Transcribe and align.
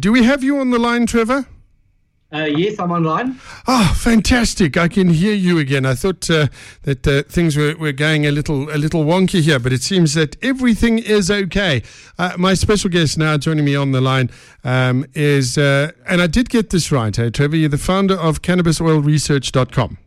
Do 0.00 0.12
we 0.12 0.24
have 0.24 0.42
you 0.42 0.58
on 0.58 0.70
the 0.70 0.78
line, 0.78 1.04
Trevor? 1.04 1.46
Uh, 2.32 2.44
yes, 2.44 2.78
I'm 2.78 2.90
online. 2.90 3.38
Oh, 3.66 3.92
fantastic! 3.98 4.76
I 4.76 4.88
can 4.88 5.08
hear 5.08 5.34
you 5.34 5.58
again. 5.58 5.84
I 5.84 5.94
thought 5.94 6.30
uh, 6.30 6.46
that 6.84 7.06
uh, 7.06 7.24
things 7.24 7.56
were, 7.56 7.74
were 7.76 7.92
going 7.92 8.24
a 8.24 8.30
little 8.30 8.70
a 8.70 8.78
little 8.78 9.04
wonky 9.04 9.42
here, 9.42 9.58
but 9.58 9.72
it 9.72 9.82
seems 9.82 10.14
that 10.14 10.42
everything 10.42 11.00
is 11.00 11.30
okay. 11.30 11.82
Uh, 12.18 12.32
my 12.38 12.54
special 12.54 12.88
guest 12.88 13.18
now 13.18 13.36
joining 13.36 13.64
me 13.64 13.74
on 13.76 13.90
the 13.90 14.00
line 14.00 14.30
um, 14.64 15.04
is, 15.12 15.58
uh, 15.58 15.90
and 16.08 16.22
I 16.22 16.28
did 16.28 16.48
get 16.48 16.70
this 16.70 16.90
right, 16.90 17.14
hey, 17.14 17.30
Trevor. 17.30 17.56
You're 17.56 17.68
the 17.68 17.78
founder 17.78 18.14
of 18.14 18.42
CannabisOilResearch.com. 18.42 19.98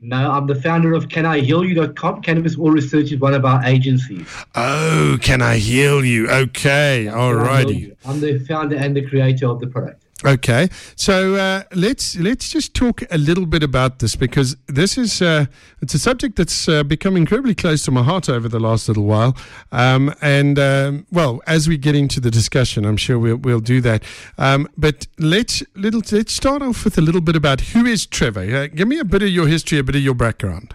No, 0.00 0.30
I'm 0.30 0.46
the 0.46 0.54
founder 0.54 0.94
of 0.94 1.08
CanIHealYou.com. 1.08 2.22
Cannabis 2.22 2.56
Oil 2.56 2.70
Research 2.70 3.10
is 3.10 3.18
one 3.18 3.34
of 3.34 3.44
our 3.44 3.64
agencies. 3.64 4.28
Oh, 4.54 5.18
can 5.20 5.42
I 5.42 5.56
heal 5.56 6.04
you? 6.04 6.28
Okay, 6.30 7.08
all 7.08 7.34
righty. 7.34 7.92
I'm 8.04 8.20
the 8.20 8.38
founder 8.38 8.76
and 8.76 8.94
the 8.94 9.04
creator 9.04 9.48
of 9.48 9.58
the 9.58 9.66
product. 9.66 10.04
Okay, 10.24 10.68
so 10.96 11.36
uh, 11.36 11.62
let's 11.72 12.16
let's 12.16 12.50
just 12.50 12.74
talk 12.74 13.02
a 13.12 13.18
little 13.18 13.46
bit 13.46 13.62
about 13.62 14.00
this 14.00 14.16
because 14.16 14.56
this 14.66 14.98
is 14.98 15.22
uh, 15.22 15.46
it's 15.80 15.94
a 15.94 15.98
subject 15.98 16.34
that's 16.34 16.68
uh, 16.68 16.82
become 16.82 17.16
incredibly 17.16 17.54
close 17.54 17.84
to 17.84 17.92
my 17.92 18.02
heart 18.02 18.28
over 18.28 18.48
the 18.48 18.58
last 18.58 18.88
little 18.88 19.04
while, 19.04 19.36
um, 19.70 20.12
and 20.20 20.58
um, 20.58 21.06
well, 21.12 21.40
as 21.46 21.68
we 21.68 21.78
get 21.78 21.94
into 21.94 22.18
the 22.18 22.32
discussion, 22.32 22.84
I'm 22.84 22.96
sure 22.96 23.16
we'll 23.16 23.36
we'll 23.36 23.60
do 23.60 23.80
that. 23.82 24.02
Um, 24.38 24.68
but 24.76 25.06
let's 25.20 25.62
little 25.76 26.02
let's 26.10 26.34
start 26.34 26.62
off 26.62 26.84
with 26.84 26.98
a 26.98 27.02
little 27.02 27.20
bit 27.20 27.36
about 27.36 27.60
who 27.60 27.86
is 27.86 28.04
Trevor. 28.04 28.40
Uh, 28.40 28.66
give 28.66 28.88
me 28.88 28.98
a 28.98 29.04
bit 29.04 29.22
of 29.22 29.28
your 29.28 29.46
history, 29.46 29.78
a 29.78 29.84
bit 29.84 29.94
of 29.94 30.02
your 30.02 30.14
background. 30.14 30.74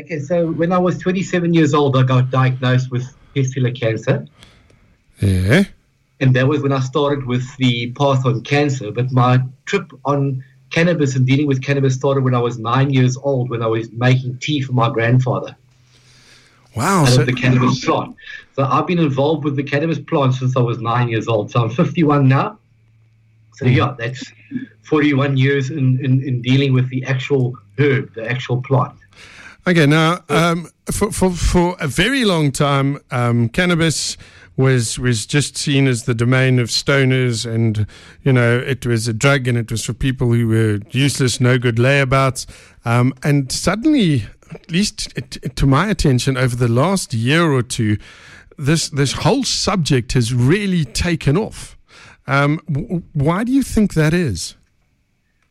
Okay, 0.00 0.20
so 0.20 0.52
when 0.52 0.72
I 0.72 0.78
was 0.78 0.96
27 0.96 1.52
years 1.52 1.74
old, 1.74 1.98
I 1.98 2.02
got 2.02 2.30
diagnosed 2.30 2.90
with 2.90 3.14
testicular 3.34 3.78
cancer. 3.78 4.26
Yeah 5.20 5.64
and 6.20 6.34
that 6.34 6.46
was 6.48 6.62
when 6.62 6.72
I 6.72 6.80
started 6.80 7.26
with 7.26 7.56
the 7.56 7.92
path 7.92 8.24
on 8.24 8.42
cancer. 8.42 8.90
But 8.90 9.12
my 9.12 9.40
trip 9.66 9.92
on 10.04 10.42
cannabis 10.70 11.16
and 11.16 11.26
dealing 11.26 11.46
with 11.46 11.62
cannabis 11.62 11.94
started 11.94 12.24
when 12.24 12.34
I 12.34 12.38
was 12.38 12.58
nine 12.58 12.90
years 12.90 13.16
old, 13.16 13.50
when 13.50 13.62
I 13.62 13.66
was 13.66 13.90
making 13.92 14.38
tea 14.38 14.60
for 14.60 14.72
my 14.72 14.90
grandfather. 14.90 15.56
Wow! 16.74 17.02
Out 17.02 17.08
so, 17.08 17.20
of 17.20 17.26
the 17.26 17.32
cannabis 17.32 17.84
plant. 17.84 18.16
So 18.54 18.64
I've 18.64 18.86
been 18.86 18.98
involved 18.98 19.44
with 19.44 19.56
the 19.56 19.62
cannabis 19.62 19.98
plant 19.98 20.34
since 20.34 20.56
I 20.56 20.60
was 20.60 20.78
nine 20.78 21.08
years 21.08 21.28
old. 21.28 21.50
So 21.50 21.62
I'm 21.62 21.70
51 21.70 22.28
now. 22.28 22.58
So 23.54 23.66
hmm. 23.66 23.72
yeah, 23.72 23.94
that's 23.98 24.22
41 24.82 25.36
years 25.36 25.70
in, 25.70 26.04
in, 26.04 26.22
in 26.22 26.42
dealing 26.42 26.72
with 26.72 26.88
the 26.90 27.04
actual 27.04 27.56
herb, 27.78 28.14
the 28.14 28.30
actual 28.30 28.62
plant. 28.62 28.96
Okay, 29.68 29.84
now 29.84 30.20
um, 30.28 30.70
for, 30.92 31.10
for 31.10 31.32
for 31.32 31.76
a 31.80 31.88
very 31.88 32.24
long 32.24 32.52
time, 32.52 33.00
um, 33.10 33.48
cannabis 33.48 34.16
was 34.56 34.96
was 34.96 35.26
just 35.26 35.56
seen 35.56 35.88
as 35.88 36.04
the 36.04 36.14
domain 36.14 36.60
of 36.60 36.68
stoners, 36.68 37.44
and 37.44 37.84
you 38.22 38.32
know 38.32 38.58
it 38.58 38.86
was 38.86 39.08
a 39.08 39.12
drug, 39.12 39.48
and 39.48 39.58
it 39.58 39.68
was 39.68 39.84
for 39.84 39.92
people 39.92 40.32
who 40.32 40.46
were 40.46 40.78
useless, 40.92 41.40
no 41.40 41.58
good 41.58 41.76
layabouts. 41.76 42.46
Um, 42.84 43.12
and 43.24 43.50
suddenly, 43.50 44.26
at 44.52 44.70
least 44.70 45.12
to 45.56 45.66
my 45.66 45.88
attention, 45.88 46.36
over 46.36 46.54
the 46.54 46.68
last 46.68 47.12
year 47.12 47.50
or 47.50 47.62
two, 47.62 47.98
this 48.56 48.88
this 48.88 49.12
whole 49.12 49.42
subject 49.42 50.12
has 50.12 50.32
really 50.32 50.84
taken 50.84 51.36
off. 51.36 51.76
Um, 52.28 52.58
why 53.12 53.42
do 53.42 53.50
you 53.52 53.62
think 53.62 53.94
that 53.94 54.14
is? 54.14 54.55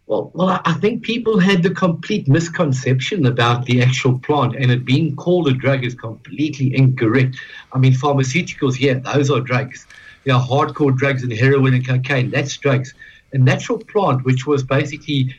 Well, 0.07 0.29
well, 0.35 0.61
I 0.63 0.73
think 0.73 1.01
people 1.01 1.39
had 1.39 1.63
the 1.63 1.71
complete 1.71 2.27
misconception 2.27 3.25
about 3.25 3.65
the 3.65 3.81
actual 3.81 4.19
plant, 4.19 4.55
and 4.55 4.69
it 4.69 4.85
being 4.85 5.15
called 5.15 5.47
a 5.47 5.53
drug 5.53 5.83
is 5.83 5.95
completely 5.95 6.75
incorrect. 6.75 7.37
I 7.73 7.79
mean, 7.79 7.93
pharmaceuticals, 7.93 8.79
yeah, 8.79 8.99
those 8.99 9.31
are 9.31 9.39
drugs. 9.39 9.87
You 10.25 10.33
know, 10.33 10.39
hardcore 10.39 10.95
drugs 10.95 11.23
and 11.23 11.33
heroin 11.33 11.73
and 11.73 11.87
cocaine, 11.87 12.29
that's 12.29 12.55
drugs. 12.57 12.93
A 13.33 13.39
natural 13.39 13.79
plant, 13.79 14.25
which 14.25 14.45
was 14.45 14.63
basically 14.63 15.35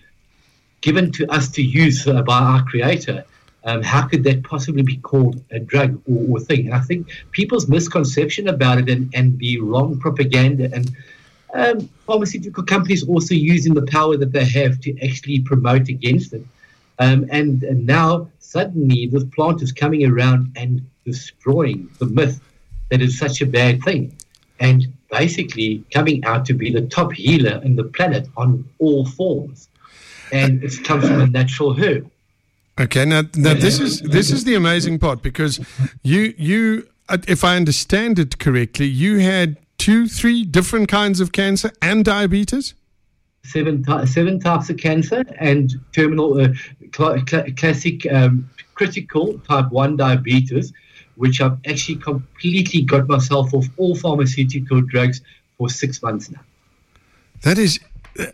given 0.80 1.12
to 1.12 1.30
us 1.30 1.48
to 1.50 1.62
use 1.62 2.06
uh, 2.08 2.22
by 2.22 2.38
our 2.38 2.64
creator, 2.64 3.24
um, 3.64 3.82
how 3.82 4.06
could 4.06 4.24
that 4.24 4.42
possibly 4.42 4.82
be 4.82 4.96
called 4.96 5.42
a 5.52 5.60
drug 5.60 6.00
or, 6.08 6.38
or 6.38 6.40
thing? 6.40 6.66
And 6.66 6.74
I 6.74 6.80
think 6.80 7.08
people's 7.30 7.68
misconception 7.68 8.48
about 8.48 8.78
it 8.78 8.88
and, 8.88 9.12
and 9.14 9.38
the 9.38 9.60
wrong 9.60 9.98
propaganda 9.98 10.70
and 10.72 10.90
um, 11.56 11.88
pharmaceutical 12.06 12.62
companies 12.62 13.02
also 13.06 13.34
using 13.34 13.74
the 13.74 13.86
power 13.86 14.16
that 14.16 14.32
they 14.32 14.44
have 14.44 14.80
to 14.80 15.06
actually 15.06 15.40
promote 15.40 15.88
against 15.88 16.32
it. 16.32 16.44
Um, 16.98 17.26
and, 17.30 17.62
and 17.62 17.86
now 17.86 18.28
suddenly 18.38 19.06
this 19.06 19.24
plant 19.34 19.62
is 19.62 19.72
coming 19.72 20.04
around 20.06 20.52
and 20.56 20.88
destroying 21.04 21.90
the 21.98 22.06
myth 22.06 22.40
that 22.90 23.00
is 23.02 23.18
such 23.18 23.40
a 23.40 23.46
bad 23.46 23.82
thing. 23.82 24.16
And 24.60 24.86
basically 25.10 25.84
coming 25.92 26.24
out 26.24 26.46
to 26.46 26.54
be 26.54 26.70
the 26.70 26.82
top 26.82 27.12
healer 27.12 27.60
in 27.62 27.76
the 27.76 27.84
planet 27.84 28.28
on 28.36 28.68
all 28.78 29.04
forms. 29.04 29.68
And 30.32 30.64
it 30.64 30.72
comes 30.84 31.06
from 31.06 31.20
a 31.20 31.26
natural 31.26 31.74
herb. 31.74 32.10
Okay, 32.78 33.04
now, 33.04 33.22
now 33.36 33.54
this 33.54 33.78
is 33.80 34.02
this 34.02 34.30
is 34.30 34.44
the 34.44 34.54
amazing 34.54 34.98
part 34.98 35.22
because 35.22 35.60
you 36.02 36.34
you 36.36 36.86
if 37.26 37.42
I 37.42 37.56
understand 37.56 38.18
it 38.18 38.38
correctly, 38.38 38.86
you 38.86 39.18
had 39.18 39.56
two, 39.86 40.08
three 40.08 40.42
different 40.42 40.88
kinds 40.88 41.20
of 41.20 41.30
cancer 41.30 41.70
and 41.80 42.04
diabetes? 42.04 42.74
Seven, 43.44 43.84
seven 44.04 44.40
types 44.40 44.68
of 44.68 44.78
cancer 44.78 45.22
and 45.38 45.72
terminal, 45.92 46.40
uh, 46.40 46.48
cl- 46.92 47.24
cl- 47.24 47.46
classic, 47.56 48.04
um, 48.12 48.50
critical 48.74 49.38
type 49.48 49.70
1 49.70 49.96
diabetes, 49.96 50.72
which 51.14 51.40
I've 51.40 51.56
actually 51.68 51.98
completely 51.98 52.82
got 52.82 53.06
myself 53.06 53.54
off 53.54 53.66
all 53.76 53.94
pharmaceutical 53.94 54.80
drugs 54.80 55.20
for 55.56 55.68
six 55.68 56.02
months 56.02 56.32
now. 56.32 56.40
That 57.42 57.56
is. 57.56 57.78
Uh, 58.18 58.24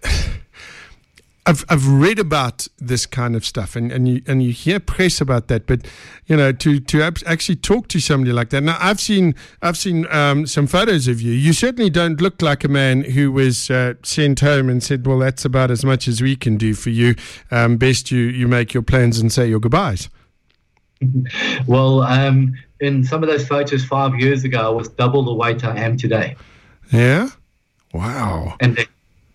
I've 1.44 1.64
I've 1.68 1.88
read 1.88 2.20
about 2.20 2.68
this 2.78 3.04
kind 3.04 3.34
of 3.34 3.44
stuff, 3.44 3.74
and, 3.74 3.90
and 3.90 4.06
you 4.08 4.22
and 4.28 4.42
you 4.42 4.52
hear 4.52 4.78
press 4.78 5.20
about 5.20 5.48
that, 5.48 5.66
but 5.66 5.80
you 6.26 6.36
know 6.36 6.52
to 6.52 6.78
to 6.78 7.02
actually 7.02 7.56
talk 7.56 7.88
to 7.88 8.00
somebody 8.00 8.32
like 8.32 8.50
that. 8.50 8.62
Now 8.62 8.76
I've 8.78 9.00
seen 9.00 9.34
I've 9.60 9.76
seen 9.76 10.06
um, 10.10 10.46
some 10.46 10.68
photos 10.68 11.08
of 11.08 11.20
you. 11.20 11.32
You 11.32 11.52
certainly 11.52 11.90
don't 11.90 12.20
look 12.20 12.42
like 12.42 12.62
a 12.62 12.68
man 12.68 13.02
who 13.02 13.32
was 13.32 13.70
uh, 13.70 13.94
sent 14.04 14.38
home 14.40 14.68
and 14.68 14.82
said, 14.82 15.04
"Well, 15.04 15.18
that's 15.18 15.44
about 15.44 15.72
as 15.72 15.84
much 15.84 16.06
as 16.06 16.22
we 16.22 16.36
can 16.36 16.56
do 16.56 16.74
for 16.74 16.90
you. 16.90 17.16
Um, 17.50 17.76
best 17.76 18.12
you 18.12 18.20
you 18.20 18.46
make 18.46 18.72
your 18.72 18.84
plans 18.84 19.18
and 19.18 19.32
say 19.32 19.48
your 19.48 19.60
goodbyes." 19.60 20.08
Well, 21.66 22.02
um, 22.02 22.54
in 22.78 23.02
some 23.02 23.24
of 23.24 23.28
those 23.28 23.44
photos 23.46 23.84
five 23.84 24.14
years 24.20 24.44
ago, 24.44 24.66
I 24.66 24.68
was 24.68 24.88
double 24.88 25.24
the 25.24 25.34
weight 25.34 25.64
I 25.64 25.76
am 25.78 25.96
today. 25.96 26.36
Yeah. 26.92 27.30
Wow. 27.92 28.56
And 28.60 28.86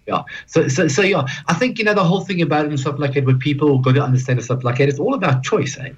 yeah. 0.07 0.23
So, 0.45 0.67
so, 0.67 0.87
so, 0.87 1.01
yeah, 1.01 1.25
I 1.47 1.53
think, 1.53 1.77
you 1.77 1.85
know, 1.85 1.93
the 1.93 2.03
whole 2.03 2.21
thing 2.21 2.41
about 2.41 2.65
it 2.65 2.69
and 2.69 2.79
stuff 2.79 2.97
like 2.97 3.13
that, 3.13 3.25
what 3.25 3.39
people 3.39 3.79
got 3.79 3.95
to 3.95 4.01
understand 4.01 4.39
and 4.39 4.45
stuff 4.45 4.63
like 4.63 4.77
that, 4.77 4.89
it's 4.89 4.99
all 4.99 5.13
about 5.13 5.43
choice, 5.43 5.77
eh? 5.77 5.91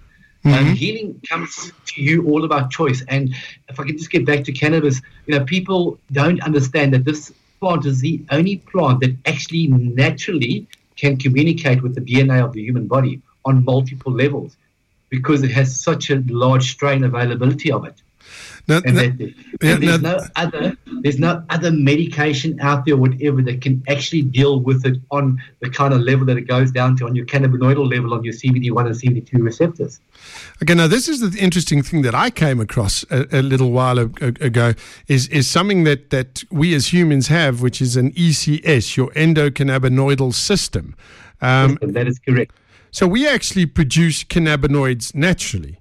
Mm-hmm. 0.46 0.54
Um, 0.54 0.76
healing 0.76 1.22
comes 1.30 1.72
to 1.88 2.02
you 2.02 2.26
all 2.28 2.46
about 2.46 2.72
choice. 2.72 3.04
And 3.08 3.36
if 3.68 3.80
I 3.80 3.84
can 3.84 3.98
just 3.98 4.10
get 4.10 4.26
back 4.26 4.44
to 4.46 4.52
cannabis, 4.52 5.02
you 5.26 5.38
know, 5.38 5.44
people 5.44 6.00
don't 6.12 6.42
understand 6.42 6.94
that 6.94 7.06
this 7.06 7.32
plant 7.60 7.86
is 7.86 8.00
the 8.00 8.24
only 8.32 8.58
plant 8.58 9.02
that 9.02 9.16
actually 9.26 9.68
naturally 9.68 10.66
can 10.96 11.18
communicate 11.18 11.82
with 11.84 11.94
the 11.94 12.02
DNA 12.02 12.44
of 12.44 12.54
the 12.54 12.62
human 12.62 12.88
body 12.88 13.22
on 13.46 13.64
multiple 13.66 14.14
levels 14.14 14.56
because 15.10 15.44
it 15.44 15.52
has 15.52 15.80
such 15.80 16.10
a 16.10 16.24
large 16.28 16.72
strain 16.72 17.04
availability 17.04 17.72
of 17.72 17.86
it. 17.86 18.02
Now, 18.70 18.82
and, 18.86 18.98
that, 18.98 19.20
yeah, 19.62 19.76
there's 19.78 20.02
now, 20.02 20.18
no 20.18 20.20
other 20.36 20.78
there's 21.02 21.18
no 21.18 21.44
other 21.50 21.72
medication 21.72 22.60
out 22.60 22.86
there, 22.86 22.98
whatever, 22.98 23.42
that 23.42 23.62
can 23.62 23.84
actually 23.88 24.22
deal 24.22 24.60
with 24.60 24.86
it 24.86 24.98
on 25.10 25.42
the 25.60 25.72
kind 25.72 25.92
of 25.92 26.02
level 26.02 26.24
that 26.28 26.38
it 26.38 26.48
goes 26.48 26.72
down 26.72 26.96
to 26.98 27.06
on 27.06 27.16
your 27.16 27.26
cannabinoidal 27.26 27.90
level 27.90 28.14
on 28.14 28.24
your 28.24 28.34
CBD1 28.34 28.86
and 28.86 28.96
CBD2 28.96 29.44
receptors. 29.44 30.00
Okay, 30.62 30.76
now 30.76 30.86
this 30.88 31.08
is 31.10 31.20
the 31.20 31.40
interesting 31.40 31.82
thing 31.82 32.04
that 32.04 32.14
I 32.14 32.30
came 32.30 32.60
across 32.60 33.04
a, 33.10 33.40
a 33.40 33.42
little 33.42 33.72
while 33.72 33.98
ago 33.98 34.74
is 35.08 35.28
is 35.30 35.48
something 35.48 35.84
that 35.86 36.12
that 36.12 36.44
we 36.52 36.76
as 36.76 36.94
humans 36.94 37.28
have, 37.28 37.64
which 37.64 37.82
is 37.82 37.96
an 37.96 38.12
ECS, 38.12 38.96
your 38.96 39.10
endocannabinoidal 39.12 40.34
system. 40.34 40.96
Um, 41.42 41.80
that 41.82 42.08
is 42.08 42.20
correct. 42.20 42.54
So 42.92 43.08
we 43.08 43.28
actually 43.28 43.66
produce 43.66 44.24
cannabinoids 44.24 45.16
naturally. 45.16 45.80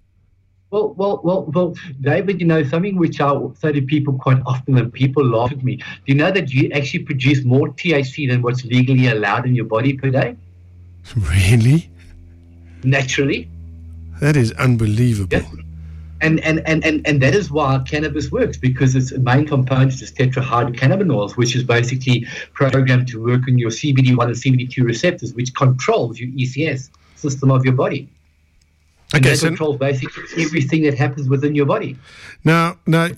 Well, 0.70 0.92
well, 0.98 1.20
well, 1.24 1.44
well, 1.54 1.74
David, 2.02 2.40
you 2.40 2.46
know, 2.46 2.62
something 2.62 2.96
which 2.98 3.20
I 3.22 3.34
say 3.54 3.72
to 3.72 3.80
people 3.80 4.18
quite 4.18 4.42
often 4.44 4.76
and 4.76 4.92
people 4.92 5.24
laugh 5.24 5.50
at 5.50 5.64
me. 5.64 5.76
Do 5.76 5.84
you 6.04 6.14
know 6.14 6.30
that 6.30 6.50
you 6.52 6.70
actually 6.72 7.04
produce 7.04 7.42
more 7.42 7.68
THC 7.68 8.28
than 8.28 8.42
what's 8.42 8.64
legally 8.64 9.06
allowed 9.06 9.46
in 9.46 9.54
your 9.54 9.64
body 9.64 9.94
per 9.94 10.10
day? 10.10 10.36
Really? 11.16 11.90
Naturally. 12.84 13.48
That 14.20 14.36
is 14.36 14.52
unbelievable. 14.52 15.40
And, 16.20 16.40
and, 16.40 16.60
and, 16.66 16.84
and, 16.84 17.06
and 17.06 17.22
that 17.22 17.34
is 17.34 17.50
why 17.50 17.82
cannabis 17.86 18.30
works 18.30 18.58
because 18.58 18.94
its 18.94 19.12
main 19.12 19.46
component 19.46 20.02
is 20.02 20.12
tetrahydrocannabinoids, 20.12 21.36
which 21.36 21.54
is 21.56 21.62
basically 21.62 22.26
programmed 22.52 23.08
to 23.08 23.24
work 23.24 23.42
on 23.48 23.56
your 23.56 23.70
CBD1 23.70 24.24
and 24.24 24.34
CBD2 24.34 24.84
receptors, 24.84 25.32
which 25.32 25.54
controls 25.54 26.18
your 26.18 26.28
ECS 26.30 26.90
system 27.14 27.50
of 27.50 27.64
your 27.64 27.74
body. 27.74 28.08
And 29.14 29.24
okay, 29.24 29.30
that 29.34 29.38
so 29.38 29.48
controls 29.48 29.78
basically 29.78 30.22
everything 30.44 30.82
that 30.82 30.94
happens 30.94 31.28
within 31.28 31.54
your 31.54 31.64
body. 31.64 31.96
Now, 32.44 32.78
now, 32.86 33.08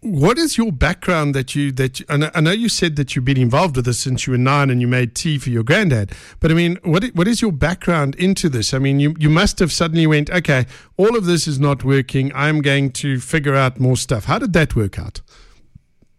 what 0.00 0.38
is 0.38 0.56
your 0.58 0.72
background 0.72 1.34
that 1.34 1.54
you 1.54 1.70
that 1.72 2.00
you, 2.00 2.06
I 2.08 2.40
know 2.40 2.50
you 2.50 2.68
said 2.68 2.96
that 2.96 3.14
you've 3.14 3.24
been 3.24 3.36
involved 3.36 3.76
with 3.76 3.84
this 3.84 4.00
since 4.00 4.26
you 4.26 4.32
were 4.32 4.38
nine 4.38 4.70
and 4.70 4.80
you 4.80 4.88
made 4.88 5.14
tea 5.14 5.38
for 5.38 5.50
your 5.50 5.62
granddad. 5.62 6.12
But 6.40 6.50
I 6.50 6.54
mean, 6.54 6.78
what 6.82 7.04
what 7.14 7.28
is 7.28 7.40
your 7.42 7.52
background 7.52 8.16
into 8.16 8.48
this? 8.48 8.74
I 8.74 8.78
mean, 8.78 8.98
you 8.98 9.14
you 9.18 9.30
must 9.30 9.58
have 9.60 9.72
suddenly 9.72 10.06
went, 10.06 10.30
okay, 10.30 10.66
all 10.96 11.16
of 11.16 11.26
this 11.26 11.46
is 11.46 11.60
not 11.60 11.84
working. 11.84 12.32
I'm 12.34 12.60
going 12.60 12.90
to 12.92 13.20
figure 13.20 13.54
out 13.54 13.78
more 13.78 13.96
stuff. 13.96 14.24
How 14.24 14.38
did 14.38 14.52
that 14.52 14.74
work 14.74 14.98
out? 14.98 15.20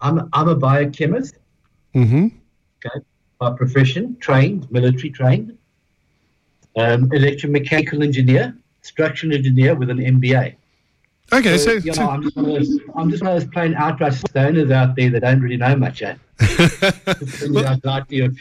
I'm 0.01 0.29
I'm 0.33 0.47
a 0.47 0.55
biochemist. 0.55 1.35
Mm-hmm. 1.95 2.27
Okay, 2.85 3.05
by 3.39 3.51
profession, 3.51 4.17
trained, 4.19 4.69
military 4.71 5.09
trained, 5.09 5.57
um, 6.75 7.09
electromechanical 7.09 8.03
engineer, 8.03 8.55
structural 8.87 9.33
engineer 9.33 9.75
with 9.75 9.89
an 9.89 9.99
MBA. 9.99 10.55
Okay, 11.33 11.57
so, 11.57 11.79
so 11.79 11.85
you 11.85 11.91
know, 11.93 12.09
I'm 12.09 12.23
just, 12.23 12.35
one 12.37 12.45
of 12.45 12.53
those, 12.53 12.79
I'm 12.95 13.11
just 13.11 13.23
one 13.23 13.35
of 13.35 13.41
those 13.41 13.51
plain 13.51 13.73
outright 13.75 14.13
stoners 14.13 14.71
out 14.71 14.95
there 14.95 15.09
that 15.09 15.19
don't 15.21 15.41
really 15.41 15.57
know 15.57 15.75
much. 15.75 16.01
Eh? 16.01 16.15
well, 17.49 17.79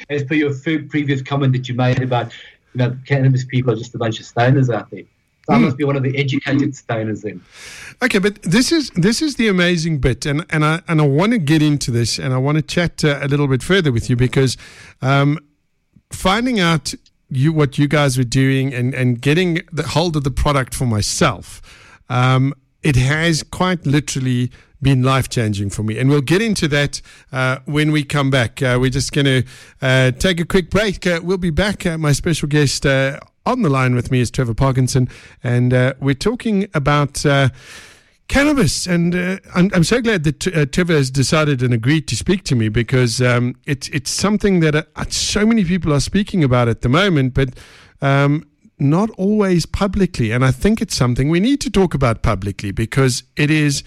as 0.09 0.25
per 0.25 0.35
your 0.35 0.55
previous 0.55 1.21
comment 1.23 1.53
that 1.55 1.69
you 1.69 1.75
made 1.75 2.01
about 2.03 2.33
you 2.75 2.79
know 2.79 2.97
cannabis 3.07 3.45
people 3.45 3.73
are 3.73 3.77
just 3.77 3.95
a 3.95 3.99
bunch 3.99 4.21
of 4.21 4.27
stoners 4.27 4.73
out 4.73 4.91
there. 4.91 5.03
So 5.47 5.55
I 5.55 5.57
hmm. 5.57 5.65
must 5.65 5.77
be 5.77 5.85
one 5.85 5.97
of 5.97 6.03
the 6.03 6.17
educated 6.17 6.73
stoners 6.73 7.23
then. 7.23 7.41
Okay, 8.03 8.19
but 8.19 8.43
this 8.43 8.71
is 8.71 8.91
this 8.91 9.23
is 9.23 9.35
the 9.37 9.49
amazing 9.49 9.99
bit, 9.99 10.27
and 10.27 10.45
and 10.51 10.65
I 10.65 10.81
and 10.87 11.01
I 11.01 11.07
want 11.07 11.33
to 11.33 11.39
get 11.39 11.63
into 11.63 11.91
this, 11.91 12.19
and 12.19 12.33
I 12.33 12.37
want 12.37 12.57
to 12.57 12.63
chat 12.63 13.05
uh, 13.05 13.19
a 13.21 13.27
little 13.27 13.49
bit 13.49 13.63
further 13.63 13.91
with 13.91 14.09
you 14.09 14.17
because 14.17 14.57
um, 15.03 15.39
finding 16.11 16.61
out 16.61 16.95
you 17.31 17.53
what 17.53 17.79
you 17.79 17.89
guys 17.89 18.17
were 18.17 18.25
doing 18.25 18.73
and 18.73 18.95
and 18.95 19.21
getting 19.21 19.61
the 19.73 19.83
hold 19.89 20.17
of 20.17 20.25
the 20.25 20.31
product 20.31 20.75
for 20.75 20.87
myself. 20.87 21.61
Um, 22.09 22.55
it 22.83 22.97
has 22.97 23.43
quite 23.43 23.85
literally 23.85 24.51
been 24.83 25.03
life 25.03 25.29
changing 25.29 25.71
for 25.71 25.83
me. 25.83 25.99
And 25.99 26.09
we'll 26.09 26.21
get 26.21 26.43
into 26.43 26.69
that 26.69 27.01
uh, 27.33 27.59
when 27.65 27.91
we 27.93 28.05
come 28.05 28.31
back. 28.31 28.63
Uh, 28.63 28.79
we're 28.81 28.91
just 28.91 29.13
going 29.13 29.25
to 29.25 29.43
uh, 29.83 30.11
take 30.13 30.39
a 30.39 30.45
quick 30.45 30.71
break. 30.71 31.07
Uh, 31.07 31.21
we'll 31.23 31.39
be 31.39 31.51
back. 31.51 31.87
Uh, 31.87 31.99
my 31.99 32.13
special 32.13 32.49
guest 32.49 32.85
uh, 32.85 33.19
on 33.45 33.63
the 33.63 33.71
line 33.71 33.95
with 33.95 34.11
me 34.11 34.21
is 34.21 34.31
Trevor 34.31 34.55
Parkinson, 34.55 35.09
and 35.43 35.73
we're 36.01 36.15
talking 36.15 36.69
about. 36.75 37.25
Cannabis, 38.29 38.87
and 38.87 39.15
I'm, 39.55 39.71
I'm 39.73 39.85
so 39.85 40.01
glad 40.01 40.25
that 40.25 40.41
Trevor 40.73 40.95
has 40.95 41.11
decided 41.11 41.63
and 41.63 41.73
agreed 41.73 42.09
to 42.09 42.17
speak 42.17 42.43
to 42.45 42.57
me 42.57 42.69
because 42.69 43.23
um, 43.23 43.55
it's 43.67 43.89
it's 43.91 44.11
something 44.11 44.61
that 44.61 44.89
so 45.11 45.47
many 45.47 45.65
people 45.65 45.93
are 45.93 46.01
speaking 46.01 46.43
about 46.43 46.69
at 46.69 46.83
the 46.83 46.89
moment. 46.89 47.35
But 47.35 47.51
um, 48.03 48.45
not 48.79 49.11
always 49.11 49.67
publicly. 49.67 50.31
And 50.33 50.45
I 50.45 50.51
think 50.51 50.81
it's 50.81 50.95
something 50.95 51.29
we 51.29 51.41
need 51.41 51.61
to 51.63 51.71
talk 51.71 51.95
about 51.95 52.23
publicly 52.23 52.71
because 52.73 53.23
it 53.37 53.51
is, 53.51 53.83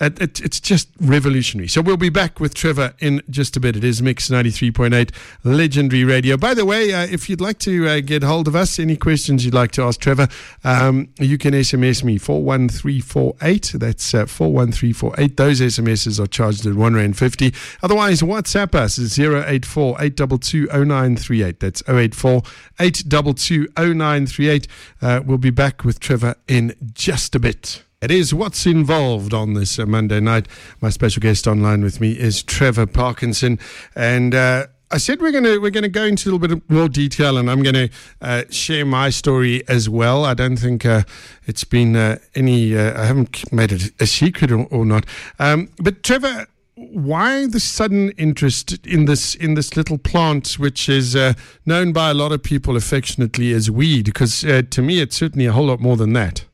it, 0.00 0.20
it, 0.20 0.40
it's 0.40 0.60
just 0.60 0.88
revolutionary. 1.00 1.68
So 1.68 1.80
we'll 1.80 1.96
be 1.96 2.08
back 2.08 2.40
with 2.40 2.54
Trevor 2.54 2.94
in 2.98 3.22
just 3.30 3.56
a 3.56 3.60
bit. 3.60 3.76
It 3.76 3.84
is 3.84 4.02
Mix 4.02 4.28
93.8 4.28 5.14
Legendary 5.44 6.04
Radio. 6.04 6.36
By 6.36 6.54
the 6.54 6.64
way, 6.64 6.92
uh, 6.92 7.06
if 7.06 7.30
you'd 7.30 7.40
like 7.40 7.58
to 7.60 7.88
uh, 7.88 8.00
get 8.00 8.22
hold 8.22 8.48
of 8.48 8.56
us, 8.56 8.78
any 8.78 8.96
questions 8.96 9.44
you'd 9.44 9.54
like 9.54 9.70
to 9.72 9.82
ask 9.82 10.00
Trevor, 10.00 10.28
um, 10.64 11.08
you 11.18 11.38
can 11.38 11.54
SMS 11.54 12.02
me 12.02 12.18
41348. 12.18 13.72
That's 13.74 14.14
uh, 14.14 14.26
41348. 14.26 15.36
Those 15.36 15.60
SMSs 15.60 16.18
are 16.18 16.26
charged 16.26 16.66
at 16.66 16.74
1 16.74 16.94
Rand 16.94 17.16
50. 17.16 17.54
Otherwise, 17.82 18.22
WhatsApp 18.22 18.74
us 18.74 18.98
is 18.98 19.18
084 19.18 19.96
822 20.00 20.66
0938. 20.66 21.60
That's 21.60 21.82
084 21.88 22.42
822 22.80 23.68
0938. 23.76 24.68
Uh, 25.00 25.22
we'll 25.24 25.38
be 25.38 25.50
back 25.50 25.84
with 25.84 26.00
Trevor 26.00 26.34
in 26.48 26.74
just 26.94 27.34
a 27.34 27.38
bit. 27.38 27.84
It 28.04 28.10
is 28.10 28.34
what's 28.34 28.66
involved 28.66 29.32
on 29.32 29.54
this 29.54 29.78
uh, 29.78 29.86
Monday 29.86 30.20
night. 30.20 30.46
My 30.82 30.90
special 30.90 31.22
guest 31.22 31.46
online 31.46 31.82
with 31.82 32.02
me 32.02 32.12
is 32.12 32.42
Trevor 32.42 32.84
Parkinson, 32.84 33.58
and 33.96 34.34
uh, 34.34 34.66
I 34.90 34.98
said 34.98 35.22
we're 35.22 35.32
going 35.32 35.44
to 35.44 35.56
we're 35.56 35.70
to 35.70 35.88
go 35.88 36.04
into 36.04 36.28
a 36.28 36.30
little 36.30 36.56
bit 36.56 36.70
more 36.70 36.90
detail, 36.90 37.38
and 37.38 37.50
I'm 37.50 37.62
going 37.62 37.88
to 37.88 37.90
uh, 38.20 38.42
share 38.50 38.84
my 38.84 39.08
story 39.08 39.66
as 39.68 39.88
well. 39.88 40.26
I 40.26 40.34
don't 40.34 40.58
think 40.58 40.84
uh, 40.84 41.04
it's 41.46 41.64
been 41.64 41.96
uh, 41.96 42.18
any. 42.34 42.76
Uh, 42.76 43.00
I 43.00 43.06
haven't 43.06 43.50
made 43.50 43.72
it 43.72 43.92
a 43.98 44.06
secret 44.06 44.52
or, 44.52 44.66
or 44.66 44.84
not. 44.84 45.06
Um, 45.38 45.70
but 45.78 46.02
Trevor, 46.02 46.46
why 46.74 47.46
the 47.46 47.58
sudden 47.58 48.10
interest 48.18 48.86
in 48.86 49.06
this 49.06 49.34
in 49.34 49.54
this 49.54 49.78
little 49.78 49.96
plant, 49.96 50.58
which 50.58 50.90
is 50.90 51.16
known 51.64 51.94
by 51.94 52.10
a 52.10 52.14
lot 52.14 52.32
of 52.32 52.42
people 52.42 52.76
affectionately 52.76 53.54
as 53.54 53.70
weed? 53.70 54.04
Because 54.04 54.40
to 54.42 54.82
me, 54.82 55.00
it's 55.00 55.16
certainly 55.16 55.46
a 55.46 55.52
whole 55.52 55.64
lot 55.64 55.80
more 55.80 55.96
than 55.96 56.12
that. 56.12 56.44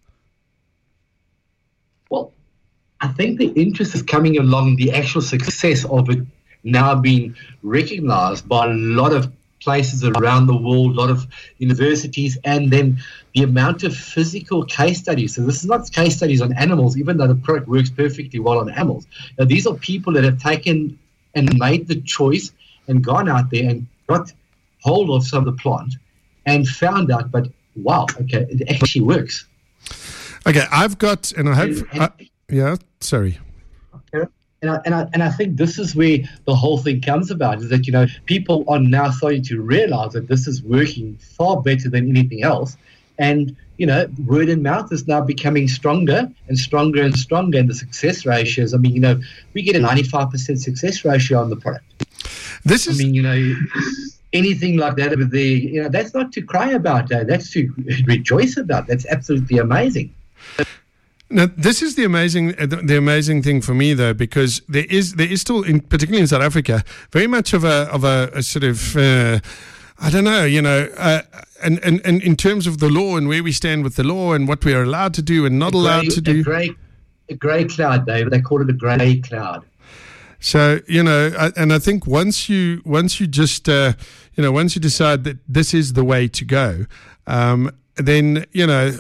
I 3.01 3.09
think 3.09 3.39
the 3.39 3.49
interest 3.49 3.95
is 3.95 4.03
coming 4.03 4.39
along 4.39 4.77
the 4.77 4.93
actual 4.93 5.23
success 5.23 5.85
of 5.87 6.11
it 6.11 6.21
now 6.65 6.95
being 6.95 7.35
recognized 7.63 8.49
by 8.49 8.67
a 8.67 8.75
lot 8.75 9.13
of 9.13 9.33
places 9.61 10.05
around 10.05 10.47
the 10.47 10.57
world, 10.57 10.97
a 10.97 11.01
lot 11.01 11.11
of 11.11 11.27
universities, 11.59 12.39
and 12.45 12.71
then 12.71 12.99
the 13.35 13.43
amount 13.43 13.85
of 13.85 13.95
physical 13.95 14.65
case 14.65 14.99
studies. 14.99 15.35
So 15.35 15.43
this 15.43 15.57
is 15.63 15.67
not 15.67 15.91
case 15.93 16.17
studies 16.17 16.43
on 16.43 16.53
animals, 16.55 16.97
even 16.97 17.19
though 17.19 17.27
the 17.27 17.35
product 17.35 17.69
works 17.69 17.91
perfectly 17.91 18.41
well 18.41 18.59
on 18.59 18.71
animals. 18.71 19.07
Now, 19.39 19.45
these 19.45 19.67
are 19.67 19.75
people 19.75 20.13
that 20.15 20.25
have 20.25 20.43
taken 20.43 20.99
and 21.35 21.59
made 21.59 21.89
the 21.89 22.01
choice 22.01 22.53
and 22.89 23.05
gone 23.05 23.29
out 23.29 23.51
there 23.51 23.69
and 23.69 23.87
got 24.07 24.33
hold 24.83 25.11
of 25.11 25.27
some 25.27 25.47
of 25.47 25.55
the 25.55 25.61
plant 25.63 25.95
and 26.47 26.67
found 26.67 27.11
out, 27.11 27.31
but 27.31 27.49
wow, 27.77 28.07
okay, 28.23 28.47
it 28.49 28.71
actually 28.71 29.03
works. 29.03 29.47
Okay, 30.47 30.65
I've 30.73 30.99
got, 30.99 31.33
and 31.33 31.49
I 31.49 31.55
have. 31.55 31.69
And, 31.69 31.89
and, 31.93 32.03
uh, 32.03 32.09
yeah, 32.51 32.77
sorry. 33.01 33.39
And 34.63 34.71
I, 34.71 34.81
and, 34.85 34.95
I, 34.95 35.09
and 35.15 35.23
I 35.23 35.31
think 35.31 35.57
this 35.57 35.79
is 35.79 35.97
where 35.97 36.19
the 36.45 36.55
whole 36.55 36.79
thing 36.79 37.01
comes 37.01 37.31
about 37.31 37.59
is 37.59 37.71
that, 37.71 37.87
you 37.87 37.93
know, 37.93 38.07
people 38.27 38.65
are 38.69 38.79
now 38.79 39.11
starting 39.11 39.43
to 39.45 39.61
realize 39.61 40.13
that 40.13 40.29
this 40.29 40.47
is 40.47 40.63
working 40.63 41.17
far 41.17 41.63
better 41.63 41.89
than 41.89 42.09
anything 42.09 42.43
else. 42.43 42.77
And, 43.19 43.57
you 43.79 43.87
know, 43.87 44.07
word 44.27 44.51
and 44.51 44.63
mouth 44.63 44.93
is 44.93 45.07
now 45.07 45.23
becoming 45.23 45.67
stronger 45.67 46.31
and 46.49 46.59
stronger 46.59 47.03
and 47.03 47.19
stronger. 47.19 47.59
And 47.59 47.71
the 47.71 47.75
success 47.75 48.27
ratios, 48.27 48.75
I 48.75 48.77
mean, 48.77 48.95
you 48.95 49.01
know, 49.01 49.21
we 49.55 49.63
get 49.63 49.77
a 49.77 49.79
95% 49.79 50.59
success 50.59 51.05
ratio 51.07 51.41
on 51.41 51.49
the 51.49 51.57
product. 51.57 51.85
This 52.65 52.87
is. 52.87 53.01
I 53.01 53.05
mean, 53.05 53.15
you 53.15 53.23
know, 53.23 53.55
anything 54.35 54.77
like 54.77 54.97
that 54.97 55.13
over 55.15 55.25
there, 55.25 55.41
you 55.41 55.83
know, 55.83 55.89
that's 55.89 56.13
not 56.13 56.33
to 56.33 56.43
cry 56.43 56.71
about. 56.71 57.11
Uh, 57.11 57.25
that's 57.25 57.51
to 57.53 57.73
rejoice 58.07 58.59
about. 58.59 58.87
That's 58.87 59.07
absolutely 59.07 59.57
amazing. 59.57 60.15
Now, 61.33 61.47
this 61.57 61.81
is 61.81 61.95
the 61.95 62.05
amazing, 62.05 62.59
uh, 62.59 62.67
the 62.67 62.97
amazing 62.97 63.43
thing 63.43 63.61
for 63.61 63.73
me, 63.73 63.95
though, 63.95 64.13
because 64.13 64.63
there 64.69 64.87
is, 64.91 65.15
there 65.15 65.31
is 65.31 65.41
still, 65.41 65.63
in, 65.63 65.81
particularly 65.81 66.21
in 66.21 66.27
South 66.27 66.43
Africa, 66.43 66.83
very 67.13 67.29
much 67.29 67.53
of 67.53 67.63
a, 67.63 67.89
of 67.93 68.03
a, 68.03 68.31
a 68.35 68.43
sort 68.43 68.65
of, 68.65 68.97
uh, 68.97 69.39
I 70.01 70.11
don't 70.11 70.25
know, 70.25 70.45
you 70.45 70.61
know, 70.61 70.89
uh, 70.97 71.23
and, 71.63 71.79
and, 71.85 72.01
and 72.05 72.21
in 72.23 72.37
terms 72.37 72.67
of 72.67 72.79
the 72.79 72.89
law 72.89 73.17
and 73.17 73.29
where 73.29 73.45
we 73.45 73.53
stand 73.53 73.85
with 73.85 73.95
the 73.95 74.03
law 74.03 74.33
and 74.33 74.49
what 74.49 74.65
we 74.65 74.75
are 74.75 74.83
allowed 74.83 75.15
to 75.15 75.23
do 75.23 75.47
and 75.47 75.59
not 75.59 75.73
gray, 75.73 75.81
allowed 75.81 76.11
to 76.11 76.21
do. 76.21 76.41
A 76.41 76.43
grey, 76.43 76.71
a 77.29 77.35
grey 77.35 77.65
cloud, 77.65 78.07
David. 78.07 78.33
They 78.33 78.41
call 78.41 78.61
it 78.63 78.69
a 78.69 78.73
grey 78.73 79.21
cloud. 79.21 79.65
So 80.41 80.81
you 80.89 81.03
know, 81.03 81.33
I, 81.39 81.53
and 81.57 81.71
I 81.71 81.79
think 81.79 82.07
once 82.07 82.49
you 82.49 82.81
once 82.87 83.21
you 83.21 83.27
just 83.27 83.69
uh, 83.69 83.93
you 84.35 84.43
know 84.43 84.51
once 84.51 84.75
you 84.75 84.81
decide 84.81 85.25
that 85.25 85.37
this 85.47 85.75
is 85.75 85.93
the 85.93 86.03
way 86.03 86.29
to 86.29 86.45
go, 86.47 86.87
um, 87.27 87.71
then 87.97 88.47
you 88.53 88.67
know 88.67 88.99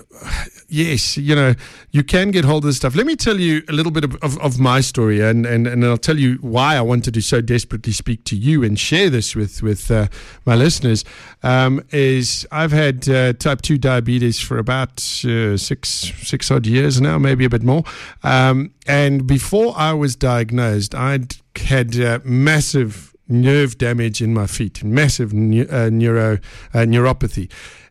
yes 0.70 1.16
you 1.16 1.34
know 1.34 1.54
you 1.90 2.02
can 2.02 2.30
get 2.30 2.44
hold 2.44 2.64
of 2.64 2.68
this 2.68 2.76
stuff. 2.76 2.94
Let 2.94 3.06
me 3.06 3.16
tell 3.16 3.38
you 3.38 3.62
a 3.68 3.72
little 3.72 3.92
bit 3.92 4.04
of, 4.04 4.14
of, 4.16 4.38
of, 4.38 4.58
my 4.58 4.80
story 4.80 5.20
and, 5.20 5.46
and 5.46 5.66
and 5.66 5.84
i'll 5.84 5.96
tell 5.96 6.18
you 6.18 6.34
why 6.40 6.76
i 6.76 6.80
wanted 6.80 7.14
to 7.14 7.22
so 7.22 7.40
desperately 7.40 7.92
speak 7.92 8.24
to 8.24 8.36
you 8.36 8.62
and 8.62 8.78
share 8.78 9.08
this 9.10 9.34
with 9.34 9.62
with 9.62 9.90
uh, 9.90 10.06
my 10.44 10.54
listeners. 10.54 11.04
Um, 11.42 11.82
is 11.90 12.46
i've 12.52 12.72
had 12.72 13.08
uh, 13.08 13.32
type 13.32 13.62
2 13.62 13.78
diabetes 13.78 14.38
for 14.40 14.58
about 14.58 15.00
uh, 15.24 15.56
six 15.56 15.88
six 16.22 16.50
odd 16.50 16.66
years 16.66 17.00
now 17.00 17.18
maybe 17.18 17.44
a 17.44 17.50
bit 17.50 17.62
more. 17.62 17.84
Um, 18.22 18.72
and 18.86 19.26
before 19.26 19.74
i 19.76 19.92
was 19.92 20.16
diagnosed 20.16 20.94
i'd 20.94 21.36
had 21.56 21.98
uh, 22.00 22.20
massive 22.24 23.14
nerve 23.28 23.78
damage 23.78 24.20
in 24.20 24.34
my 24.34 24.46
feet 24.46 24.82
massive 24.84 25.32
uh, 25.32 25.88
neuro 25.90 26.34
uh, 26.74 26.78
neuropathy 26.78 27.50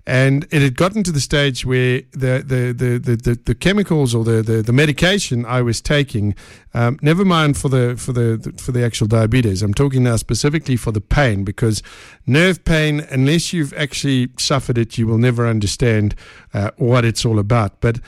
and 0.09 0.47
it 0.49 0.63
had 0.63 0.75
gotten 0.75 1.03
to 1.03 1.11
the 1.11 1.19
stage 1.19 1.67
where 1.67 2.01
the 2.13 2.43
the 2.43 2.73
the 2.75 2.97
the, 2.97 3.15
the, 3.15 3.39
the 3.45 3.53
chemicals 3.53 4.15
or 4.15 4.23
the, 4.23 4.41
the, 4.41 4.63
the 4.63 4.73
medication 4.73 5.45
I 5.45 5.61
was 5.61 5.81
taking, 5.81 6.33
um, 6.73 6.97
never 7.03 7.23
mind 7.23 7.57
for 7.57 7.69
the 7.69 7.95
for 7.95 8.11
the 8.11 8.55
for 8.57 8.71
the 8.71 8.83
actual 8.83 9.05
diabetes. 9.05 9.61
I'm 9.61 9.75
talking 9.75 10.03
now 10.03 10.15
specifically 10.15 10.77
for 10.77 10.91
the 10.91 10.99
pain 10.99 11.43
because 11.43 11.83
nerve 12.25 12.65
pain, 12.65 13.01
unless 13.11 13.53
you've 13.53 13.71
actually 13.73 14.29
suffered 14.39 14.79
it, 14.79 14.97
you 14.97 15.05
will 15.05 15.19
never 15.19 15.47
understand 15.47 16.15
uh, 16.55 16.71
what 16.77 17.05
it's 17.05 17.23
all 17.23 17.37
about. 17.37 17.79
But 17.79 17.99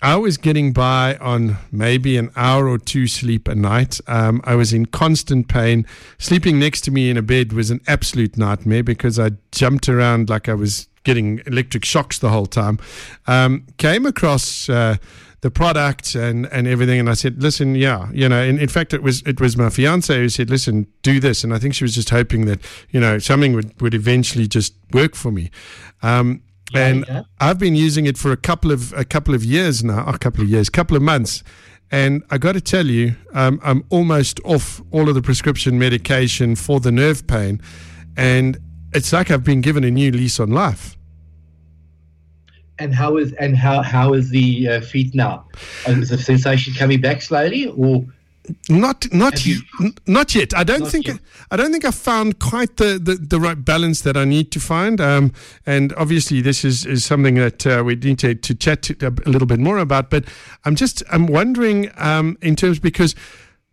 I 0.00 0.16
was 0.16 0.38
getting 0.38 0.72
by 0.72 1.16
on 1.18 1.58
maybe 1.70 2.16
an 2.16 2.30
hour 2.36 2.66
or 2.68 2.78
two 2.78 3.06
sleep 3.06 3.48
a 3.48 3.54
night. 3.54 4.00
Um, 4.06 4.40
I 4.44 4.54
was 4.54 4.72
in 4.72 4.86
constant 4.86 5.48
pain. 5.48 5.86
Sleeping 6.16 6.58
next 6.58 6.80
to 6.82 6.90
me 6.90 7.10
in 7.10 7.18
a 7.18 7.22
bed 7.22 7.52
was 7.52 7.70
an 7.70 7.82
absolute 7.86 8.38
nightmare 8.38 8.82
because 8.82 9.18
I 9.18 9.32
jumped 9.52 9.90
around 9.90 10.30
like 10.30 10.48
I 10.48 10.54
was 10.54 10.88
getting 11.04 11.40
electric 11.46 11.84
shocks 11.84 12.18
the 12.18 12.30
whole 12.30 12.46
time. 12.46 12.78
Um, 13.26 13.66
came 13.76 14.06
across 14.06 14.68
uh, 14.68 14.96
the 15.42 15.50
product 15.50 16.14
and, 16.14 16.46
and 16.46 16.66
everything. 16.66 16.98
And 16.98 17.10
I 17.10 17.14
said, 17.14 17.42
listen, 17.42 17.74
yeah, 17.74 18.08
you 18.12 18.28
know, 18.28 18.42
in, 18.42 18.58
in 18.58 18.68
fact, 18.68 18.94
it 18.94 19.02
was 19.02 19.22
it 19.22 19.40
was 19.40 19.56
my 19.56 19.68
fiance 19.68 20.16
who 20.16 20.28
said, 20.28 20.50
listen, 20.50 20.86
do 21.02 21.20
this. 21.20 21.44
And 21.44 21.54
I 21.54 21.58
think 21.58 21.74
she 21.74 21.84
was 21.84 21.94
just 21.94 22.10
hoping 22.10 22.46
that, 22.46 22.60
you 22.90 22.98
know, 22.98 23.18
something 23.18 23.52
would, 23.52 23.80
would 23.80 23.94
eventually 23.94 24.48
just 24.48 24.74
work 24.92 25.14
for 25.14 25.30
me. 25.30 25.50
Um, 26.02 26.42
yeah, 26.72 26.86
and 26.86 27.04
yeah. 27.06 27.22
I've 27.40 27.58
been 27.58 27.76
using 27.76 28.06
it 28.06 28.16
for 28.16 28.32
a 28.32 28.38
couple 28.38 28.72
of 28.72 28.92
a 28.94 29.04
couple 29.04 29.34
of 29.34 29.44
years 29.44 29.84
now, 29.84 30.04
a 30.06 30.18
couple 30.18 30.42
of 30.42 30.48
years, 30.48 30.70
couple 30.70 30.96
of 30.96 31.02
months. 31.02 31.44
And 31.90 32.24
I 32.30 32.38
got 32.38 32.52
to 32.52 32.60
tell 32.60 32.86
you, 32.86 33.14
um, 33.34 33.60
I'm 33.62 33.84
almost 33.90 34.40
off 34.44 34.82
all 34.90 35.08
of 35.08 35.14
the 35.14 35.22
prescription 35.22 35.78
medication 35.78 36.56
for 36.56 36.80
the 36.80 36.90
nerve 36.90 37.26
pain. 37.26 37.60
And 38.16 38.58
it's 38.94 39.12
like 39.12 39.30
I've 39.30 39.44
been 39.44 39.60
given 39.60 39.84
a 39.84 39.90
new 39.90 40.10
lease 40.10 40.40
on 40.40 40.50
life. 40.50 40.96
And 42.78 42.94
how 42.94 43.16
is 43.16 43.32
and 43.34 43.56
how 43.56 43.82
how 43.82 44.14
is 44.14 44.30
the 44.30 44.68
uh, 44.68 44.80
feet 44.80 45.14
now? 45.14 45.46
Is 45.86 46.08
the 46.08 46.18
sensation 46.18 46.74
coming 46.74 47.00
back 47.00 47.22
slowly, 47.22 47.68
or 47.68 48.04
not 48.68 49.12
not 49.12 49.46
you, 49.46 49.60
not 50.06 50.34
yet. 50.34 50.54
I 50.54 50.64
don't 50.64 50.80
not 50.80 50.90
think 50.90 51.06
yet. 51.06 51.20
I 51.50 51.56
don't 51.56 51.70
think 51.70 51.84
I 51.84 51.90
found 51.90 52.40
quite 52.40 52.76
the, 52.76 52.98
the, 52.98 53.14
the, 53.14 53.40
right 53.40 53.62
balance 53.64 54.02
that 54.02 54.16
I 54.16 54.24
need 54.24 54.50
to 54.52 54.60
find. 54.60 55.00
Um, 55.00 55.32
and 55.64 55.92
obviously, 55.94 56.40
this 56.40 56.64
is, 56.64 56.84
is 56.84 57.04
something 57.04 57.36
that 57.36 57.66
uh, 57.66 57.82
we 57.86 57.94
need 57.96 58.18
to, 58.18 58.34
to 58.34 58.54
chat 58.54 58.82
to, 58.82 59.06
a 59.06 59.30
little 59.30 59.46
bit 59.46 59.60
more 59.60 59.78
about. 59.78 60.10
But 60.10 60.24
I'm 60.64 60.74
just 60.74 61.02
I'm 61.10 61.26
wondering 61.26 61.90
um, 61.96 62.36
in 62.42 62.56
terms 62.56 62.78
because 62.80 63.14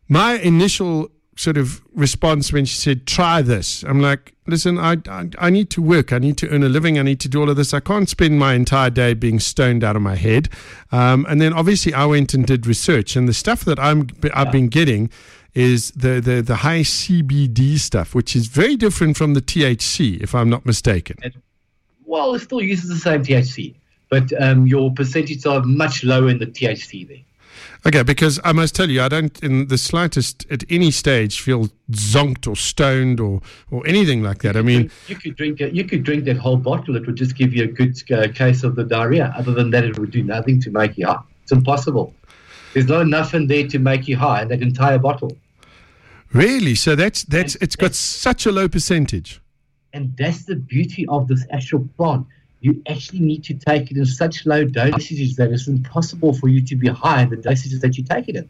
my 0.08 0.34
initial 0.34 1.12
sort 1.36 1.58
of 1.58 1.82
response 1.94 2.52
when 2.52 2.66
she 2.66 2.76
said, 2.76 3.08
try 3.08 3.42
this. 3.42 3.84
I'm 3.84 4.02
like, 4.02 4.36
listen, 4.48 4.78
I, 4.78 4.98
I, 5.08 5.30
I, 5.40 5.50
need 5.50 5.70
to 5.72 5.82
work. 5.82 6.12
I 6.12 6.20
need 6.20 6.38
to 6.40 6.50
earn 6.50 6.64
a 6.64 6.70
living. 6.70 7.00
I 7.00 7.04
need 7.04 7.20
to 7.22 7.30
do 7.30 7.42
all 7.42 7.50
of 7.50 7.56
this. 7.56 7.74
I 7.74 7.80
can't 7.80 8.10
spend 8.10 8.38
my 8.38 8.54
entire 8.54 8.90
day 8.90 9.14
being 9.14 9.40
stoned 9.40 9.84
out 9.84 9.96
of 9.96 10.02
my 10.02 10.16
head. 10.16 10.50
Um, 10.92 11.26
and 11.30 11.42
then 11.42 11.54
obviously 11.54 11.94
I 11.94 12.06
went 12.06 12.34
and 12.34 12.46
did 12.46 12.68
research 12.68 13.16
and 13.16 13.28
the 13.28 13.34
stuff 13.34 13.64
that 13.66 13.80
I'm, 13.80 14.08
I've 14.34 14.52
been 14.52 14.68
getting 14.68 15.10
is 15.54 15.92
the, 15.92 16.20
the, 16.22 16.42
the 16.42 16.58
high 16.58 16.82
CBD 16.82 17.78
stuff, 17.80 18.14
which 18.14 18.36
is 18.36 18.48
very 18.48 18.76
different 18.76 19.18
from 19.18 19.34
the 19.34 19.42
THC, 19.42 20.22
if 20.22 20.34
I'm 20.36 20.50
not 20.50 20.66
mistaken. 20.66 21.18
Well, 22.06 22.36
it 22.36 22.40
still 22.40 22.62
uses 22.62 22.90
the 22.90 22.96
same 22.96 23.24
THC, 23.24 23.76
but 24.10 24.32
um, 24.42 24.68
your 24.68 24.92
percentages 24.94 25.46
are 25.46 25.62
much 25.64 26.04
lower 26.04 26.30
in 26.30 26.40
the 26.40 26.46
THC 26.46 27.08
there. 27.08 27.18
Okay, 27.86 28.04
because 28.04 28.40
I 28.44 28.52
must 28.52 28.76
tell 28.76 28.90
you, 28.90 29.02
I 29.02 29.08
don't 29.08 29.44
in 29.44 29.68
the 29.68 29.78
slightest 29.78 30.46
at 30.52 30.64
any 30.70 30.92
stage 30.92 31.42
feel 31.42 31.70
zonked 31.92 32.48
or 32.48 32.56
stoned 32.56 33.20
or, 33.20 33.42
or 33.72 33.86
anything 33.88 34.22
like 34.22 34.44
that. 34.44 34.56
I 34.56 34.62
mean, 34.62 34.92
you 35.08 35.16
could 35.16 35.36
drink 35.36 35.60
you 35.60 35.84
could 35.84 36.04
drink 36.04 36.26
that 36.26 36.38
whole 36.38 36.58
bottle. 36.58 36.96
It 36.96 37.06
would 37.08 37.16
just 37.16 37.36
give 37.36 37.54
you 37.54 37.64
a 37.64 37.68
good 37.68 37.96
uh, 38.12 38.28
case 38.34 38.64
of 38.64 38.76
the 38.76 38.84
diarrhea. 38.84 39.34
Other 39.36 39.54
than 39.54 39.72
that, 39.72 39.84
it 39.84 39.98
would 39.98 40.12
do 40.12 40.24
nothing 40.24 40.62
to 40.62 40.70
make 40.70 40.98
you 40.98 41.08
high. 41.08 41.22
It's 41.44 41.52
impossible. 41.52 42.14
There's 42.74 42.88
not 42.88 43.02
enough 43.02 43.34
in 43.34 43.48
there 43.48 43.68
to 43.68 43.80
make 43.80 44.08
you 44.08 44.16
high 44.16 44.44
in 44.44 44.48
that 44.50 44.62
entire 44.62 45.00
bottle. 45.00 45.36
Really? 46.34 46.76
So 46.76 46.96
that's 46.96 47.24
that's 47.24 47.56
and, 47.56 47.64
it's 47.64 47.76
got 47.76 47.96
such 47.96 48.46
a 48.46 48.52
low 48.52 48.70
percentage. 48.70 49.42
And 49.94 50.16
that's 50.18 50.46
the 50.46 50.56
beauty 50.56 51.06
of 51.08 51.28
this 51.28 51.46
actual 51.52 51.88
plant 51.98 52.26
you 52.62 52.82
actually 52.88 53.20
need 53.20 53.44
to 53.46 53.54
take 53.56 53.92
it 53.92 53.98
in 53.98 54.06
such 54.06 54.46
low 54.46 54.66
dosages 54.66 55.36
that 55.36 55.52
it's 55.52 55.68
impossible 55.68 56.34
for 56.34 56.48
you 56.48 56.62
to 56.62 56.76
be 56.76 56.88
high 56.88 57.24
in 57.24 57.30
the 57.30 57.38
dosages 57.38 57.82
that 57.82 57.98
you 57.98 58.04
take 58.04 58.30
it 58.30 58.36
in. 58.36 58.50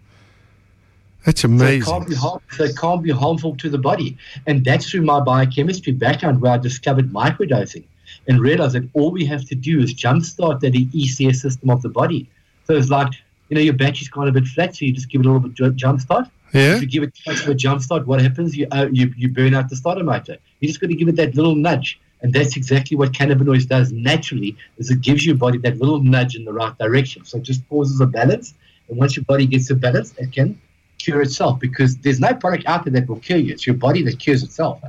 That's 1.26 1.44
amazing. 1.44 1.84
So 1.84 1.96
it, 1.96 1.98
can't 1.98 2.10
be 2.10 2.16
harm, 2.16 2.42
so 2.52 2.64
it 2.64 2.78
can't 2.78 3.04
be 3.04 3.12
harmful 3.12 3.56
to 3.56 3.70
the 3.70 3.78
body. 3.78 4.18
And 4.48 4.66
that's 4.66 4.90
through 4.90 5.04
my 5.04 5.20
biochemistry 5.22 5.94
background 5.94 6.42
where 6.42 6.52
I 6.54 6.58
discovered 6.58 7.12
microdosing 7.12 7.84
and 8.28 8.42
realized 8.42 8.76
that 8.76 8.90
all 8.94 9.12
we 9.12 9.26
have 9.26 9.46
to 9.46 9.56
do 9.56 9.80
is 9.80 9.94
jumpstart 9.94 10.60
that 10.60 10.72
the 10.72 10.88
ECS 10.88 11.36
system 11.36 11.70
of 11.70 11.82
the 11.82 11.90
body. 11.90 12.30
So 12.66 12.76
it's 12.76 12.90
like, 12.90 13.14
you 13.50 13.56
know, 13.56 13.62
your 13.62 13.74
battery's 13.74 14.10
gone 14.10 14.28
a 14.28 14.32
bit 14.32 14.46
flat, 14.46 14.76
so 14.76 14.86
you 14.86 14.94
just 14.94 15.10
give 15.10 15.22
it 15.22 15.28
a 15.28 15.32
little 15.32 15.48
bit 15.48 15.76
jumpstart. 15.78 16.30
Yeah. 16.54 16.76
If 16.76 16.82
you 16.82 16.88
give 16.88 17.04
it 17.04 17.16
too 17.16 17.32
much 17.32 17.44
of 17.44 17.50
a 17.50 17.56
jumpstart, 17.56 18.06
what 18.06 18.22
happens? 18.22 18.58
You, 18.58 18.68
uh, 18.72 18.88
you, 18.92 19.14
you 19.16 19.30
burn 19.30 19.54
out 19.54 19.70
the 19.70 19.76
starter 19.76 20.04
motor. 20.04 20.38
You 20.60 20.68
just 20.68 20.82
got 20.82 20.88
to 20.88 20.96
give 20.96 21.08
it 21.08 21.16
that 21.16 21.36
little 21.36 21.56
nudge. 21.56 22.00
And 22.22 22.34
that's 22.34 22.56
exactly 22.56 22.96
what 22.96 23.12
cannabinoids 23.14 23.68
does 23.68 23.92
naturally, 23.92 24.56
is 24.78 24.92
it 24.92 25.02
gives 25.02 25.26
your 25.26 25.36
body 25.36 25.58
that 25.60 25.80
little 25.80 26.04
nudge 26.04 26.36
in 26.36 26.46
the 26.46 26.54
right 26.54 26.78
direction. 26.78 27.26
So 27.26 27.38
it 27.38 27.44
just 27.44 27.68
causes 27.68 28.00
a 28.00 28.06
balance. 28.06 28.54
And 28.90 28.98
once 28.98 29.16
your 29.16 29.26
body 29.26 29.46
gets 29.46 29.70
a 29.72 29.76
balance, 29.76 30.14
it 30.18 30.32
can 30.32 30.60
cure 31.00 31.22
itself 31.22 31.60
because 31.60 31.98
there's 31.98 32.20
no 32.20 32.34
product 32.34 32.66
out 32.68 32.86
there 32.86 32.94
that 32.94 33.08
will 33.10 33.20
cure 33.20 33.40
you. 33.40 33.54
It's 33.54 33.66
your 33.66 33.76
body 33.76 34.04
that 34.04 34.20
cures 34.20 34.44
itself. 34.44 34.82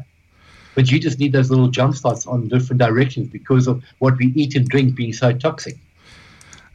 But 0.74 0.90
you 0.90 0.98
just 0.98 1.18
need 1.18 1.32
those 1.32 1.50
little 1.50 1.68
jump 1.68 1.94
starts 1.94 2.26
on 2.26 2.48
different 2.48 2.80
directions 2.80 3.28
because 3.28 3.66
of 3.66 3.82
what 3.98 4.16
we 4.18 4.26
eat 4.34 4.54
and 4.54 4.68
drink 4.68 4.94
being 4.94 5.12
so 5.12 5.32
toxic. 5.32 5.78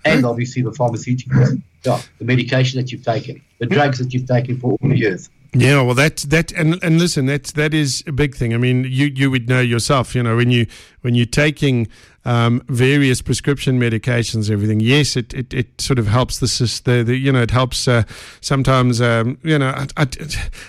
And 0.06 0.26
obviously 0.26 0.62
the 0.62 0.72
pharmaceuticals, 0.72 1.62
yeah, 1.84 2.02
the 2.18 2.26
medication 2.26 2.80
that 2.80 2.92
you've 2.92 3.04
taken, 3.04 3.42
the 3.60 3.66
drugs 3.66 4.00
that 4.00 4.14
you've 4.14 4.28
taken 4.28 4.60
for 4.60 4.72
all 4.72 4.90
the 4.90 4.98
years. 4.98 5.30
Yeah, 5.54 5.82
well, 5.82 5.96
that 5.96 6.18
that 6.18 6.52
and 6.52 6.82
and 6.84 7.00
listen, 7.00 7.26
that 7.28 7.46
that 7.56 7.74
is 7.74 8.04
a 8.06 8.12
big 8.12 8.36
thing. 8.36 8.54
I 8.54 8.58
mean, 8.58 8.84
you 8.84 9.08
you 9.08 9.32
would 9.32 9.48
know 9.48 9.62
yourself. 9.62 10.14
You 10.14 10.24
know, 10.24 10.36
when 10.36 10.52
you 10.52 10.68
when 11.02 11.16
you're 11.16 11.26
taking 11.26 11.88
um, 12.28 12.62
various 12.68 13.22
prescription 13.22 13.80
medications, 13.80 14.52
everything. 14.52 14.82
Yes, 14.82 15.16
it, 15.16 15.34
it, 15.34 15.54
it 15.54 15.80
sort 15.80 15.98
of 15.98 16.08
helps 16.08 16.40
the, 16.40 16.82
the, 16.84 17.04
the 17.04 17.16
you 17.16 17.32
know 17.32 17.42
it 17.42 17.52
helps 17.52 17.88
uh, 17.88 18.04
sometimes. 18.42 19.00
Um, 19.00 19.38
you 19.44 19.58
know, 19.58 19.70
I, 19.70 19.88
I, 19.96 20.08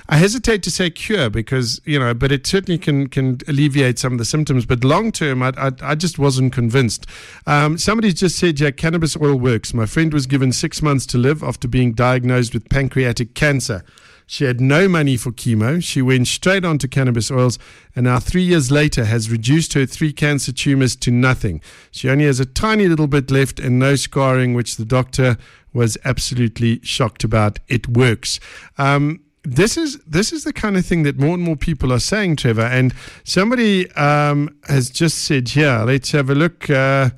I, 0.08 0.16
hesitate 0.18 0.62
to 0.62 0.70
say 0.70 0.88
cure 0.88 1.28
because 1.28 1.80
you 1.85 1.99
know, 1.99 2.14
but 2.14 2.30
it 2.30 2.47
certainly 2.47 2.78
can 2.78 3.08
can 3.08 3.38
alleviate 3.49 3.99
some 3.99 4.12
of 4.12 4.18
the 4.18 4.25
symptoms. 4.25 4.66
But 4.66 4.85
long 4.85 5.11
term, 5.11 5.42
I, 5.42 5.52
I, 5.58 5.73
I 5.82 5.94
just 5.97 6.16
wasn't 6.16 6.52
convinced. 6.52 7.06
Um, 7.44 7.76
somebody 7.76 8.12
just 8.12 8.38
said, 8.38 8.61
yeah, 8.61 8.70
cannabis 8.70 9.16
oil 9.16 9.35
works. 9.35 9.75
My 9.75 9.87
friend 9.87 10.12
was 10.12 10.26
given 10.26 10.52
six 10.52 10.80
months 10.80 11.06
to 11.06 11.18
live 11.18 11.42
after 11.42 11.66
being 11.66 11.92
diagnosed 11.92 12.54
with 12.54 12.68
pancreatic 12.68 13.35
cancer. 13.35 13.82
She 14.30 14.44
had 14.44 14.61
no 14.61 14.88
money 14.88 15.16
for 15.16 15.32
chemo. 15.32 15.82
She 15.82 16.02
went 16.02 16.28
straight 16.28 16.62
on 16.62 16.76
to 16.78 16.87
cannabis 16.87 17.30
oils 17.30 17.58
and 17.97 18.04
now, 18.04 18.20
three 18.20 18.42
years 18.42 18.70
later, 18.70 19.06
has 19.06 19.30
reduced 19.30 19.73
her 19.73 19.87
three 19.87 20.12
cancer 20.12 20.52
tumors 20.52 20.94
to 20.97 21.11
nothing. 21.11 21.62
She 21.90 22.11
only 22.11 22.26
has 22.26 22.38
a 22.38 22.44
tiny 22.44 22.87
little 22.87 23.06
bit 23.06 23.30
left 23.30 23.58
and 23.58 23.78
no 23.78 23.97
scarring, 23.97 24.52
which 24.52 24.76
the 24.76 24.85
doctor 24.85 25.38
was 25.73 25.97
absolutely 26.04 26.80
shocked 26.82 27.25
about. 27.25 27.58
It 27.68 27.88
works. 27.88 28.38
Um, 28.76 29.20
this 29.44 29.78
is 29.78 29.99
this 30.00 30.30
is 30.30 30.44
the 30.44 30.52
kind 30.52 30.76
of 30.76 30.85
thing 30.85 31.04
that 31.04 31.18
more 31.18 31.35
and 31.35 31.42
more 31.42 31.56
people 31.56 31.90
are 31.90 31.99
saying, 31.99 32.37
Trevor. 32.37 32.66
And 32.66 32.94
somebody 33.25 33.90
um, 33.92 34.54
has 34.68 34.90
just 34.90 35.25
said, 35.25 35.49
"Here, 35.49 35.82
let's 35.87 36.12
have 36.12 36.28
a 36.28 36.35
look." 36.35 36.68
Uh, 36.68 37.11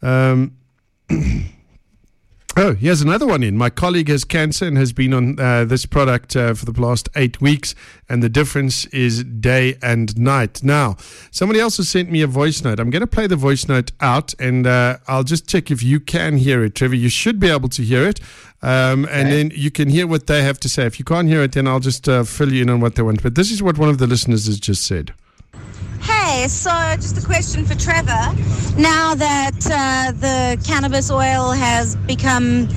um, 0.00 0.56
Oh, 2.54 2.74
here's 2.74 3.00
another 3.00 3.26
one 3.26 3.42
in. 3.42 3.56
My 3.56 3.70
colleague 3.70 4.08
has 4.08 4.24
cancer 4.24 4.66
and 4.66 4.76
has 4.76 4.92
been 4.92 5.14
on 5.14 5.40
uh, 5.40 5.64
this 5.64 5.86
product 5.86 6.36
uh, 6.36 6.52
for 6.52 6.66
the 6.66 6.78
last 6.78 7.08
eight 7.16 7.40
weeks, 7.40 7.74
and 8.10 8.22
the 8.22 8.28
difference 8.28 8.84
is 8.86 9.24
day 9.24 9.78
and 9.80 10.14
night. 10.18 10.62
Now, 10.62 10.98
somebody 11.30 11.60
else 11.60 11.78
has 11.78 11.88
sent 11.88 12.10
me 12.10 12.20
a 12.20 12.26
voice 12.26 12.62
note. 12.62 12.78
I'm 12.78 12.90
going 12.90 13.00
to 13.00 13.06
play 13.06 13.26
the 13.26 13.36
voice 13.36 13.68
note 13.68 13.92
out, 14.02 14.34
and 14.38 14.66
uh, 14.66 14.98
I'll 15.08 15.24
just 15.24 15.48
check 15.48 15.70
if 15.70 15.82
you 15.82 15.98
can 15.98 16.36
hear 16.36 16.62
it, 16.62 16.74
Trevor. 16.74 16.94
You 16.94 17.08
should 17.08 17.40
be 17.40 17.48
able 17.48 17.70
to 17.70 17.82
hear 17.82 18.06
it, 18.06 18.20
um, 18.60 19.06
and 19.06 19.28
okay. 19.28 19.30
then 19.30 19.52
you 19.54 19.70
can 19.70 19.88
hear 19.88 20.06
what 20.06 20.26
they 20.26 20.42
have 20.42 20.60
to 20.60 20.68
say. 20.68 20.84
If 20.84 20.98
you 20.98 21.06
can't 21.06 21.28
hear 21.28 21.42
it, 21.42 21.52
then 21.52 21.66
I'll 21.66 21.80
just 21.80 22.06
uh, 22.06 22.22
fill 22.22 22.52
you 22.52 22.60
in 22.60 22.68
on 22.68 22.80
what 22.80 22.96
they 22.96 23.02
want. 23.02 23.22
But 23.22 23.34
this 23.34 23.50
is 23.50 23.62
what 23.62 23.78
one 23.78 23.88
of 23.88 23.96
the 23.96 24.06
listeners 24.06 24.44
has 24.44 24.60
just 24.60 24.86
said. 24.86 25.14
Hey, 26.02 26.48
so 26.48 26.70
just 26.96 27.16
a 27.16 27.24
question 27.24 27.64
for 27.64 27.74
Trevor. 27.74 28.34
Now 28.76 29.14
that 29.14 29.66
uh, 29.66 30.12
the 30.12 30.62
cannabis 30.64 31.10
oil 31.10 31.52
has 31.52 31.94
become, 31.96 32.68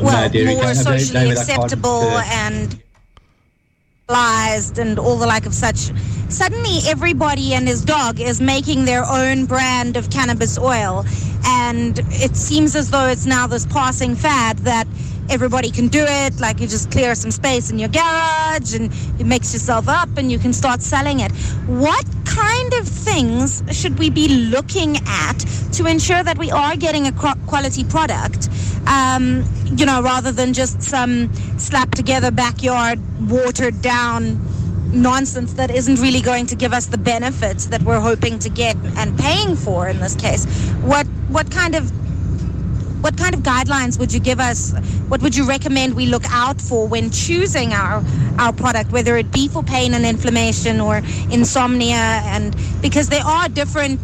well, 0.00 0.30
no, 0.32 0.54
more 0.56 0.74
socially 0.74 1.30
acceptable 1.30 2.18
and 2.18 2.82
and 4.78 4.98
all 4.98 5.16
the 5.16 5.26
like 5.26 5.46
of 5.46 5.54
such, 5.54 5.90
suddenly 6.28 6.80
everybody 6.86 7.54
and 7.54 7.66
his 7.66 7.82
dog 7.82 8.20
is 8.20 8.40
making 8.40 8.84
their 8.84 9.04
own 9.04 9.46
brand 9.46 9.96
of 9.96 10.10
cannabis 10.10 10.58
oil. 10.58 11.04
And 11.44 11.98
it 12.10 12.36
seems 12.36 12.76
as 12.76 12.90
though 12.90 13.06
it's 13.06 13.26
now 13.26 13.46
this 13.46 13.64
passing 13.66 14.14
fad 14.14 14.58
that 14.58 14.86
everybody 15.30 15.70
can 15.70 15.88
do 15.88 16.04
it. 16.06 16.40
Like 16.40 16.60
you 16.60 16.66
just 16.66 16.90
clear 16.90 17.14
some 17.14 17.30
space 17.30 17.70
in 17.70 17.78
your 17.78 17.88
garage 17.88 18.74
and 18.74 18.92
you 19.18 19.24
mix 19.24 19.52
yourself 19.52 19.88
up 19.88 20.08
and 20.16 20.30
you 20.30 20.38
can 20.38 20.52
start 20.52 20.82
selling 20.82 21.20
it. 21.20 21.32
What 21.66 22.06
kind 22.24 22.72
of 22.74 22.88
things 22.88 23.62
should 23.70 23.98
we 23.98 24.10
be 24.10 24.28
looking 24.28 24.96
at 25.06 25.38
to 25.72 25.86
ensure 25.86 26.22
that 26.22 26.38
we 26.38 26.50
are 26.50 26.76
getting 26.76 27.06
a 27.06 27.12
quality 27.12 27.84
product? 27.84 28.48
Um, 28.86 29.44
you 29.76 29.86
know, 29.86 30.02
rather 30.02 30.32
than 30.32 30.52
just 30.52 30.82
some 30.82 31.32
slap 31.58 31.92
together 31.92 32.30
backyard, 32.30 32.98
watered 33.30 33.80
down 33.80 34.40
nonsense 34.92 35.54
that 35.54 35.70
isn't 35.70 36.00
really 36.00 36.20
going 36.20 36.46
to 36.46 36.54
give 36.54 36.72
us 36.72 36.86
the 36.86 36.98
benefits 36.98 37.66
that 37.66 37.82
we're 37.82 38.00
hoping 38.00 38.38
to 38.38 38.50
get 38.50 38.76
and 38.96 39.18
paying 39.18 39.56
for 39.56 39.88
in 39.88 39.98
this 40.00 40.14
case. 40.14 40.44
What 40.82 41.06
what 41.28 41.50
kind 41.50 41.74
of 41.74 41.90
what 43.02 43.16
kind 43.16 43.34
of 43.34 43.40
guidelines 43.40 43.98
would 43.98 44.12
you 44.12 44.20
give 44.20 44.40
us? 44.40 44.72
What 45.08 45.20
would 45.22 45.36
you 45.36 45.44
recommend 45.44 45.94
we 45.94 46.06
look 46.06 46.24
out 46.30 46.60
for 46.60 46.86
when 46.86 47.10
choosing 47.10 47.72
our 47.72 48.02
our 48.38 48.52
product, 48.52 48.92
whether 48.92 49.16
it 49.16 49.30
be 49.32 49.48
for 49.48 49.62
pain 49.62 49.92
and 49.94 50.06
inflammation 50.06 50.80
or 50.80 50.98
insomnia? 51.30 52.22
And 52.24 52.56
because 52.80 53.08
there 53.08 53.24
are 53.24 53.48
different 53.48 54.00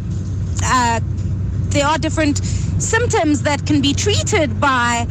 uh, 0.63 0.99
there 1.69 1.85
are 1.85 1.97
different 1.97 2.37
symptoms 2.37 3.43
that 3.43 3.65
can 3.65 3.81
be 3.81 3.93
treated 3.93 4.59
by 4.59 5.07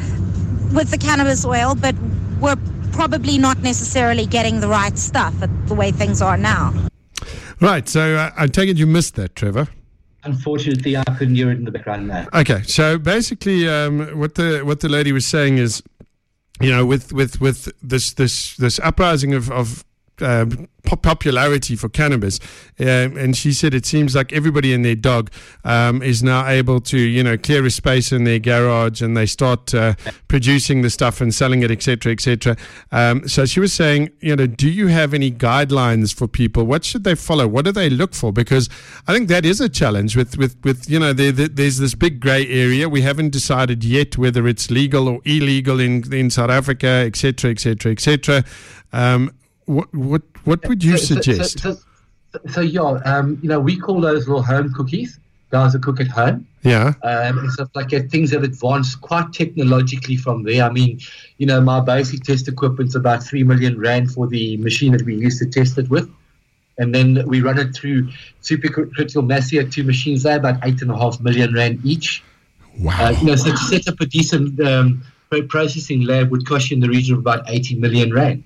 with 0.73 0.91
the 0.91 0.99
cannabis 0.99 1.45
oil, 1.45 1.75
but 1.75 1.95
we're 2.41 2.57
probably 2.93 3.39
not 3.39 3.59
necessarily 3.59 4.27
getting 4.27 4.61
the 4.61 4.69
right 4.69 4.99
stuff 4.99 5.35
at 5.43 5.69
the 5.69 5.75
way 5.75 5.91
things 5.91 6.21
are 6.21 6.37
now. 6.37 6.75
Right. 7.61 7.89
So 7.89 8.17
uh, 8.17 8.31
I 8.37 8.47
take 8.49 8.69
it 8.69 8.77
you 8.77 8.87
missed 8.87 9.15
that, 9.17 9.35
Trevor. 9.35 9.69
Unfortunately, 10.29 10.97
I 10.97 11.05
couldn't 11.17 11.37
hear 11.37 11.51
it 11.51 11.59
in 11.59 11.65
the 11.65 11.71
background 11.71 12.11
there. 12.11 12.27
Okay. 12.35 12.63
So 12.63 12.99
basically, 12.99 13.69
um, 13.69 14.19
what 14.19 14.35
the 14.35 14.61
what 14.61 14.81
the 14.81 14.89
lady 14.89 15.13
was 15.13 15.27
saying 15.27 15.59
is, 15.59 15.83
you 16.61 16.71
know, 16.71 16.85
with 16.85 17.13
with 17.13 17.41
with 17.41 17.73
this 17.83 18.13
this 18.13 18.57
this 18.57 18.79
uprising 18.81 19.33
of 19.35 19.51
of 19.51 19.85
uh, 20.21 20.47
popularity 20.97 21.77
for 21.77 21.89
cannabis. 21.89 22.41
Um, 22.79 23.17
and 23.17 23.37
she 23.37 23.53
said 23.53 23.75
it 23.75 23.85
seems 23.85 24.15
like 24.15 24.33
everybody 24.33 24.73
and 24.73 24.85
their 24.85 24.95
dog 24.95 25.31
um, 25.65 26.03
is 26.03 26.23
now 26.23 26.47
able 26.47 26.81
to, 26.81 26.99
you 26.99 27.23
know, 27.23 27.37
clear 27.37 27.65
a 27.67 27.71
space 27.71 28.13
in 28.13 28.25
their 28.25 28.39
garage 28.39 29.03
and 29.03 29.17
they 29.17 29.27
start 29.27 29.75
uh, 29.75 29.95
producing 30.29 30.83
the 30.83 30.91
stuff 30.91 31.21
and 31.21 31.35
selling 31.35 31.63
it, 31.63 31.71
etc., 31.71 32.13
etc. 32.13 32.57
Um, 32.93 33.29
so 33.29 33.45
she 33.45 33.61
was 33.61 33.73
saying, 33.73 34.11
you 34.21 34.37
know, 34.37 34.47
do 34.47 34.69
you 34.69 34.87
have 34.89 35.15
any 35.15 35.31
guidelines 35.31 36.15
for 36.15 36.27
people? 36.27 36.65
What 36.65 36.85
should 36.85 37.05
they 37.05 37.15
follow? 37.15 37.47
What 37.47 37.65
do 37.65 37.73
they 37.73 37.91
look 37.91 38.15
for? 38.15 38.33
Because 38.33 38.69
I 39.07 39.13
think 39.13 39.29
that 39.29 39.45
is 39.45 39.61
a 39.61 39.69
challenge 39.69 40.17
with, 40.17 40.39
with, 40.39 40.57
with 40.65 40.89
you 40.89 40.99
know, 40.99 41.13
there, 41.13 41.33
there's 41.33 41.79
this 41.79 41.95
big 41.95 42.21
grey 42.21 42.47
area. 42.49 42.89
We 42.89 43.03
haven't 43.03 43.31
decided 43.31 43.85
yet 43.85 44.17
whether 44.17 44.47
it's 44.47 44.71
legal 44.71 45.09
or 45.09 45.21
illegal 45.25 45.81
in, 45.81 46.13
in 46.13 46.31
South 46.31 46.51
Africa, 46.51 46.89
etc., 46.89 47.51
etc., 47.51 47.93
etc. 47.93 48.45
What 49.69 49.95
what 49.95 50.23
what 50.45 50.67
would 50.67 50.83
you 50.83 50.97
so, 50.97 51.15
suggest? 51.15 51.61
So, 51.61 51.75
so, 51.75 52.41
so 52.51 52.61
yeah, 52.63 53.01
um, 53.05 53.39
you 53.43 53.51
know, 53.51 53.61
we 53.61 53.79
call 53.79 54.01
those 54.01 54.27
little 54.27 54.43
home 54.43 54.73
cookies. 54.73 55.21
Guys 55.51 55.73
that 55.75 55.83
cook 55.83 56.01
at 56.01 56.09
home. 56.09 56.47
Yeah. 56.63 56.93
Um, 57.03 57.39
and 57.39 57.51
stuff 57.51 57.71
like 57.75 57.89
that. 57.91 58.11
Things 58.11 58.31
have 58.33 58.43
advanced 58.43 59.01
quite 59.01 59.33
technologically 59.33 60.17
from 60.17 60.43
there. 60.43 60.63
I 60.63 60.71
mean, 60.71 61.01
you 61.39 61.47
know, 61.47 61.61
my 61.61 61.81
basic 61.81 62.23
test 62.23 62.49
equipment's 62.49 62.95
about 62.95 63.23
three 63.23 63.43
million 63.43 63.79
rand 63.79 64.11
for 64.11 64.27
the 64.27 64.57
machine 64.59 64.93
that 64.93 65.03
we 65.03 65.17
use 65.17 65.39
to 65.39 65.47
test 65.47 65.79
it 65.79 65.89
with. 65.89 66.11
And 66.79 66.95
then 66.95 67.27
we 67.27 67.41
run 67.41 67.59
it 67.59 67.75
through 67.75 68.09
supercritical 68.43 69.27
mass 69.27 69.51
CO2 69.51 69.85
machines. 69.85 70.23
They're 70.23 70.37
about 70.37 70.61
eight 70.65 70.81
and 70.81 70.91
a 70.91 70.97
half 70.97 71.21
million 71.21 71.55
rand 71.55 71.81
each. 71.85 72.23
Wow. 72.79 73.07
Uh, 73.07 73.11
you 73.11 73.27
know, 73.27 73.37
so 73.37 73.51
to 73.51 73.57
set 73.57 73.89
up 73.89 74.01
a 74.01 74.07
decent 74.07 74.61
um, 74.61 75.03
processing 75.49 76.03
lab 76.03 76.31
would 76.31 76.47
cost 76.47 76.71
you 76.71 76.77
in 76.77 76.81
the 76.81 76.89
region 76.89 77.15
of 77.15 77.21
about 77.21 77.45
80 77.49 77.77
million 77.77 78.13
rand. 78.13 78.45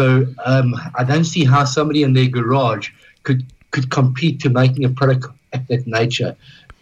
So 0.00 0.26
um, 0.46 0.74
I 0.94 1.04
don't 1.04 1.24
see 1.24 1.44
how 1.44 1.66
somebody 1.66 2.04
in 2.04 2.14
their 2.14 2.26
garage 2.26 2.88
could 3.22 3.44
could 3.70 3.90
compete 3.90 4.40
to 4.40 4.48
making 4.48 4.86
a 4.86 4.88
product 4.88 5.26
of 5.52 5.66
that 5.66 5.86
nature 5.86 6.34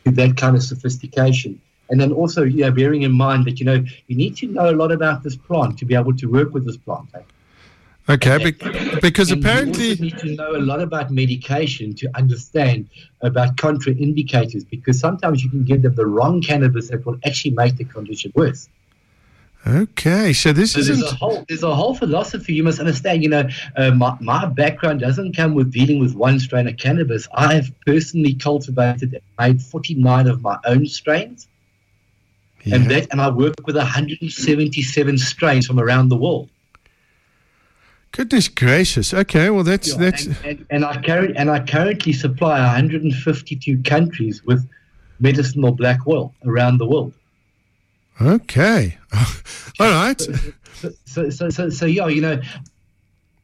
with 0.05 0.15
that 0.15 0.37
kind 0.37 0.55
of 0.55 0.63
sophistication. 0.63 1.61
And 1.91 2.01
then 2.01 2.13
also, 2.13 2.45
you 2.45 2.61
know, 2.61 2.71
bearing 2.71 3.03
in 3.03 3.11
mind 3.11 3.45
that 3.47 3.59
you 3.59 3.67
know 3.67 3.85
you 4.07 4.17
need 4.17 4.37
to 4.37 4.47
know 4.47 4.71
a 4.71 4.77
lot 4.83 4.93
about 4.93 5.25
this 5.25 5.35
plant 5.35 5.79
to 5.81 5.85
be 5.85 5.97
able 5.97 6.15
to 6.17 6.27
work 6.27 6.55
with 6.55 6.65
this 6.65 6.77
plant. 6.77 7.09
Eh? 7.13 7.23
Okay, 8.15 8.53
because 9.03 9.33
and 9.33 9.41
apparently 9.41 9.89
you 9.89 9.97
need 9.97 10.19
to 10.19 10.37
know 10.37 10.53
a 10.55 10.63
lot 10.71 10.81
about 10.81 11.11
medication 11.11 11.97
to 11.97 12.09
understand 12.15 12.89
about 13.21 13.57
contraindicators. 13.57 14.65
Because 14.71 15.01
sometimes 15.01 15.43
you 15.43 15.51
can 15.51 15.65
give 15.65 15.83
them 15.83 15.97
the 15.97 16.07
wrong 16.07 16.41
cannabis 16.41 16.89
that 16.91 17.05
will 17.05 17.19
actually 17.27 17.55
make 17.63 17.79
the 17.79 17.85
condition 17.85 18.31
worse. 18.37 18.69
Okay, 19.67 20.33
so 20.33 20.53
this 20.53 20.73
so 20.73 20.79
is 20.79 20.87
there's 20.87 21.03
a 21.03 21.15
whole 21.15 21.45
there's 21.49 21.63
a 21.63 21.75
whole 21.75 21.95
philosophy 21.95 22.55
you 22.55 22.63
must 22.63 22.79
understand. 22.79 23.23
You 23.23 23.29
know, 23.29 23.49
uh, 23.77 23.91
my 23.91 24.17
my 24.21 24.47
background 24.47 25.01
doesn't 25.01 25.37
come 25.37 25.55
with 25.55 25.73
dealing 25.73 25.99
with 25.99 26.15
one 26.15 26.39
strain 26.39 26.69
of 26.69 26.77
cannabis. 26.77 27.29
I've 27.35 27.73
personally 27.85 28.35
cultivated 28.35 29.15
and 29.15 29.23
made 29.39 29.63
49 29.63 30.27
of 30.29 30.43
my 30.43 30.59
own 30.65 30.87
strains, 30.87 31.49
yeah. 32.65 32.77
and 32.77 32.91
that 32.91 33.09
and 33.11 33.21
I 33.21 33.31
work 33.31 33.55
with 33.67 33.77
177 33.77 35.19
strains 35.19 35.67
from 35.67 35.81
around 35.81 36.09
the 36.09 36.17
world. 36.17 36.49
Goodness 38.13 38.49
gracious! 38.49 39.13
Okay, 39.13 39.51
well 39.51 39.65
that's 39.65 39.89
yeah, 39.89 39.99
that's 39.99 40.27
and, 40.27 40.37
and, 40.45 40.67
and 40.71 40.85
I 40.85 41.03
current 41.03 41.37
and 41.37 41.51
I 41.51 41.67
currently 41.67 42.13
supply 42.13 42.61
152 42.61 43.83
countries 43.83 44.43
with 44.45 44.67
medicinal 45.21 45.73
black 45.73 46.07
oil 46.07 46.33
around 46.45 46.79
the 46.79 46.87
world. 46.87 47.13
Okay. 48.21 48.99
All 49.81 49.91
right. 49.91 50.21
So, 50.21 50.91
so, 51.05 51.31
so, 51.31 51.51
so, 51.51 51.71
so, 51.71 51.87
yeah, 51.87 52.09
you 52.09 52.21
know, 52.21 52.41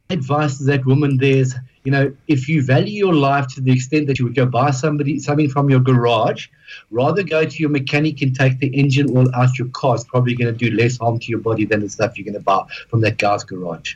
advice 0.09 0.57
to 0.57 0.63
that 0.65 0.85
woman 0.85 1.17
there's, 1.17 1.55
you 1.83 1.91
know, 1.91 2.13
if 2.27 2.49
you 2.49 2.61
value 2.63 3.05
your 3.05 3.13
life 3.13 3.47
to 3.55 3.61
the 3.61 3.71
extent 3.71 4.07
that 4.07 4.19
you 4.19 4.25
would 4.25 4.35
go 4.35 4.45
buy 4.45 4.71
somebody 4.71 5.19
something 5.19 5.49
from 5.49 5.69
your 5.69 5.79
garage, 5.79 6.47
rather 6.91 7.23
go 7.23 7.45
to 7.45 7.57
your 7.57 7.69
mechanic 7.69 8.21
and 8.21 8.35
take 8.35 8.59
the 8.59 8.67
engine 8.67 9.15
oil 9.15 9.27
out 9.35 9.57
your 9.57 9.67
car. 9.69 9.95
It's 9.95 10.03
probably 10.03 10.35
going 10.35 10.55
to 10.55 10.69
do 10.69 10.75
less 10.75 10.97
harm 10.97 11.19
to 11.19 11.27
your 11.27 11.39
body 11.39 11.65
than 11.65 11.81
the 11.81 11.89
stuff 11.89 12.17
you're 12.17 12.25
going 12.25 12.33
to 12.33 12.39
buy 12.39 12.65
from 12.89 13.01
that 13.01 13.17
guy's 13.17 13.43
garage. 13.43 13.95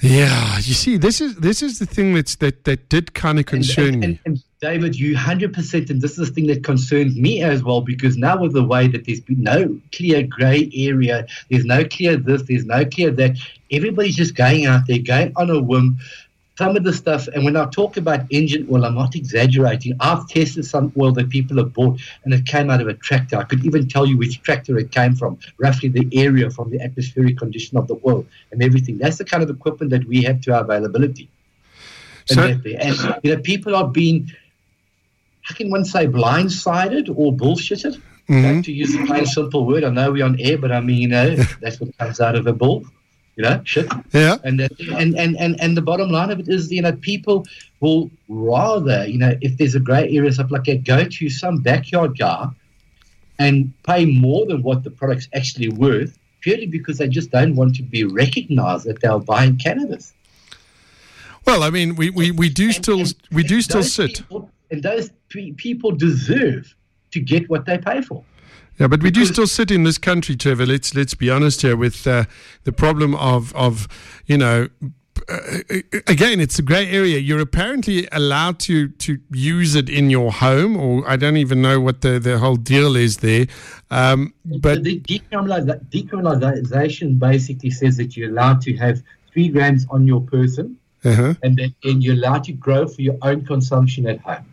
Yeah, 0.00 0.56
you 0.56 0.74
see, 0.74 0.98
this 0.98 1.20
is 1.20 1.36
this 1.36 1.62
is 1.62 1.78
the 1.78 1.86
thing 1.86 2.14
that's 2.14 2.36
that 2.36 2.64
that 2.64 2.90
did 2.90 3.14
kind 3.14 3.38
of 3.38 3.46
concern 3.46 4.02
and, 4.02 4.18
and, 4.26 4.34
me. 4.34 4.42
David, 4.64 4.98
you 4.98 5.14
hundred 5.14 5.52
percent, 5.52 5.90
and 5.90 6.00
this 6.00 6.16
is 6.18 6.28
the 6.28 6.34
thing 6.34 6.46
that 6.46 6.64
concerns 6.64 7.16
me 7.16 7.42
as 7.42 7.62
well, 7.62 7.82
because 7.82 8.16
now 8.16 8.40
with 8.40 8.54
the 8.54 8.64
way 8.64 8.88
that 8.88 9.04
there's 9.04 9.20
been 9.20 9.42
no 9.42 9.78
clear 9.92 10.22
grey 10.22 10.70
area, 10.74 11.26
there's 11.50 11.66
no 11.66 11.84
clear 11.84 12.16
this, 12.16 12.42
there's 12.48 12.64
no 12.64 12.82
clear 12.86 13.10
that. 13.10 13.36
Everybody's 13.70 14.16
just 14.16 14.34
going 14.34 14.64
out 14.64 14.86
there, 14.86 15.00
going 15.00 15.32
on 15.36 15.50
a 15.50 15.60
whim, 15.60 15.98
some 16.56 16.76
of 16.78 16.82
the 16.82 16.94
stuff, 16.94 17.28
and 17.34 17.44
when 17.44 17.56
I 17.58 17.66
talk 17.66 17.98
about 17.98 18.20
engine 18.30 18.66
oil, 18.70 18.86
I'm 18.86 18.94
not 18.94 19.14
exaggerating. 19.14 19.92
I've 20.00 20.26
tested 20.28 20.64
some 20.64 20.92
oil 20.98 21.12
that 21.12 21.28
people 21.28 21.58
have 21.58 21.74
bought, 21.74 22.00
and 22.24 22.32
it 22.32 22.46
came 22.46 22.70
out 22.70 22.80
of 22.80 22.88
a 22.88 22.94
tractor. 22.94 23.36
I 23.36 23.44
could 23.44 23.62
even 23.66 23.86
tell 23.86 24.06
you 24.06 24.16
which 24.16 24.40
tractor 24.40 24.78
it 24.78 24.90
came 24.92 25.14
from, 25.14 25.38
roughly 25.58 25.90
the 25.90 26.08
area 26.12 26.48
from 26.50 26.70
the 26.70 26.80
atmospheric 26.80 27.36
condition 27.36 27.76
of 27.76 27.86
the 27.86 28.00
oil 28.06 28.24
and 28.50 28.62
everything. 28.62 28.96
That's 28.96 29.18
the 29.18 29.26
kind 29.26 29.42
of 29.42 29.50
equipment 29.50 29.90
that 29.90 30.04
we 30.06 30.22
have 30.22 30.40
to 30.42 30.54
our 30.54 30.62
availability. 30.62 31.28
So, 32.26 32.42
and, 32.42 32.64
and 32.64 32.96
you 33.22 33.34
know, 33.34 33.42
people 33.42 33.76
are 33.76 33.86
being, 33.86 34.32
how 35.44 35.54
can 35.54 35.70
one 35.70 35.84
say, 35.84 36.06
blindsided 36.06 37.08
or 37.16 37.32
bullshitted? 37.32 38.00
Mm-hmm. 38.26 38.62
to 38.62 38.72
use 38.72 38.94
a 38.94 39.04
plain 39.04 39.26
simple 39.26 39.66
word. 39.66 39.84
I 39.84 39.90
know 39.90 40.10
we're 40.10 40.24
on 40.24 40.40
air, 40.40 40.56
but 40.56 40.72
I 40.72 40.80
mean, 40.80 40.96
you 40.96 41.08
know, 41.08 41.36
that's 41.60 41.78
what 41.78 41.94
comes 41.98 42.22
out 42.22 42.36
of 42.36 42.46
a 42.46 42.54
bull 42.54 42.86
you 43.36 43.42
know, 43.42 43.60
shit. 43.64 43.90
Yeah. 44.12 44.36
And, 44.44 44.60
and 44.60 45.16
and 45.16 45.36
and 45.36 45.60
and 45.60 45.76
the 45.76 45.82
bottom 45.82 46.10
line 46.10 46.30
of 46.30 46.38
it 46.38 46.48
is, 46.48 46.70
you 46.70 46.82
know, 46.82 46.92
people 46.92 47.44
will 47.80 48.10
rather, 48.28 49.06
you 49.06 49.18
know, 49.18 49.34
if 49.40 49.56
there's 49.58 49.74
a 49.74 49.80
grey 49.80 50.08
area 50.16 50.32
stuff 50.32 50.50
like 50.50 50.64
that, 50.64 50.84
go 50.84 51.04
to 51.04 51.28
some 51.28 51.58
backyard 51.58 52.18
guy 52.18 52.48
and 53.38 53.72
pay 53.82 54.04
more 54.04 54.46
than 54.46 54.62
what 54.62 54.84
the 54.84 54.90
product's 54.90 55.28
actually 55.34 55.68
worth, 55.68 56.16
purely 56.40 56.66
because 56.66 56.98
they 56.98 57.08
just 57.08 57.30
don't 57.30 57.56
want 57.56 57.74
to 57.76 57.82
be 57.82 58.04
recognised 58.04 58.84
that 58.86 59.00
they're 59.00 59.18
buying 59.18 59.56
cannabis. 59.56 60.12
Well, 61.44 61.62
I 61.62 61.70
mean, 61.70 61.96
we, 61.96 62.10
we, 62.10 62.30
we 62.30 62.48
do 62.48 62.72
still 62.72 63.00
and, 63.00 63.14
we 63.32 63.42
do 63.42 63.60
still 63.60 63.82
sit, 63.82 64.18
people, 64.18 64.50
and 64.70 64.82
those 64.82 65.10
people 65.56 65.90
deserve 65.90 66.74
to 67.10 67.20
get 67.20 67.48
what 67.48 67.66
they 67.66 67.78
pay 67.78 68.02
for. 68.02 68.24
Yeah, 68.78 68.88
but 68.88 69.02
we 69.02 69.10
do 69.10 69.24
still 69.24 69.46
sit 69.46 69.70
in 69.70 69.84
this 69.84 69.96
country, 69.98 70.36
Trevor. 70.36 70.66
Let's 70.66 70.94
let's 70.94 71.14
be 71.14 71.30
honest 71.30 71.62
here 71.62 71.76
with 71.76 72.06
uh, 72.06 72.24
the 72.64 72.72
problem 72.72 73.14
of 73.14 73.54
of 73.54 73.88
you 74.26 74.36
know. 74.36 74.68
Uh, 75.28 75.58
again, 76.08 76.40
it's 76.40 76.58
a 76.58 76.62
grey 76.62 76.90
area. 76.90 77.18
You're 77.18 77.40
apparently 77.40 78.08
allowed 78.12 78.58
to, 78.60 78.88
to 78.88 79.18
use 79.30 79.74
it 79.74 79.88
in 79.88 80.10
your 80.10 80.30
home, 80.32 80.76
or 80.76 81.08
I 81.08 81.16
don't 81.16 81.38
even 81.38 81.62
know 81.62 81.80
what 81.80 82.02
the, 82.02 82.18
the 82.18 82.38
whole 82.38 82.56
deal 82.56 82.94
is 82.94 83.16
there. 83.18 83.46
Um, 83.90 84.34
but 84.44 84.82
the 84.82 85.00
decriminalization 85.00 87.18
basically 87.18 87.70
says 87.70 87.96
that 87.96 88.14
you're 88.16 88.28
allowed 88.28 88.60
to 88.62 88.76
have 88.76 89.02
three 89.32 89.48
grams 89.48 89.86
on 89.88 90.06
your 90.06 90.20
person, 90.20 90.76
uh-huh. 91.04 91.34
and 91.42 91.56
then 91.56 91.74
and 91.84 92.02
you're 92.02 92.16
allowed 92.16 92.44
to 92.44 92.52
grow 92.52 92.86
for 92.86 93.00
your 93.00 93.16
own 93.22 93.46
consumption 93.46 94.06
at 94.06 94.20
home. 94.20 94.44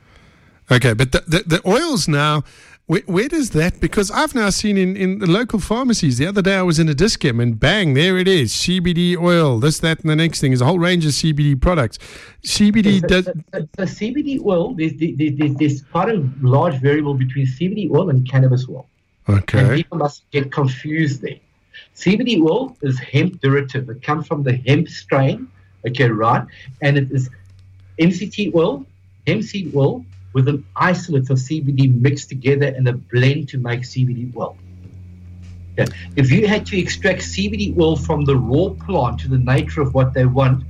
Okay, 0.71 0.93
but 0.93 1.11
the, 1.11 1.23
the, 1.27 1.43
the 1.45 1.67
oils 1.67 2.07
now 2.07 2.43
where, 2.91 3.01
where, 3.05 3.29
does 3.29 3.51
that? 3.51 3.79
Because 3.79 4.11
I've 4.11 4.35
now 4.35 4.49
seen 4.49 4.77
in, 4.77 4.97
in 4.97 5.19
the 5.19 5.25
local 5.25 5.59
pharmacies. 5.59 6.17
The 6.17 6.27
other 6.27 6.41
day 6.41 6.55
I 6.55 6.61
was 6.61 6.77
in 6.77 6.89
a 6.89 6.93
Dis-Chem 6.93 7.39
and 7.39 7.57
bang, 7.57 7.93
there 7.93 8.17
it 8.17 8.27
is. 8.27 8.51
CBD 8.51 9.15
oil, 9.17 9.59
this, 9.59 9.79
that, 9.79 10.01
and 10.01 10.09
the 10.09 10.15
next 10.17 10.41
thing 10.41 10.51
is 10.51 10.59
a 10.59 10.65
whole 10.65 10.77
range 10.77 11.05
of 11.05 11.11
CBD 11.11 11.61
products. 11.61 11.99
CBD 12.43 12.99
so, 12.99 13.07
does. 13.07 13.25
CBD 13.95 14.43
oil, 14.43 14.73
there's, 14.73 14.91
there's, 14.97 15.55
there's 15.55 15.81
quite 15.83 16.09
a 16.09 16.27
large 16.41 16.81
variable 16.81 17.13
between 17.13 17.45
CBD 17.45 17.89
oil 17.91 18.09
and 18.09 18.29
cannabis 18.29 18.67
oil. 18.67 18.87
Okay. 19.29 19.59
And 19.59 19.75
people 19.77 19.97
must 19.97 20.29
get 20.31 20.51
confused 20.51 21.21
there. 21.21 21.39
CBD 21.95 22.41
oil 22.41 22.75
is 22.81 22.99
hemp 22.99 23.39
derivative. 23.39 23.89
It 23.89 24.03
comes 24.03 24.27
from 24.27 24.43
the 24.43 24.57
hemp 24.67 24.89
strain, 24.89 25.49
okay, 25.87 26.09
right? 26.09 26.45
And 26.81 26.97
it 26.97 27.09
is 27.09 27.29
MCT 27.99 28.53
oil, 28.53 28.85
hemp 29.27 29.43
seed 29.43 29.73
oil, 29.73 30.03
with 30.33 30.47
an 30.47 30.65
isolate 30.75 31.29
of 31.29 31.37
CBD 31.37 31.99
mixed 32.01 32.29
together 32.29 32.67
in 32.67 32.87
a 32.87 32.93
blend 32.93 33.49
to 33.49 33.57
make 33.57 33.81
CBD 33.81 34.35
oil. 34.35 34.57
If 36.15 36.31
you 36.31 36.47
had 36.47 36.65
to 36.67 36.77
extract 36.77 37.21
CBD 37.21 37.77
oil 37.79 37.95
from 37.95 38.25
the 38.25 38.35
raw 38.35 38.69
plant 38.85 39.19
to 39.21 39.27
the 39.29 39.37
nature 39.37 39.81
of 39.81 39.93
what 39.93 40.13
they 40.13 40.25
want, 40.25 40.63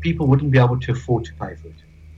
people 0.00 0.26
wouldn't 0.26 0.50
be 0.50 0.58
able 0.58 0.80
to 0.80 0.92
afford 0.92 1.24
to 1.26 1.32
pay 1.34 1.54
for 1.54 1.68
it 1.68 1.74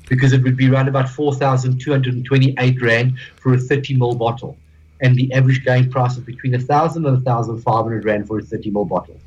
because 0.08 0.32
it 0.32 0.42
would 0.42 0.56
be 0.56 0.68
around 0.68 0.88
about 0.88 1.08
4,228 1.08 2.82
Rand 2.82 3.18
for 3.36 3.54
a 3.54 3.58
30 3.58 3.96
ml 3.96 4.18
bottle. 4.18 4.56
and 5.00 5.16
the 5.16 5.32
average 5.32 5.64
going 5.64 5.90
price 5.90 6.16
is 6.16 6.22
between 6.22 6.52
1,000 6.52 7.04
and 7.04 7.24
1,500 7.24 8.04
Rand 8.04 8.28
for 8.28 8.38
a 8.38 8.42
30 8.42 8.70
ml 8.70 8.88
bottle. 8.88 9.18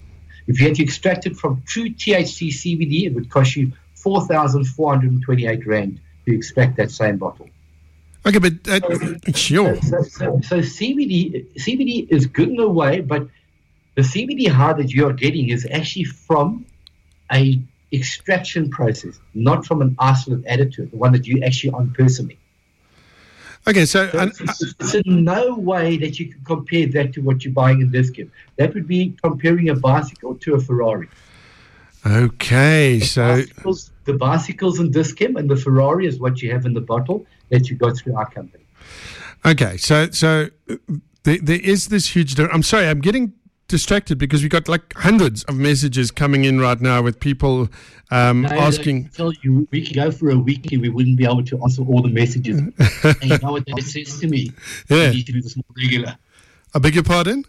If 0.47 0.61
you 0.61 0.67
had 0.67 0.75
to 0.77 0.83
extract 0.83 1.25
it 1.25 1.35
from 1.35 1.63
true 1.65 1.89
THC 1.89 2.49
CBD, 2.49 3.07
it 3.07 3.13
would 3.13 3.29
cost 3.29 3.55
you 3.57 3.73
4,428 3.95 5.67
Rand 5.67 5.99
to 6.25 6.35
extract 6.35 6.77
that 6.77 6.91
same 6.91 7.17
bottle. 7.17 7.49
Okay, 8.25 8.39
but 8.39 8.53
uh, 8.67 8.79
sure. 9.33 9.79
So, 9.81 10.01
so, 10.01 10.39
so, 10.43 10.57
CBD, 10.57 11.45
CBD 11.57 12.07
is 12.09 12.25
good 12.25 12.49
in 12.49 12.59
a 12.59 12.67
way, 12.67 13.01
but 13.01 13.27
the 13.93 14.01
CBD 14.01 14.47
high 14.47 14.73
that 14.73 14.91
you 14.91 15.07
are 15.07 15.13
getting 15.13 15.49
is 15.49 15.67
actually 15.71 16.05
from 16.05 16.65
a 17.31 17.61
extraction 17.93 18.69
process, 18.69 19.19
not 19.35 19.65
from 19.65 19.81
an 19.81 19.95
isolate 19.99 20.43
additive, 20.45 20.89
the 20.91 20.97
one 20.97 21.11
that 21.11 21.27
you 21.27 21.43
actually 21.43 21.71
on 21.71 21.93
personally. 21.93 22.37
Okay, 23.67 23.85
so, 23.85 24.07
so 24.09 24.29
it's, 24.41 24.93
in 24.93 25.23
no 25.23 25.55
way 25.55 25.97
that 25.97 26.19
you 26.19 26.31
can 26.31 26.43
compare 26.43 26.85
that 26.87 27.13
to 27.13 27.21
what 27.21 27.43
you're 27.43 27.53
buying 27.53 27.81
in 27.81 27.91
Dis-Chem. 27.91 28.31
That 28.57 28.75
would 28.75 28.87
be 28.87 29.15
comparing 29.23 29.69
a 29.69 29.75
bicycle 29.75 30.35
to 30.35 30.53
a 30.53 30.59
Ferrari. 30.59 31.09
Okay, 32.05 32.99
the 32.99 33.05
so 33.05 33.27
bicycles, 33.27 33.91
the 34.05 34.13
bicycles 34.13 34.79
and 34.79 34.93
Dis-Chem 34.93 35.37
and 35.37 35.49
the 35.49 35.55
Ferrari 35.55 36.05
is 36.05 36.19
what 36.19 36.41
you 36.41 36.51
have 36.51 36.65
in 36.65 36.73
the 36.73 36.81
bottle 36.81 37.25
that 37.49 37.69
you 37.69 37.75
got 37.75 37.97
through 37.97 38.15
our 38.15 38.29
company. 38.29 38.63
Okay, 39.45 39.77
so 39.77 40.09
so 40.11 40.49
there, 41.23 41.39
there 41.41 41.59
is 41.59 41.87
this 41.87 42.15
huge. 42.15 42.39
I'm 42.39 42.63
sorry, 42.63 42.87
I'm 42.87 43.01
getting 43.01 43.33
distracted 43.67 44.17
because 44.17 44.43
we 44.43 44.49
got 44.49 44.67
like 44.67 44.93
hundreds 44.93 45.43
of 45.45 45.55
messages 45.55 46.11
coming 46.11 46.43
in 46.45 46.59
right 46.59 46.79
now 46.79 47.01
with 47.01 47.19
people 47.19 47.69
um, 48.11 48.43
no, 48.43 48.49
asking. 48.49 49.05
I 49.05 49.15
tell 49.15 49.33
you, 49.41 49.67
we 49.71 49.85
could 49.85 49.95
go 49.95 50.11
for 50.11 50.29
a 50.29 50.37
week 50.37 50.71
and 50.71 50.81
we 50.81 50.89
wouldn't 50.89 51.17
be 51.17 51.25
able 51.25 51.43
to 51.43 51.61
answer 51.63 51.83
all 51.83 52.01
the 52.01 52.09
messages. 52.09 52.59
and 53.03 53.23
you 53.23 53.37
know 53.39 53.53
what 53.53 53.65
that 53.65 53.81
says 53.81 54.19
to 54.19 54.27
me? 54.27 54.51
Yeah. 54.89 55.09
We 55.09 55.15
need 55.17 55.25
to 55.25 55.31
do 55.31 55.41
this 55.41 55.55
more 55.55 55.63
regular. 55.75 56.17
I 56.73 56.79
beg 56.79 56.93
your 56.93 57.03
pardon? 57.03 57.45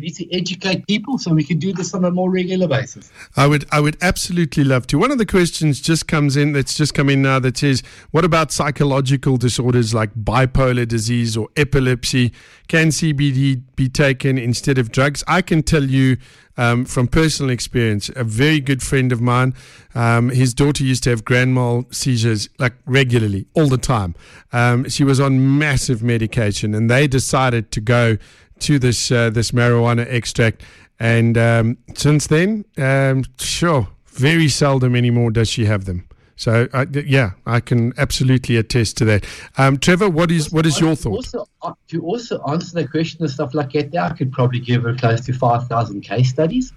We 0.00 0.06
need 0.06 0.14
to 0.16 0.32
educate 0.32 0.86
people 0.86 1.18
so 1.18 1.34
we 1.34 1.42
can 1.42 1.58
do 1.58 1.72
this 1.72 1.92
on 1.92 2.04
a 2.04 2.10
more 2.10 2.30
regular 2.30 2.68
basis. 2.68 3.10
I 3.36 3.46
would, 3.46 3.66
I 3.72 3.80
would 3.80 3.96
absolutely 4.00 4.62
love 4.62 4.86
to. 4.88 4.98
One 4.98 5.10
of 5.10 5.18
the 5.18 5.26
questions 5.26 5.80
just 5.80 6.06
comes 6.06 6.36
in 6.36 6.52
that's 6.52 6.74
just 6.74 6.94
come 6.94 7.10
in 7.10 7.22
now 7.22 7.40
that 7.40 7.56
says, 7.56 7.82
"What 8.12 8.24
about 8.24 8.52
psychological 8.52 9.36
disorders 9.36 9.92
like 9.94 10.14
bipolar 10.14 10.86
disease 10.86 11.36
or 11.36 11.48
epilepsy? 11.56 12.32
Can 12.68 12.88
CBD 12.88 13.62
be 13.74 13.88
taken 13.88 14.38
instead 14.38 14.78
of 14.78 14.92
drugs?" 14.92 15.24
I 15.26 15.42
can 15.42 15.62
tell 15.62 15.84
you 15.84 16.18
um, 16.58 16.84
from 16.84 17.06
personal 17.06 17.50
experience, 17.50 18.10
a 18.14 18.24
very 18.24 18.60
good 18.60 18.82
friend 18.82 19.12
of 19.12 19.20
mine, 19.20 19.54
um, 19.94 20.28
his 20.28 20.52
daughter 20.52 20.82
used 20.82 21.04
to 21.04 21.10
have 21.10 21.24
grand 21.24 21.54
mal 21.54 21.86
seizures 21.90 22.48
like 22.58 22.74
regularly, 22.84 23.46
all 23.54 23.68
the 23.68 23.78
time. 23.78 24.14
Um, 24.52 24.88
she 24.88 25.04
was 25.04 25.20
on 25.20 25.58
massive 25.58 26.02
medication, 26.02 26.74
and 26.74 26.90
they 26.90 27.06
decided 27.06 27.70
to 27.70 27.80
go 27.80 28.18
to 28.60 28.78
this 28.78 29.10
uh, 29.10 29.30
this 29.30 29.50
marijuana 29.52 30.06
extract. 30.08 30.62
And 31.00 31.38
um, 31.38 31.78
since 31.94 32.26
then, 32.26 32.64
um, 32.76 33.24
sure, 33.38 33.88
very 34.06 34.48
seldom 34.48 34.96
anymore 34.96 35.30
does 35.30 35.48
she 35.48 35.64
have 35.66 35.84
them. 35.84 36.04
So 36.36 36.68
uh, 36.72 36.86
yeah, 36.92 37.32
I 37.46 37.58
can 37.60 37.92
absolutely 37.98 38.56
attest 38.56 38.96
to 38.98 39.04
that. 39.06 39.24
Um, 39.56 39.76
Trevor, 39.76 40.08
what 40.08 40.30
is 40.30 40.52
what 40.52 40.66
is 40.66 40.78
your 40.80 40.94
thought? 40.94 41.16
Also, 41.16 41.46
uh, 41.62 41.72
to 41.88 42.00
also 42.02 42.40
answer 42.44 42.80
the 42.80 42.86
question 42.86 43.22
and 43.22 43.30
stuff 43.30 43.54
like 43.54 43.72
that, 43.72 43.96
I 43.96 44.14
could 44.14 44.30
probably 44.32 44.60
give 44.60 44.84
her 44.84 44.94
close 44.94 45.20
to 45.22 45.32
five 45.32 45.66
thousand 45.66 46.02
case 46.02 46.30
studies 46.30 46.72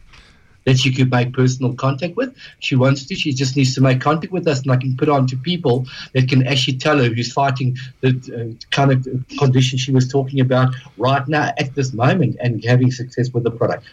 that 0.65 0.78
she 0.80 0.93
could 0.93 1.10
make 1.10 1.34
personal 1.34 1.74
contact 1.74 2.15
with. 2.15 2.36
She 2.60 2.76
wants 2.76 3.06
to. 3.06 3.15
She 3.15 3.34
just 3.34 3.56
needs 3.56 3.74
to 3.76 3.82
make 3.82 4.02
contact 4.02 4.32
with 4.32 4.47
us, 4.47 4.62
and 4.62 4.71
I 4.71 4.78
can 4.78 4.95
put 4.95 5.10
on 5.10 5.28
to 5.28 5.38
people 5.38 5.86
that 6.13 6.30
can 6.30 6.45
actually 6.47 6.78
tell 6.78 6.97
her 6.97 7.06
who's 7.06 7.34
fighting 7.34 7.78
the 8.02 8.10
uh, 8.10 8.65
kind 8.71 8.91
of 8.91 9.08
condition 9.39 9.78
she 9.78 9.91
was 9.91 10.08
talking 10.08 10.39
about 10.39 10.74
right 10.97 11.28
now 11.28 11.52
at 11.58 11.74
this 11.76 11.93
moment 11.93 12.38
and 12.39 12.63
having 12.63 12.91
success 12.91 13.32
with 13.34 13.43
the 13.43 13.52
product. 13.52 13.86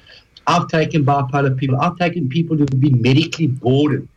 I've 0.46 0.68
taken 0.68 1.04
bipolar 1.04 1.56
people. 1.56 1.80
I've 1.80 1.98
taken 1.98 2.28
people 2.28 2.56
who've 2.56 2.80
been 2.80 3.00
medically 3.00 3.46
boarded, 3.46 4.08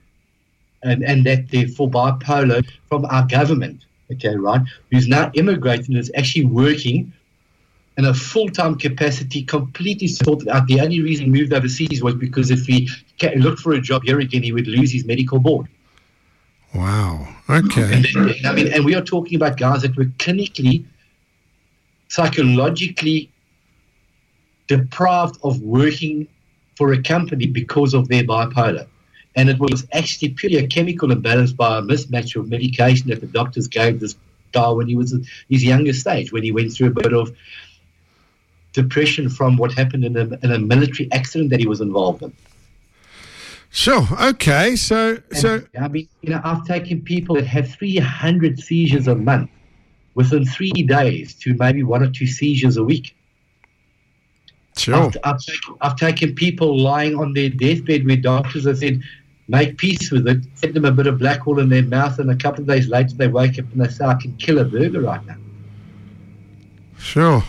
and 0.83 1.03
and 1.03 1.25
that 1.25 1.49
they're 1.49 1.67
for 1.67 1.89
bipolar 1.89 2.67
from 2.89 3.05
our 3.05 3.25
government. 3.27 3.85
Okay, 4.11 4.35
right? 4.35 4.61
Who's 4.91 5.07
now 5.07 5.31
immigrating 5.35 5.95
is 5.95 6.11
actually 6.15 6.45
working 6.45 7.13
in 8.01 8.07
a 8.07 8.13
full-time 8.15 8.75
capacity, 8.75 9.43
completely 9.43 10.07
sorted 10.07 10.47
out. 10.47 10.65
The 10.65 10.81
only 10.81 11.01
reason 11.01 11.25
he 11.25 11.31
moved 11.31 11.53
overseas 11.53 12.01
was 12.01 12.15
because 12.15 12.49
if 12.49 12.65
he 12.65 12.89
looked 13.35 13.59
for 13.59 13.73
a 13.73 13.81
job 13.81 14.01
here 14.03 14.19
again, 14.19 14.41
he 14.41 14.51
would 14.51 14.65
lose 14.65 14.91
his 14.91 15.05
medical 15.05 15.39
board. 15.39 15.67
Wow. 16.73 17.27
Okay. 17.47 17.93
And 17.93 18.03
then, 18.03 18.35
I 18.45 18.53
mean, 18.53 18.73
and 18.73 18.83
we 18.83 18.95
are 18.95 19.03
talking 19.03 19.35
about 19.35 19.57
guys 19.57 19.83
that 19.83 19.95
were 19.95 20.05
clinically, 20.05 20.83
psychologically 22.07 23.29
deprived 24.65 25.37
of 25.43 25.61
working 25.61 26.27
for 26.77 26.93
a 26.93 27.03
company 27.03 27.45
because 27.45 27.93
of 27.93 28.07
their 28.07 28.23
bipolar. 28.23 28.87
And 29.35 29.47
it 29.47 29.59
was 29.59 29.85
actually 29.93 30.29
purely 30.29 30.57
a 30.57 30.65
chemical 30.65 31.11
imbalance 31.11 31.53
by 31.53 31.77
a 31.77 31.81
mismatch 31.83 32.35
of 32.35 32.49
medication 32.49 33.09
that 33.09 33.21
the 33.21 33.27
doctors 33.27 33.67
gave 33.67 33.99
this 33.99 34.15
guy 34.53 34.71
when 34.71 34.87
he 34.87 34.95
was 34.95 35.13
his 35.49 35.63
younger 35.63 35.93
stage, 35.93 36.31
when 36.31 36.41
he 36.41 36.51
went 36.51 36.73
through 36.73 36.87
a 36.87 36.91
bit 36.91 37.13
of 37.13 37.31
depression 38.73 39.29
from 39.29 39.57
what 39.57 39.71
happened 39.73 40.05
in 40.05 40.17
a, 40.17 40.21
in 40.43 40.51
a 40.51 40.59
military 40.59 41.11
accident 41.11 41.49
that 41.49 41.59
he 41.59 41.67
was 41.67 41.81
involved 41.81 42.23
in. 42.23 42.33
Sure. 43.69 44.05
Okay. 44.21 44.75
So, 44.75 45.17
and, 45.29 45.37
so 45.37 45.63
I 45.79 45.87
mean, 45.87 46.07
you 46.21 46.31
know, 46.31 46.41
I've 46.43 46.65
taken 46.65 47.01
people 47.01 47.35
that 47.35 47.47
have 47.47 47.69
300 47.69 48.59
seizures 48.59 49.07
a 49.07 49.15
month 49.15 49.49
within 50.13 50.45
three 50.45 50.71
days 50.71 51.33
to 51.35 51.53
maybe 51.57 51.83
one 51.83 52.03
or 52.03 52.09
two 52.09 52.27
seizures 52.27 52.77
a 52.77 52.83
week. 52.83 53.15
Sure. 54.77 54.95
I've, 54.95 55.17
I've, 55.23 55.39
taken, 55.39 55.75
I've 55.81 55.95
taken 55.95 56.35
people 56.35 56.77
lying 56.77 57.15
on 57.15 57.33
their 57.33 57.49
deathbed 57.49 58.05
where 58.05 58.17
doctors 58.17 58.65
have 58.65 58.77
said, 58.77 59.01
make 59.47 59.77
peace 59.77 60.11
with 60.11 60.27
it, 60.27 60.43
set 60.55 60.73
them 60.73 60.85
a 60.85 60.91
bit 60.91 61.07
of 61.07 61.17
black 61.17 61.47
oil 61.47 61.59
in 61.59 61.69
their 61.69 61.83
mouth, 61.83 62.19
and 62.19 62.29
a 62.29 62.35
couple 62.35 62.61
of 62.61 62.67
days 62.67 62.87
later 62.87 63.13
they 63.15 63.27
wake 63.27 63.59
up 63.59 63.65
and 63.71 63.81
they 63.81 63.87
say, 63.87 64.05
I 64.05 64.15
can 64.15 64.35
kill 64.37 64.59
a 64.59 64.65
burger 64.65 65.01
right 65.01 65.25
now. 65.25 65.35
Sure 66.97 67.43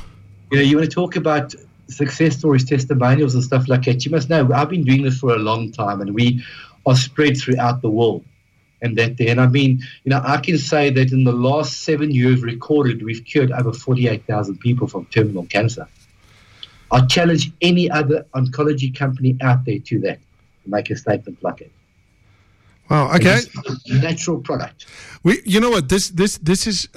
you 0.53 0.59
know, 0.59 0.65
you 0.65 0.77
want 0.77 0.89
to 0.89 0.95
talk 0.95 1.17
about 1.17 1.55
success 1.89 2.37
stories, 2.37 2.65
testimonials, 2.67 3.35
and 3.35 3.43
stuff 3.43 3.69
like 3.69 3.85
that. 3.87 4.05
You 4.05 4.11
must 4.11 4.29
know 4.29 4.53
I've 4.53 4.69
been 4.69 4.85
doing 4.85 5.03
this 5.03 5.19
for 5.19 5.35
a 5.35 5.39
long 5.39 5.73
time, 5.73 6.03
and 6.03 6.15
we 6.15 6.45
are 6.85 6.95
spread 6.95 7.39
throughout 7.39 7.81
the 7.81 7.89
world. 7.89 8.23
And 8.83 8.99
that 8.99 9.17
there, 9.17 9.31
and 9.31 9.41
I 9.41 9.47
mean, 9.47 9.81
you 10.05 10.11
know, 10.11 10.21
I 10.23 10.39
can 10.39 10.59
say 10.59 10.91
that 10.91 11.11
in 11.11 11.25
the 11.25 11.33
last 11.33 11.85
seven 11.85 12.11
years 12.11 12.43
recorded, 12.43 13.03
we've 13.03 13.25
cured 13.25 13.51
over 13.51 13.73
48,000 13.73 14.59
people 14.59 14.89
from 14.89 15.07
terminal 15.07 15.47
cancer. 15.47 15.89
I 16.91 17.07
challenge 17.07 17.51
any 17.63 17.91
other 17.91 18.27
oncology 18.35 18.95
company 18.95 19.37
out 19.41 19.65
there 19.65 19.79
to 19.79 20.01
that, 20.01 20.19
to 20.65 20.71
make 20.71 20.91
a 20.91 20.97
statement 20.97 21.43
like 21.43 21.63
it. 21.63 21.73
Wow. 22.93 23.15
Okay. 23.15 23.41
Natural 23.87 24.39
product. 24.43 24.85
We, 25.23 25.41
you 25.47 25.61
know 25.61 25.71
what? 25.71 25.89
This, 25.89 26.11
this, 26.11 26.37
this 26.37 26.67
is. 26.67 26.89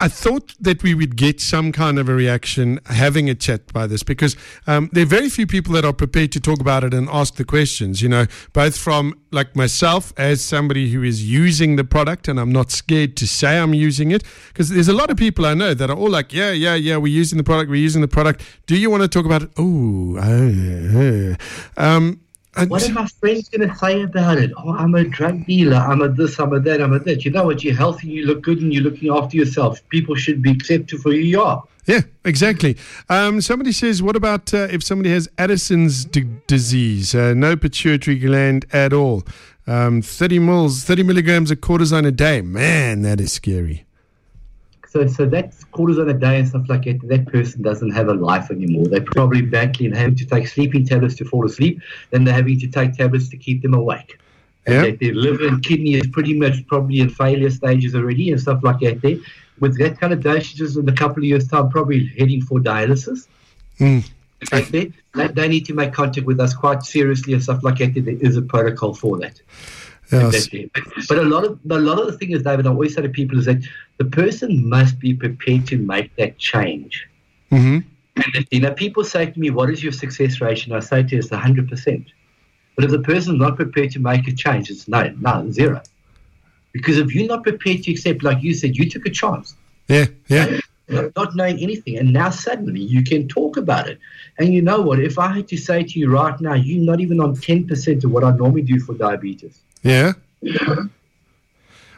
I 0.00 0.08
thought 0.08 0.52
that 0.58 0.82
we 0.82 0.94
would 0.94 1.14
get 1.14 1.40
some 1.40 1.70
kind 1.70 2.00
of 2.00 2.08
a 2.08 2.14
reaction 2.14 2.80
having 2.86 3.30
a 3.30 3.36
chat 3.36 3.72
by 3.72 3.86
this 3.86 4.02
because 4.02 4.36
um, 4.66 4.90
there 4.92 5.04
are 5.04 5.06
very 5.06 5.28
few 5.28 5.46
people 5.46 5.72
that 5.74 5.84
are 5.84 5.92
prepared 5.92 6.32
to 6.32 6.40
talk 6.40 6.60
about 6.60 6.82
it 6.82 6.92
and 6.92 7.08
ask 7.08 7.36
the 7.36 7.44
questions. 7.44 8.02
You 8.02 8.08
know, 8.08 8.26
both 8.52 8.76
from 8.76 9.14
like 9.30 9.54
myself 9.54 10.12
as 10.16 10.42
somebody 10.42 10.90
who 10.90 11.04
is 11.04 11.24
using 11.24 11.76
the 11.76 11.84
product 11.84 12.26
and 12.26 12.40
I'm 12.40 12.50
not 12.50 12.72
scared 12.72 13.16
to 13.18 13.26
say 13.28 13.56
I'm 13.56 13.74
using 13.74 14.10
it 14.10 14.24
because 14.48 14.70
there's 14.70 14.88
a 14.88 14.92
lot 14.92 15.10
of 15.10 15.16
people 15.16 15.46
I 15.46 15.54
know 15.54 15.72
that 15.72 15.88
are 15.88 15.96
all 15.96 16.10
like, 16.10 16.32
yeah, 16.32 16.50
yeah, 16.50 16.74
yeah, 16.74 16.96
we're 16.96 17.12
using 17.12 17.36
the 17.36 17.44
product, 17.44 17.70
we're 17.70 17.76
using 17.76 18.00
the 18.00 18.08
product. 18.08 18.42
Do 18.66 18.76
you 18.76 18.90
want 18.90 19.04
to 19.04 19.08
talk 19.08 19.24
about 19.24 19.42
it? 19.42 19.50
Oh, 19.56 20.16
uh, 21.76 22.14
um, 22.56 22.68
what 22.68 22.88
are 22.88 22.92
my 22.92 23.06
friends 23.06 23.48
going 23.48 23.68
to 23.68 23.74
say 23.76 24.02
about 24.02 24.38
it? 24.38 24.52
Oh, 24.56 24.74
I'm 24.74 24.94
a 24.94 25.04
drug 25.04 25.46
dealer. 25.46 25.76
I'm 25.76 26.02
a 26.02 26.08
this, 26.08 26.38
I'm 26.38 26.52
a 26.52 26.60
that, 26.60 26.80
I'm 26.80 26.92
a 26.92 26.98
that. 27.00 27.24
You 27.24 27.30
know 27.30 27.44
what? 27.44 27.64
You're 27.64 27.74
healthy, 27.74 28.08
you 28.08 28.26
look 28.26 28.42
good, 28.42 28.60
and 28.60 28.72
you're 28.72 28.82
looking 28.82 29.10
after 29.10 29.36
yourself. 29.36 29.86
People 29.88 30.14
should 30.14 30.42
be 30.42 30.50
accepted 30.50 31.00
for 31.00 31.10
who 31.10 31.18
you 31.18 31.42
are. 31.42 31.62
Yeah, 31.86 32.02
exactly. 32.24 32.76
Um, 33.08 33.40
somebody 33.40 33.72
says, 33.72 34.02
what 34.02 34.16
about 34.16 34.54
uh, 34.54 34.68
if 34.70 34.82
somebody 34.82 35.10
has 35.10 35.28
Addison's 35.36 36.04
d- 36.04 36.24
disease? 36.46 37.14
Uh, 37.14 37.34
no 37.34 37.56
pituitary 37.56 38.18
gland 38.18 38.64
at 38.72 38.92
all. 38.92 39.24
Um, 39.66 40.00
30 40.02 40.38
mils, 40.38 40.84
30 40.84 41.02
milligrams 41.02 41.50
of 41.50 41.58
cortisone 41.58 42.06
a 42.06 42.12
day. 42.12 42.40
Man, 42.40 43.02
that 43.02 43.20
is 43.20 43.32
scary. 43.32 43.84
So, 44.94 45.04
so 45.08 45.26
that's 45.26 45.64
on 45.98 46.08
a 46.08 46.14
day 46.14 46.38
and 46.38 46.48
stuff 46.48 46.68
like 46.68 46.84
that. 46.84 47.00
That 47.08 47.26
person 47.26 47.62
doesn't 47.62 47.90
have 47.90 48.06
a 48.06 48.14
life 48.14 48.52
anymore. 48.52 48.86
They're 48.86 49.00
probably 49.00 49.42
battling 49.42 49.92
having 49.92 50.14
to 50.14 50.24
take 50.24 50.46
sleeping 50.46 50.86
tablets 50.86 51.16
to 51.16 51.24
fall 51.24 51.44
asleep, 51.44 51.80
then 52.10 52.22
they're 52.22 52.32
having 52.32 52.60
to 52.60 52.68
take 52.68 52.94
tablets 52.94 53.28
to 53.30 53.36
keep 53.36 53.62
them 53.62 53.74
awake. 53.74 54.20
Yeah. 54.68 54.92
their 54.92 55.12
liver 55.12 55.48
and 55.48 55.64
kidney 55.64 55.94
is 55.94 56.06
pretty 56.06 56.32
much 56.32 56.64
probably 56.68 57.00
in 57.00 57.10
failure 57.10 57.50
stages 57.50 57.96
already 57.96 58.30
and 58.30 58.40
stuff 58.40 58.62
like 58.62 58.78
that. 58.80 59.02
There, 59.02 59.16
with 59.58 59.76
that 59.80 59.98
kind 59.98 60.12
of 60.12 60.20
dosages 60.20 60.78
in 60.78 60.88
a 60.88 60.94
couple 60.94 61.18
of 61.18 61.24
years' 61.24 61.48
time, 61.48 61.70
probably 61.70 62.06
heading 62.16 62.40
for 62.40 62.60
dialysis. 62.60 63.26
Mm. 63.80 64.08
They, 64.60 64.92
they 65.26 65.48
need 65.48 65.66
to 65.66 65.74
make 65.74 65.92
contact 65.92 66.24
with 66.24 66.38
us 66.38 66.54
quite 66.54 66.84
seriously 66.84 67.32
and 67.32 67.42
stuff 67.42 67.64
like 67.64 67.78
that. 67.78 67.94
There 67.94 68.16
is 68.20 68.36
a 68.36 68.42
protocol 68.42 68.94
for 68.94 69.18
that. 69.18 69.40
Yes. 70.12 70.48
But 71.08 71.18
a 71.18 71.22
lot 71.22 71.44
of 71.44 71.58
a 71.70 71.78
lot 71.78 71.98
of 71.98 72.06
the 72.06 72.16
thing 72.18 72.32
is, 72.32 72.42
David, 72.42 72.66
I 72.66 72.70
always 72.70 72.94
say 72.94 73.02
to 73.02 73.08
people 73.08 73.38
is 73.38 73.46
that 73.46 73.62
the 73.98 74.04
person 74.04 74.68
must 74.68 74.98
be 74.98 75.14
prepared 75.14 75.66
to 75.68 75.78
make 75.78 76.14
that 76.16 76.38
change. 76.38 77.08
Mm-hmm. 77.50 77.78
And 78.16 78.46
you 78.50 78.60
know, 78.60 78.72
people 78.72 79.02
say 79.04 79.26
to 79.26 79.40
me, 79.40 79.50
"What 79.50 79.70
is 79.70 79.82
your 79.82 79.92
success 79.92 80.40
rate?" 80.40 80.66
And 80.66 80.74
I 80.74 80.80
say 80.80 81.02
to 81.02 81.08
you, 81.08 81.18
"It's 81.18 81.30
hundred 81.30 81.68
percent." 81.68 82.06
But 82.76 82.84
if 82.84 82.90
the 82.90 83.00
person's 83.00 83.38
not 83.40 83.56
prepared 83.56 83.92
to 83.92 84.00
make 84.00 84.26
a 84.28 84.32
change, 84.32 84.70
it's 84.70 84.88
no, 84.88 85.14
no, 85.20 85.50
zero. 85.50 85.80
Because 86.72 86.98
if 86.98 87.14
you're 87.14 87.28
not 87.28 87.44
prepared 87.44 87.84
to 87.84 87.92
accept, 87.92 88.24
like 88.24 88.42
you 88.42 88.52
said, 88.52 88.76
you 88.76 88.90
took 88.90 89.06
a 89.06 89.10
chance. 89.10 89.54
Yeah, 89.88 90.06
yeah. 90.28 90.60
Not 90.88 91.34
knowing 91.34 91.58
anything, 91.60 91.96
and 91.96 92.12
now 92.12 92.30
suddenly 92.30 92.80
you 92.80 93.02
can 93.02 93.26
talk 93.26 93.56
about 93.56 93.88
it. 93.88 93.98
And 94.38 94.52
you 94.52 94.60
know 94.60 94.82
what? 94.82 94.98
If 95.00 95.18
I 95.18 95.32
had 95.32 95.48
to 95.48 95.56
say 95.56 95.82
to 95.82 95.98
you 95.98 96.10
right 96.10 96.38
now, 96.40 96.54
you're 96.54 96.84
not 96.84 97.00
even 97.00 97.20
on 97.20 97.36
ten 97.36 97.66
percent 97.66 98.04
of 98.04 98.10
what 98.10 98.22
I 98.22 98.32
normally 98.36 98.62
do 98.62 98.78
for 98.80 98.94
diabetes. 98.94 99.60
Yeah. 99.84 100.12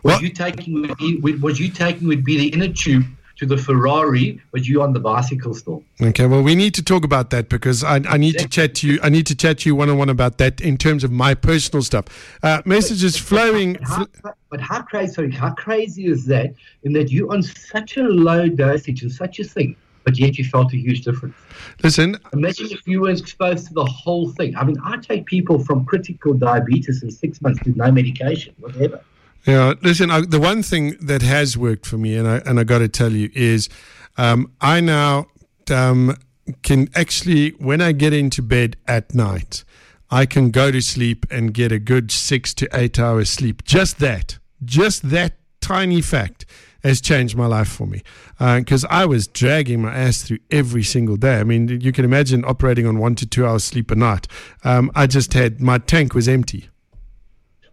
What 0.03 0.23
you 0.23 0.31
taking 0.31 0.83
would 0.83 0.97
be, 0.99 1.17
would- 1.17 1.43
what 1.43 1.59
you 1.59 1.69
taking 1.71 2.07
would 2.09 2.25
be 2.25 2.37
the 2.39 2.49
inner 2.49 2.69
tube 2.73 3.05
to 3.37 3.45
the 3.45 3.57
Ferrari, 3.57 4.41
but 4.51 4.65
you 4.67 4.81
on 4.83 4.93
the 4.95 5.01
bicycle 5.01 5.53
still. 5.53 5.83
Okay, 6.01 6.27
well, 6.27 6.43
we 6.43 6.55
need 6.55 6.73
to 6.75 6.83
talk 6.83 7.05
about 7.05 7.29
that 7.31 7.51
because 7.51 7.85
I, 7.85 7.97
I 8.09 8.17
need 8.17 8.39
to 8.39 8.49
chat 8.49 8.75
to 8.77 8.89
you. 8.89 8.99
I 9.03 9.11
need 9.11 9.27
to 9.27 9.35
chat 9.35 9.59
to 9.59 9.69
you 9.69 9.75
one 9.75 9.91
on 9.91 9.99
one 9.99 10.09
about 10.09 10.39
that 10.39 10.61
in 10.63 10.79
terms 10.79 11.05
of 11.05 11.11
my 11.13 11.35
personal 11.35 11.83
stuff. 11.83 12.07
Uh, 12.43 12.63
messages 12.65 13.17
flowing. 13.19 13.75
How, 13.83 14.07
but 14.49 14.61
how 14.61 14.81
crazy? 14.83 15.13
Sorry, 15.13 15.31
how 15.31 15.51
crazy 15.53 16.07
is 16.07 16.25
that? 16.27 16.55
In 16.85 16.93
that 16.95 17.11
you 17.11 17.31
on 17.31 17.43
such 17.43 17.99
a 17.99 18.05
low 18.05 18.49
dosage 18.49 19.03
and 19.03 19.13
such 19.13 19.39
a 19.39 19.45
thing, 19.45 19.77
but 20.07 20.17
yet 20.17 20.39
you 20.39 20.45
felt 20.45 20.73
a 20.73 20.77
huge 20.77 21.03
difference. 21.03 21.35
Listen, 21.83 22.17
Imagine 22.33 22.69
if 22.71 22.87
you 22.87 23.01
were 23.01 23.11
exposed 23.11 23.67
to 23.67 23.75
the 23.75 23.85
whole 23.85 24.31
thing. 24.31 24.57
I 24.57 24.63
mean, 24.65 24.77
I 24.83 24.99
take 24.99 25.27
people 25.27 25.59
from 25.59 25.85
critical 25.85 26.33
diabetes 26.33 27.03
in 27.03 27.11
six 27.11 27.43
months 27.43 27.59
with 27.65 27.77
no 27.77 27.91
medication, 27.91 28.55
whatever. 28.61 29.01
Yeah, 29.47 29.75
listen. 29.83 30.11
I, 30.13 30.21
the 30.21 30.39
one 30.39 30.63
thing 30.63 30.97
that 31.01 31.23
has 31.23 31.59
worked 31.59 31.87
for 31.87 31.99
me, 31.99 32.17
and 32.17 32.27
I 32.27 32.37
and 32.47 32.59
I 32.59 32.65
got 32.65 32.79
to 32.79 32.89
tell 32.89 33.13
you, 33.13 33.31
is 33.35 33.69
um, 34.17 34.53
I 34.61 34.81
now 34.81 35.27
um, 35.71 36.17
can 36.63 36.89
actually, 36.95 37.51
when 37.51 37.81
I 37.81 37.91
get 37.91 38.13
into 38.13 38.43
bed 38.43 38.77
at 38.87 39.13
night, 39.13 39.65
I 40.09 40.25
can 40.25 40.51
go 40.53 40.71
to 40.71 40.81
sleep 40.81 41.27
and 41.33 41.53
get 41.53 41.73
a 41.73 41.81
good 41.81 42.13
six 42.13 42.55
to 42.55 42.69
eight 42.73 42.99
hours 42.99 43.29
sleep. 43.29 43.65
Just 43.65 43.99
that, 43.99 44.39
just 44.65 45.11
that 45.11 45.35
tiny 45.61 46.01
fact 46.01 46.47
has 46.87 47.01
changed 47.01 47.37
my 47.37 47.47
life 47.47 47.69
for 47.69 47.87
me 47.87 48.03
because 48.39 48.85
I 48.91 49.05
was 49.07 49.27
dragging 49.27 49.83
my 49.83 49.95
ass 49.95 50.23
through 50.23 50.39
every 50.51 50.83
single 50.83 51.17
day. 51.17 51.39
I 51.41 51.45
mean, 51.45 51.69
you 51.81 51.93
can 51.93 52.05
imagine 52.05 52.45
operating 52.45 52.87
on 52.87 52.99
one 52.99 53.15
to 53.17 53.27
two 53.27 53.47
hours 53.47 53.65
sleep 53.65 53.91
a 53.91 53.97
night. 53.97 54.29
Um, 54.65 54.91
I 54.95 55.07
just 55.07 55.33
had 55.35 55.61
my 55.61 55.79
tank 55.79 56.15
was 56.15 56.29
empty. 56.29 56.69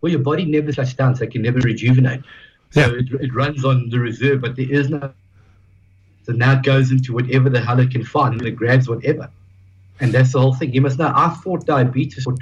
Well, 0.01 0.11
your 0.11 0.21
body 0.21 0.45
never 0.45 0.71
shuts 0.71 0.93
down, 0.93 1.15
so 1.15 1.23
it 1.23 1.31
can 1.31 1.41
never 1.41 1.59
rejuvenate. 1.59 2.21
So 2.71 2.81
Yeah. 2.81 2.99
it, 2.99 3.05
it 3.21 3.33
runs 3.33 3.63
on 3.63 3.89
the 3.89 3.99
reserve, 3.99 4.41
but 4.41 4.55
there 4.55 4.69
is 4.69 4.89
no. 4.89 5.13
So 6.23 6.33
now 6.33 6.53
it 6.53 6.63
goes 6.63 6.91
into 6.91 7.13
whatever 7.13 7.49
the 7.49 7.61
hell 7.61 7.79
it 7.79 7.91
can 7.91 8.03
find, 8.03 8.33
and 8.33 8.45
it 8.45 8.51
grabs 8.55 8.89
whatever. 8.89 9.29
And 9.99 10.11
that's 10.11 10.33
the 10.33 10.39
whole 10.39 10.53
thing. 10.53 10.73
You 10.73 10.81
must 10.81 10.97
know, 10.97 11.11
I 11.15 11.29
fought 11.43 11.65
diabetes 11.65 12.23
for 12.23 12.33
20 12.33 12.41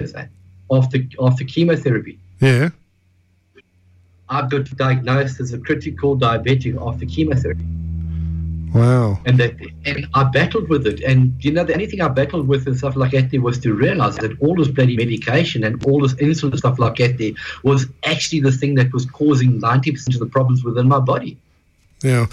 years 0.00 0.14
eh, 0.14 0.26
after, 0.72 0.98
after 1.20 1.44
chemotherapy. 1.44 2.18
Yeah. 2.40 2.70
I 4.28 4.46
got 4.46 4.64
diagnosed 4.76 5.40
as 5.40 5.52
a 5.52 5.58
critical 5.58 6.18
diabetic 6.18 6.80
after 6.86 7.06
chemotherapy. 7.06 7.64
Wow. 8.74 9.20
And 9.24 9.38
that, 9.38 9.54
and 9.84 10.06
I 10.14 10.24
battled 10.24 10.68
with 10.68 10.86
it. 10.86 11.00
And 11.00 11.32
you 11.42 11.52
know, 11.52 11.64
the 11.64 11.72
only 11.72 11.86
thing 11.86 12.02
I 12.02 12.08
battled 12.08 12.46
with 12.46 12.66
and 12.66 12.76
stuff 12.76 12.94
like 12.94 13.12
that 13.12 13.30
there 13.30 13.40
was 13.40 13.58
to 13.60 13.72
realize 13.72 14.16
that 14.16 14.38
all 14.40 14.54
this 14.54 14.68
bloody 14.68 14.96
medication 14.96 15.64
and 15.64 15.82
all 15.86 16.02
this 16.02 16.14
insulin 16.14 16.56
stuff 16.58 16.78
like 16.78 16.96
that 16.96 17.16
there 17.16 17.32
was 17.62 17.86
actually 18.04 18.40
the 18.40 18.52
thing 18.52 18.74
that 18.74 18.92
was 18.92 19.06
causing 19.06 19.60
90% 19.60 20.14
of 20.14 20.20
the 20.20 20.26
problems 20.26 20.62
within 20.62 20.88
my 20.88 21.00
body. 21.00 21.38
Yeah. 22.02 22.26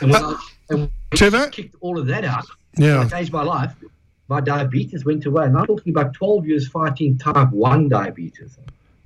And 0.00 0.12
when, 0.12 0.24
uh, 0.24 0.28
I, 0.28 0.74
and 0.74 0.90
when? 1.20 1.34
I 1.34 1.48
kicked 1.48 1.74
all 1.80 1.98
of 1.98 2.06
that 2.06 2.24
out, 2.24 2.46
Yeah. 2.78 3.00
I 3.00 3.08
changed 3.08 3.32
my 3.32 3.42
life. 3.42 3.74
My 4.28 4.40
diabetes 4.40 5.04
went 5.04 5.26
away. 5.26 5.44
And 5.44 5.58
I'm 5.58 5.66
talking 5.66 5.92
about 5.92 6.14
12 6.14 6.46
years 6.46 6.68
fighting 6.68 7.18
type 7.18 7.50
1 7.50 7.88
diabetes. 7.90 8.56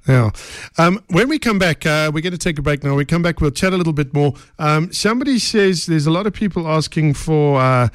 Yeah. 0.09 0.31
Um, 0.79 1.03
when 1.09 1.29
we 1.29 1.39
come 1.39 1.59
back, 1.59 1.85
uh, 1.85 2.11
we're 2.15 2.23
going 2.23 2.33
to 2.33 2.39
take 2.39 2.59
a 2.59 2.63
break 2.63 2.85
now. 2.85 2.95
We 2.95 3.05
come 3.05 3.23
back, 3.23 3.41
we'll 3.41 3.51
chat 3.51 3.73
a 3.73 3.77
little 3.77 3.93
bit 3.93 4.15
more. 4.15 4.35
Um, 4.59 4.93
somebody 4.93 5.39
says 5.39 5.87
there's 5.87 6.07
a 6.07 6.13
lot 6.13 6.27
of 6.27 6.33
people 6.33 6.69
asking 6.69 7.15
for 7.15 7.61
uh, 7.61 7.89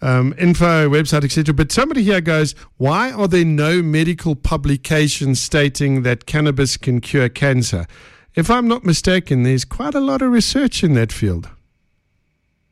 um, 0.00 0.34
info, 0.38 0.88
website, 0.88 1.24
etc. 1.24 1.54
But 1.54 1.70
somebody 1.70 2.02
here 2.02 2.20
goes, 2.22 2.54
why 2.78 3.12
are 3.12 3.28
there 3.28 3.44
no 3.44 3.82
medical 3.82 4.34
publications 4.34 5.40
stating 5.40 6.02
that 6.04 6.24
cannabis 6.26 6.76
can 6.76 7.00
cure 7.00 7.28
cancer? 7.28 7.86
If 8.34 8.50
I'm 8.50 8.68
not 8.68 8.84
mistaken, 8.84 9.42
there's 9.42 9.64
quite 9.64 9.94
a 9.94 10.00
lot 10.00 10.22
of 10.22 10.30
research 10.30 10.82
in 10.84 10.94
that 10.94 11.12
field. 11.12 11.48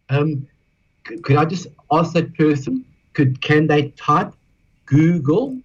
Um, 0.09 0.47
c- 1.09 1.19
could 1.19 1.37
I 1.37 1.45
just 1.45 1.67
ask 1.91 2.13
that 2.13 2.35
person, 2.37 2.85
could 3.15 3.41
can 3.41 3.67
they 3.67 3.89
type 3.91 4.33
Google 4.87 5.59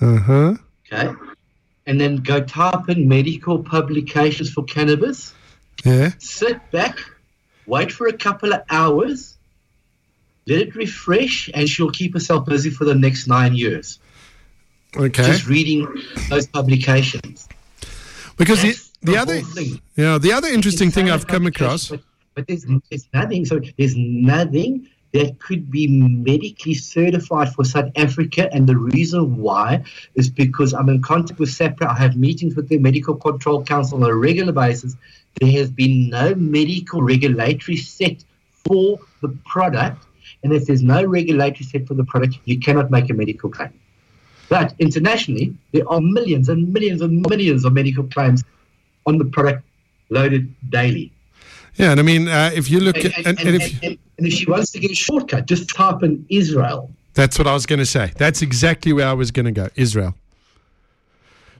Uh 0.00 0.18
huh. 0.18 0.54
okay, 0.92 1.12
and 1.88 1.98
then 2.00 2.16
go 2.16 2.40
type 2.40 2.88
in 2.90 3.08
medical 3.08 3.62
publications 3.62 4.50
for 4.52 4.62
cannabis, 4.64 5.32
Yeah. 5.84 6.12
sit 6.18 6.58
back, 6.70 6.98
wait 7.66 7.90
for 7.90 8.06
a 8.06 8.12
couple 8.12 8.52
of 8.52 8.60
hours, 8.68 9.36
let 10.46 10.60
it 10.60 10.74
refresh, 10.76 11.50
and 11.54 11.66
she'll 11.68 11.90
keep 11.90 12.12
herself 12.12 12.44
busy 12.46 12.70
for 12.70 12.84
the 12.84 12.94
next 12.94 13.26
nine 13.26 13.54
years. 13.56 13.98
Okay. 14.96 15.24
Just 15.24 15.46
reading 15.46 15.86
those 16.28 16.46
publications. 16.46 17.48
Because 18.36 18.60
the, 18.62 18.68
That's 18.68 18.88
the 19.02 19.12
the 19.12 19.16
other, 19.18 19.40
thing. 19.40 19.80
yeah, 19.96 20.18
the 20.18 20.32
other 20.32 20.48
interesting 20.48 20.90
thing 20.90 21.10
I've 21.10 21.26
come 21.26 21.46
across. 21.46 21.88
But, 21.88 22.00
but 22.34 22.46
there's, 22.46 22.64
there's 22.90 23.06
nothing. 23.14 23.44
So 23.46 23.60
there's 23.78 23.96
nothing 23.96 24.88
that 25.12 25.38
could 25.38 25.70
be 25.70 25.86
medically 25.86 26.74
certified 26.74 27.54
for 27.54 27.64
South 27.64 27.90
Africa, 27.96 28.48
and 28.52 28.66
the 28.66 28.76
reason 28.76 29.38
why 29.38 29.82
is 30.14 30.28
because 30.28 30.74
I'm 30.74 30.88
in 30.88 31.02
contact 31.02 31.40
with 31.40 31.48
SAHPRA. 31.48 31.88
I 31.88 31.94
have 31.94 32.16
meetings 32.16 32.56
with 32.56 32.68
the 32.68 32.78
Medical 32.78 33.14
Control 33.14 33.64
Council 33.64 34.02
on 34.02 34.10
a 34.10 34.14
regular 34.14 34.52
basis. 34.52 34.96
There 35.40 35.50
has 35.52 35.70
been 35.70 36.10
no 36.10 36.34
medical 36.34 37.02
regulatory 37.02 37.76
set 37.76 38.24
for 38.50 38.98
the 39.22 39.28
product, 39.46 40.04
and 40.42 40.52
if 40.52 40.66
there's 40.66 40.82
no 40.82 41.04
regulatory 41.04 41.64
set 41.64 41.86
for 41.86 41.94
the 41.94 42.04
product, 42.04 42.38
you 42.44 42.60
cannot 42.60 42.90
make 42.90 43.08
a 43.08 43.14
medical 43.14 43.50
claim. 43.50 43.72
But 44.48 44.74
internationally, 44.78 45.56
there 45.72 45.88
are 45.88 46.00
millions 46.00 46.48
and 46.48 46.72
millions 46.72 47.02
and 47.02 47.24
millions 47.28 47.64
of 47.64 47.72
medical 47.72 48.04
claims 48.04 48.44
on 49.06 49.18
the 49.18 49.24
product 49.26 49.64
loaded 50.10 50.54
daily. 50.70 51.12
Yeah, 51.78 51.92
and 51.92 52.00
I 52.00 52.02
mean, 52.02 52.28
uh, 52.28 52.50
if 52.54 52.70
you 52.70 52.80
look 52.80 52.96
And, 52.96 53.06
at, 53.06 53.26
and, 53.26 53.38
and, 53.40 53.56
if, 53.56 53.82
and- 53.82 53.98
and 54.18 54.26
if 54.26 54.32
she 54.32 54.46
wants 54.46 54.70
to 54.72 54.80
get 54.80 54.90
a 54.90 54.94
shortcut, 54.96 55.46
just 55.46 55.68
type 55.74 56.02
in 56.02 56.26
Israel. 56.28 56.90
That's 57.14 57.38
what 57.38 57.46
I 57.46 57.54
was 57.54 57.66
going 57.66 57.78
to 57.78 57.86
say. 57.86 58.12
That's 58.16 58.42
exactly 58.42 58.92
where 58.92 59.06
I 59.06 59.12
was 59.12 59.30
going 59.30 59.46
to 59.46 59.52
go. 59.52 59.68
Israel. 59.76 60.14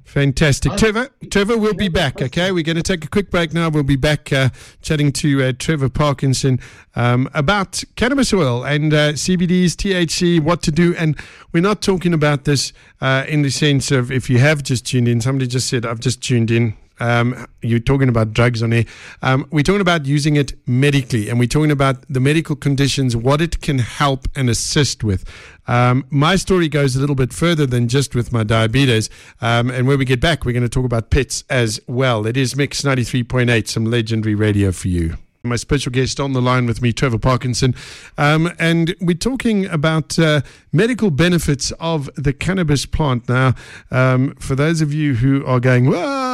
Fantastic. 0.04 0.72
Trevor, 0.76 1.10
Trevor, 1.30 1.58
we'll 1.58 1.74
be 1.74 1.88
back, 1.88 2.22
okay? 2.22 2.50
We're 2.50 2.62
going 2.64 2.76
to 2.76 2.82
take 2.82 3.04
a 3.04 3.08
quick 3.08 3.30
break 3.30 3.52
now. 3.52 3.68
We'll 3.68 3.82
be 3.82 3.94
back 3.96 4.32
uh, 4.32 4.48
chatting 4.80 5.12
to 5.12 5.44
uh, 5.44 5.52
Trevor 5.58 5.90
Parkinson 5.90 6.60
um, 6.96 7.28
about 7.34 7.84
cannabis 7.94 8.32
oil 8.32 8.64
and 8.64 8.94
uh, 8.94 9.12
CBDs, 9.12 9.72
THC, 9.72 10.40
what 10.40 10.62
to 10.62 10.72
do. 10.72 10.94
And 10.96 11.14
we're 11.52 11.62
not 11.62 11.82
talking 11.82 12.14
about 12.14 12.44
this 12.44 12.72
uh, 13.02 13.24
in 13.28 13.42
the 13.42 13.50
sense 13.50 13.90
of 13.90 14.10
if 14.10 14.30
you 14.30 14.38
have 14.38 14.62
just 14.62 14.86
tuned 14.86 15.08
in, 15.08 15.20
somebody 15.20 15.46
just 15.46 15.68
said, 15.68 15.84
I've 15.84 16.00
just 16.00 16.22
tuned 16.22 16.50
in. 16.50 16.74
Um, 17.00 17.46
you're 17.62 17.78
talking 17.78 18.08
about 18.08 18.32
drugs 18.32 18.62
on 18.62 18.72
air. 18.72 18.84
Um, 19.22 19.46
we're 19.50 19.62
talking 19.62 19.80
about 19.80 20.06
using 20.06 20.36
it 20.36 20.52
medically, 20.66 21.28
and 21.28 21.38
we're 21.38 21.48
talking 21.48 21.70
about 21.70 21.96
the 22.08 22.20
medical 22.20 22.56
conditions, 22.56 23.16
what 23.16 23.40
it 23.40 23.60
can 23.60 23.78
help 23.78 24.28
and 24.36 24.48
assist 24.50 25.04
with. 25.04 25.24
Um, 25.66 26.06
my 26.10 26.36
story 26.36 26.68
goes 26.68 26.96
a 26.96 27.00
little 27.00 27.14
bit 27.14 27.32
further 27.32 27.66
than 27.66 27.88
just 27.88 28.14
with 28.14 28.32
my 28.32 28.42
diabetes. 28.42 29.10
Um, 29.40 29.70
and 29.70 29.86
when 29.86 29.98
we 29.98 30.04
get 30.04 30.20
back, 30.20 30.44
we're 30.44 30.52
going 30.52 30.62
to 30.62 30.68
talk 30.68 30.84
about 30.84 31.10
pets 31.10 31.44
as 31.50 31.80
well. 31.86 32.26
It 32.26 32.36
is 32.36 32.56
Mix 32.56 32.82
93.8, 32.82 33.68
some 33.68 33.84
legendary 33.84 34.34
radio 34.34 34.72
for 34.72 34.88
you. 34.88 35.16
My 35.44 35.56
special 35.56 35.92
guest 35.92 36.18
on 36.18 36.32
the 36.32 36.42
line 36.42 36.66
with 36.66 36.82
me, 36.82 36.92
Trevor 36.92 37.18
Parkinson. 37.18 37.74
Um, 38.16 38.50
and 38.58 38.94
we're 39.00 39.16
talking 39.16 39.66
about 39.66 40.18
uh, 40.18 40.40
medical 40.72 41.10
benefits 41.10 41.70
of 41.78 42.10
the 42.16 42.32
cannabis 42.32 42.86
plant. 42.86 43.28
Now, 43.28 43.54
um, 43.90 44.34
for 44.34 44.56
those 44.56 44.80
of 44.80 44.92
you 44.92 45.14
who 45.14 45.46
are 45.46 45.60
going, 45.60 45.86
well, 45.86 46.27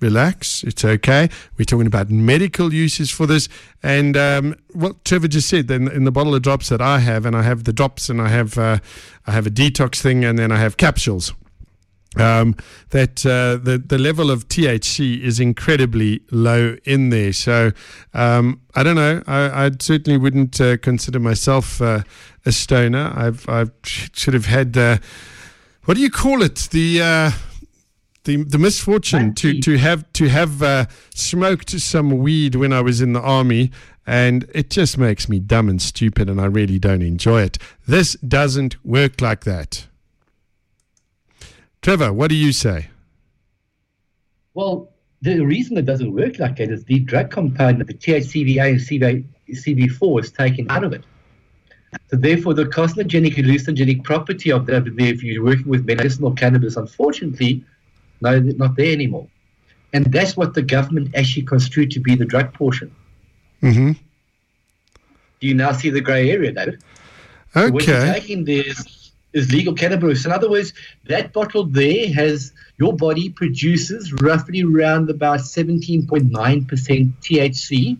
relax, 0.00 0.62
it's 0.64 0.84
okay. 0.84 1.28
We're 1.56 1.64
talking 1.64 1.86
about 1.86 2.10
medical 2.10 2.72
uses 2.72 3.10
for 3.10 3.26
this. 3.26 3.48
And 3.82 4.16
um, 4.16 4.54
what 4.72 5.04
Trevor 5.04 5.28
just 5.28 5.48
said, 5.48 5.68
then 5.68 5.88
in 5.88 6.04
the 6.04 6.12
bottle 6.12 6.34
of 6.34 6.42
drops 6.42 6.68
that 6.68 6.80
I 6.80 7.00
have, 7.00 7.26
and 7.26 7.36
I 7.36 7.42
have 7.42 7.64
the 7.64 7.72
drops, 7.72 8.08
and 8.08 8.20
I 8.20 8.28
have 8.28 8.58
uh, 8.58 8.78
I 9.26 9.32
have 9.32 9.46
a 9.46 9.50
detox 9.50 10.00
thing, 10.00 10.24
and 10.24 10.38
then 10.38 10.52
I 10.52 10.56
have 10.56 10.76
capsules 10.76 11.32
um, 12.16 12.56
that 12.90 13.24
uh, 13.24 13.62
the 13.62 13.82
the 13.84 13.98
level 13.98 14.30
of 14.30 14.48
THC 14.48 15.20
is 15.20 15.40
incredibly 15.40 16.22
low 16.30 16.76
in 16.84 17.10
there. 17.10 17.32
So 17.32 17.72
um, 18.14 18.60
I 18.74 18.82
don't 18.82 18.96
know. 18.96 19.22
I, 19.26 19.66
I 19.66 19.70
certainly 19.78 20.18
wouldn't 20.18 20.60
uh, 20.60 20.76
consider 20.78 21.20
myself 21.20 21.80
uh, 21.80 22.02
a 22.46 22.52
stoner. 22.52 23.12
I've 23.14 23.48
I've 23.48 23.72
should 23.84 24.34
have 24.34 24.46
had 24.46 24.76
what 25.84 25.96
do 25.96 26.02
you 26.02 26.10
call 26.10 26.42
it? 26.42 26.68
The 26.70 27.00
uh, 27.00 27.30
the 28.24 28.44
the 28.44 28.58
misfortune 28.58 29.34
to 29.34 29.60
to 29.60 29.78
have 29.78 30.10
to 30.14 30.28
have 30.28 30.62
uh, 30.62 30.86
smoked 31.14 31.70
some 31.70 32.18
weed 32.18 32.54
when 32.54 32.72
I 32.72 32.80
was 32.80 33.00
in 33.00 33.12
the 33.12 33.20
army, 33.20 33.70
and 34.06 34.48
it 34.54 34.70
just 34.70 34.98
makes 34.98 35.28
me 35.28 35.38
dumb 35.38 35.68
and 35.68 35.80
stupid, 35.80 36.28
and 36.28 36.40
I 36.40 36.46
really 36.46 36.78
don't 36.78 37.02
enjoy 37.02 37.42
it. 37.42 37.58
This 37.86 38.14
doesn't 38.14 38.84
work 38.84 39.20
like 39.20 39.44
that. 39.44 39.86
Trevor, 41.82 42.12
what 42.12 42.28
do 42.28 42.34
you 42.34 42.52
say? 42.52 42.88
Well, 44.54 44.90
the 45.22 45.40
reason 45.40 45.76
it 45.76 45.86
doesn't 45.86 46.12
work 46.12 46.38
like 46.38 46.56
that 46.56 46.70
is 46.70 46.84
the 46.84 47.00
drug 47.00 47.30
component, 47.30 47.86
the 47.86 47.94
THCVA 47.94 48.70
and 48.70 48.80
CV, 48.80 49.24
CV4, 49.50 50.20
is 50.20 50.32
taken 50.32 50.70
out 50.70 50.84
of 50.84 50.92
it. 50.92 51.04
So 52.10 52.16
therefore, 52.16 52.54
the 52.54 52.64
carcinogenic 52.64 53.34
hallucinogenic 53.34 54.04
property 54.04 54.52
of 54.52 54.66
that, 54.66 54.86
if 54.86 55.22
you're 55.22 55.44
working 55.44 55.68
with 55.68 55.86
medicinal 55.86 56.32
cannabis, 56.32 56.76
unfortunately, 56.76 57.64
no, 58.20 58.40
they're 58.40 58.54
not 58.54 58.76
there 58.76 58.92
anymore. 58.92 59.28
And 59.92 60.12
that's 60.12 60.36
what 60.36 60.54
the 60.54 60.62
government 60.62 61.14
actually 61.14 61.44
construed 61.44 61.90
to 61.92 62.00
be 62.00 62.14
the 62.14 62.24
drug 62.24 62.52
portion. 62.52 62.94
Mm-hmm. 63.62 63.92
Do 65.40 65.46
you 65.46 65.54
now 65.54 65.72
see 65.72 65.90
the 65.90 66.00
grey 66.00 66.30
area, 66.30 66.52
David? 66.52 66.82
Okay. 67.56 67.66
So 67.66 67.70
what 67.70 67.86
you're 67.86 68.12
taking 68.12 68.44
there 68.44 68.66
is, 68.66 69.12
is 69.32 69.52
legal 69.52 69.74
cannabis. 69.74 70.24
In 70.24 70.32
other 70.32 70.50
words, 70.50 70.72
that 71.06 71.32
bottle 71.32 71.64
there 71.64 72.12
has 72.12 72.52
your 72.78 72.94
body 72.94 73.30
produces 73.30 74.12
roughly 74.20 74.62
around 74.62 75.10
about 75.10 75.40
17.9% 75.40 76.30
THC 76.30 77.96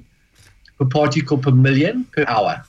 per 0.79 0.85
particle 0.85 1.39
per 1.39 1.51
million 1.51 2.05
per 2.05 2.25
hour. 2.29 2.65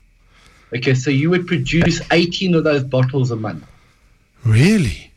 Okay, 0.75 0.93
so 0.93 1.09
you 1.09 1.29
would 1.29 1.47
produce 1.47 2.01
18 2.12 2.55
of 2.55 2.63
those 2.63 2.83
bottles 2.83 3.31
a 3.31 3.35
month. 3.35 3.65
Really? 4.45 5.12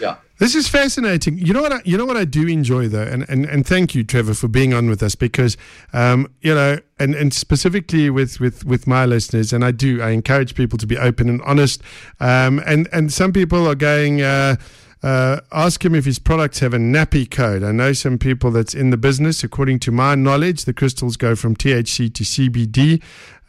Yeah. 0.00 0.16
This 0.42 0.56
is 0.56 0.66
fascinating. 0.66 1.38
You 1.38 1.52
know 1.52 1.62
what? 1.62 1.72
I, 1.72 1.80
you 1.84 1.96
know 1.96 2.04
what 2.04 2.16
I 2.16 2.24
do 2.24 2.48
enjoy 2.48 2.88
though, 2.88 3.04
and, 3.04 3.24
and, 3.28 3.44
and 3.44 3.64
thank 3.64 3.94
you, 3.94 4.02
Trevor, 4.02 4.34
for 4.34 4.48
being 4.48 4.74
on 4.74 4.90
with 4.90 5.00
us 5.00 5.14
because, 5.14 5.56
um, 5.92 6.26
you 6.40 6.52
know, 6.52 6.80
and, 6.98 7.14
and 7.14 7.32
specifically 7.32 8.10
with, 8.10 8.40
with, 8.40 8.64
with 8.64 8.88
my 8.88 9.06
listeners, 9.06 9.52
and 9.52 9.64
I 9.64 9.70
do, 9.70 10.02
I 10.02 10.10
encourage 10.10 10.56
people 10.56 10.78
to 10.78 10.86
be 10.88 10.98
open 10.98 11.28
and 11.28 11.40
honest. 11.42 11.80
Um, 12.18 12.60
and 12.66 12.88
and 12.92 13.12
some 13.12 13.32
people 13.32 13.68
are 13.68 13.76
going. 13.76 14.22
Uh, 14.22 14.56
uh, 15.04 15.40
ask 15.50 15.84
him 15.84 15.96
if 15.96 16.04
his 16.04 16.20
products 16.20 16.60
have 16.60 16.72
a 16.72 16.78
NAPPI 16.78 17.28
code. 17.28 17.64
I 17.64 17.72
know 17.72 17.92
some 17.92 18.18
people 18.18 18.52
that's 18.52 18.72
in 18.72 18.90
the 18.90 18.96
business. 18.96 19.42
According 19.42 19.80
to 19.80 19.90
my 19.90 20.14
knowledge, 20.14 20.64
the 20.64 20.72
crystals 20.72 21.16
go 21.16 21.34
from 21.34 21.56
THC 21.56 22.14
to 22.14 22.22
CBD. 22.22 23.02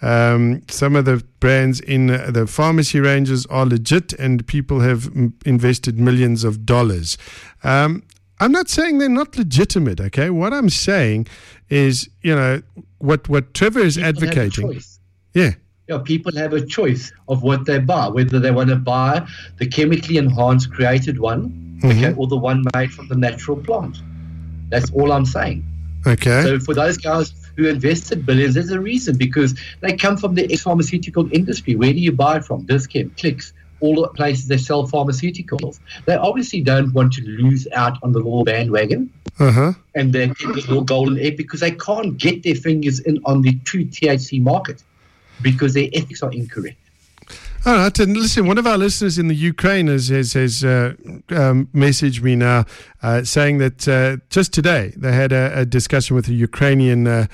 Um, 0.03 0.63
some 0.67 0.97
of 0.97 1.05
the 1.05 1.23
brands 1.39 1.79
in 1.79 2.07
the 2.07 2.45
pharmacy 2.45 2.99
ranges 2.99 3.45
are 3.45 3.65
legit, 3.65 4.11
and 4.13 4.45
people 4.45 4.81
have 4.81 5.07
m- 5.07 5.33
invested 5.45 5.97
millions 5.97 6.43
of 6.43 6.65
dollars. 6.65 7.17
Um, 7.63 8.03
I'm 8.39 8.51
not 8.51 8.69
saying 8.69 8.97
they're 8.97 9.07
not 9.07 9.37
legitimate. 9.37 10.01
Okay, 10.01 10.29
what 10.29 10.51
I'm 10.51 10.69
saying 10.69 11.27
is, 11.69 12.09
you 12.21 12.35
know, 12.35 12.61
what 12.97 13.29
what 13.29 13.53
Trevor 13.53 13.79
is 13.79 13.95
People 13.95 14.05
have 14.07 14.15
a 14.23 14.27
advocating. 14.27 14.73
choice. 14.73 14.99
Yeah. 15.33 15.51
Yeah, 15.87 15.99
people 16.03 16.33
have 16.35 16.53
a 16.53 16.65
choice 16.65 17.11
of 17.27 17.43
what 17.43 17.65
they 17.65 17.79
buy, 17.79 18.07
whether 18.07 18.39
they 18.39 18.51
want 18.51 18.69
to 18.69 18.77
buy 18.77 19.25
the 19.57 19.67
chemically 19.67 20.15
enhanced 20.17 20.71
created 20.71 21.19
one, 21.19 21.79
okay, 21.83 22.13
or 22.15 22.27
the 22.27 22.37
one 22.37 22.63
made 22.73 22.91
from 22.91 23.07
the 23.09 23.15
natural 23.15 23.57
plant. 23.57 23.97
That's 24.69 24.89
all 24.91 25.11
I'm 25.11 25.25
saying. 25.25 25.65
Okay. 26.07 26.43
So 26.43 26.59
for 26.59 26.73
those 26.73 26.97
guys 26.97 27.33
who 27.55 27.67
invested 27.67 28.25
billions, 28.25 28.55
there's 28.55 28.71
a 28.71 28.79
reason 28.79 29.17
because 29.17 29.59
they 29.81 29.95
come 29.95 30.17
from 30.17 30.35
the 30.35 30.47
pharmaceutical 30.57 31.31
industry. 31.31 31.75
Where 31.75 31.93
do 31.93 31.99
you 31.99 32.11
buy 32.11 32.39
from? 32.39 32.65
Dis-Chem, 32.65 33.11
Clicks, 33.17 33.53
all 33.79 34.01
the 34.01 34.07
places 34.09 34.47
they 34.47 34.57
sell 34.57 34.87
pharmaceuticals. 34.87 35.79
They 36.05 36.15
obviously 36.15 36.61
don't 36.61 36.93
want 36.93 37.13
to 37.13 37.21
lose 37.21 37.67
out 37.73 37.97
on 38.01 38.11
the 38.13 38.19
law 38.19 38.43
bandwagon 38.43 39.11
Uh 39.39 39.51
huh. 39.51 39.73
and 39.93 40.13
then 40.13 40.33
get 40.39 40.55
the 40.55 40.73
law 40.73 40.81
golden 40.81 41.19
egg 41.19 41.37
because 41.37 41.59
they 41.59 41.71
can't 41.71 42.17
get 42.17 42.43
their 42.43 42.55
fingers 42.55 42.99
in 42.99 43.19
on 43.25 43.41
the 43.41 43.53
true 43.65 43.85
THC 43.85 44.41
market 44.41 44.81
because 45.41 45.73
their 45.73 45.89
ethics 45.93 46.23
are 46.23 46.31
incorrect. 46.31 46.77
All 47.65 47.76
right, 47.76 47.97
and 47.97 48.17
listen, 48.17 48.45
one 48.45 48.58
of 48.58 48.67
our 48.67 48.78
listeners 48.78 49.17
in 49.17 49.30
the 49.30 49.36
Ukraine 49.36 49.88
has 49.88 50.10
has, 50.10 50.34
has 50.34 50.65
uh, 50.65 50.95
um, 51.30 51.67
messaged 51.67 52.21
me 52.21 52.36
now 52.36 52.65
uh, 53.02 53.23
saying 53.23 53.60
that 53.60 53.88
uh, 53.88 54.17
just 54.30 54.52
today 54.52 54.93
they 54.97 55.13
had 55.13 55.32
a, 55.32 55.60
a 55.60 55.65
discussion 55.65 56.13
with 56.13 56.28
a 56.28 56.34
Ukrainian 56.34 57.08
uh, 57.08 57.28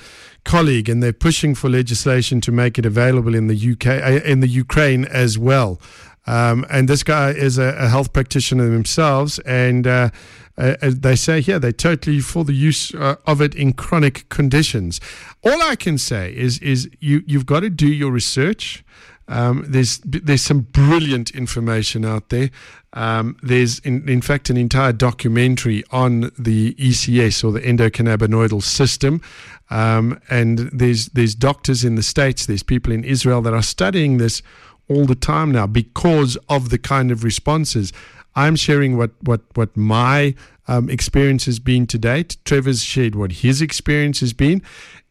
colleague, 0.44 0.88
and 0.88 1.02
they're 1.02 1.12
pushing 1.12 1.56
for 1.56 1.68
legislation 1.68 2.40
to 2.42 2.52
make 2.52 2.78
it 2.78 2.86
available 2.86 3.34
in 3.34 3.48
the 3.48 3.72
UK 3.72 3.86
uh, 3.86 4.24
in 4.24 4.38
the 4.38 4.46
Ukraine 4.46 5.04
as 5.06 5.36
well. 5.36 5.80
Um, 6.28 6.64
and 6.70 6.88
this 6.88 7.02
guy 7.02 7.30
is 7.30 7.58
a, 7.58 7.74
a 7.76 7.88
health 7.88 8.12
practitioner 8.12 8.70
themselves, 8.70 9.40
and 9.40 9.84
uh, 9.84 10.10
uh, 10.56 10.76
they 10.82 11.16
say 11.16 11.40
here 11.40 11.58
they're 11.58 11.72
totally 11.72 12.20
for 12.20 12.44
the 12.44 12.52
use 12.52 12.94
uh, 12.94 13.16
of 13.26 13.40
it 13.40 13.56
in 13.56 13.72
chronic 13.72 14.28
conditions. 14.28 15.00
All 15.42 15.60
I 15.60 15.74
can 15.74 15.98
say 15.98 16.32
is 16.36 16.60
is 16.60 16.88
you 17.00 17.24
you've 17.26 17.46
got 17.46 17.60
to 17.60 17.70
do 17.70 17.88
your 17.88 18.12
research. 18.12 18.84
Um, 19.30 19.64
there's 19.68 19.98
there's 19.98 20.42
some 20.42 20.62
brilliant 20.62 21.30
information 21.30 22.04
out 22.04 22.30
there. 22.30 22.50
Um, 22.92 23.36
there's 23.42 23.78
in, 23.78 24.06
in 24.08 24.20
fact 24.20 24.50
an 24.50 24.56
entire 24.56 24.92
documentary 24.92 25.84
on 25.92 26.32
the 26.36 26.74
ECS 26.74 27.44
or 27.44 27.52
the 27.52 27.60
endocannabinoidal 27.60 28.62
system, 28.62 29.22
um, 29.70 30.20
and 30.28 30.58
there's 30.72 31.06
there's 31.10 31.36
doctors 31.36 31.84
in 31.84 31.94
the 31.94 32.02
states, 32.02 32.46
there's 32.46 32.64
people 32.64 32.92
in 32.92 33.04
Israel 33.04 33.40
that 33.42 33.54
are 33.54 33.62
studying 33.62 34.18
this 34.18 34.42
all 34.88 35.06
the 35.06 35.14
time 35.14 35.52
now 35.52 35.68
because 35.68 36.36
of 36.48 36.70
the 36.70 36.78
kind 36.78 37.12
of 37.12 37.22
responses. 37.22 37.92
I'm 38.34 38.56
sharing 38.56 38.96
what 38.96 39.12
what 39.22 39.42
what 39.54 39.76
my 39.76 40.34
um, 40.66 40.90
experience 40.90 41.46
has 41.46 41.60
been 41.60 41.86
to 41.86 41.98
date. 41.98 42.36
Trevor's 42.44 42.82
shared 42.82 43.14
what 43.14 43.30
his 43.30 43.62
experience 43.62 44.18
has 44.18 44.32
been, 44.32 44.60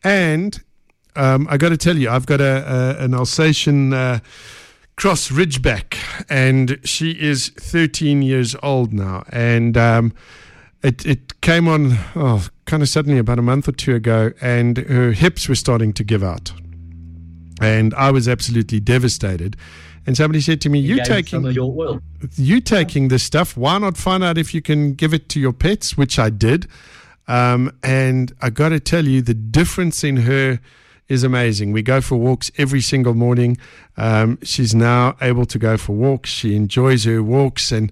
and 0.03 0.61
um, 1.15 1.47
I 1.49 1.57
got 1.57 1.69
to 1.69 1.77
tell 1.77 1.97
you, 1.97 2.09
I've 2.09 2.25
got 2.25 2.41
a, 2.41 2.97
a 2.99 3.03
an 3.03 3.13
Alsatian 3.13 3.93
uh, 3.93 4.19
cross 4.95 5.29
ridgeback, 5.29 5.97
and 6.29 6.79
she 6.83 7.11
is 7.11 7.49
13 7.49 8.21
years 8.21 8.55
old 8.61 8.93
now, 8.93 9.23
and 9.31 9.77
um, 9.77 10.13
it 10.83 11.05
it 11.05 11.41
came 11.41 11.67
on 11.67 11.97
oh, 12.15 12.47
kind 12.65 12.83
of 12.83 12.89
suddenly 12.89 13.17
about 13.17 13.39
a 13.39 13.41
month 13.41 13.67
or 13.67 13.71
two 13.71 13.95
ago, 13.95 14.31
and 14.41 14.77
her 14.77 15.11
hips 15.11 15.49
were 15.49 15.55
starting 15.55 15.93
to 15.93 16.03
give 16.03 16.23
out, 16.23 16.51
and 17.61 17.93
I 17.95 18.11
was 18.11 18.27
absolutely 18.27 18.79
devastated. 18.79 19.55
And 20.05 20.15
somebody 20.17 20.41
said 20.41 20.61
to 20.61 20.69
me, 20.69 20.79
"You 20.79 20.97
some 20.97 21.05
taking 21.05 21.45
your 21.51 21.73
oil. 21.77 22.01
you 22.35 22.61
taking 22.61 23.09
this 23.09 23.23
stuff? 23.23 23.55
Why 23.57 23.77
not 23.77 23.97
find 23.97 24.23
out 24.23 24.37
if 24.37 24.53
you 24.53 24.61
can 24.61 24.93
give 24.93 25.13
it 25.13 25.29
to 25.29 25.39
your 25.39 25.53
pets?" 25.53 25.97
Which 25.97 26.19
I 26.19 26.29
did, 26.29 26.67
um, 27.27 27.71
and 27.83 28.33
I 28.41 28.49
got 28.49 28.69
to 28.69 28.79
tell 28.79 29.05
you, 29.05 29.21
the 29.21 29.33
difference 29.33 30.03
in 30.03 30.17
her 30.17 30.59
is 31.09 31.23
amazing. 31.23 31.73
We 31.73 31.81
go 31.81 31.99
for 31.99 32.15
walks 32.15 32.51
every 32.57 32.81
single 32.81 33.15
morning. 33.15 33.57
Um, 33.97 34.37
she's 34.43 34.73
now 34.73 35.17
able 35.21 35.45
to 35.47 35.59
go 35.59 35.75
for 35.75 35.93
walks. 35.93 36.29
She 36.29 36.55
enjoys 36.55 37.03
her 37.03 37.21
walks, 37.21 37.71
and 37.71 37.91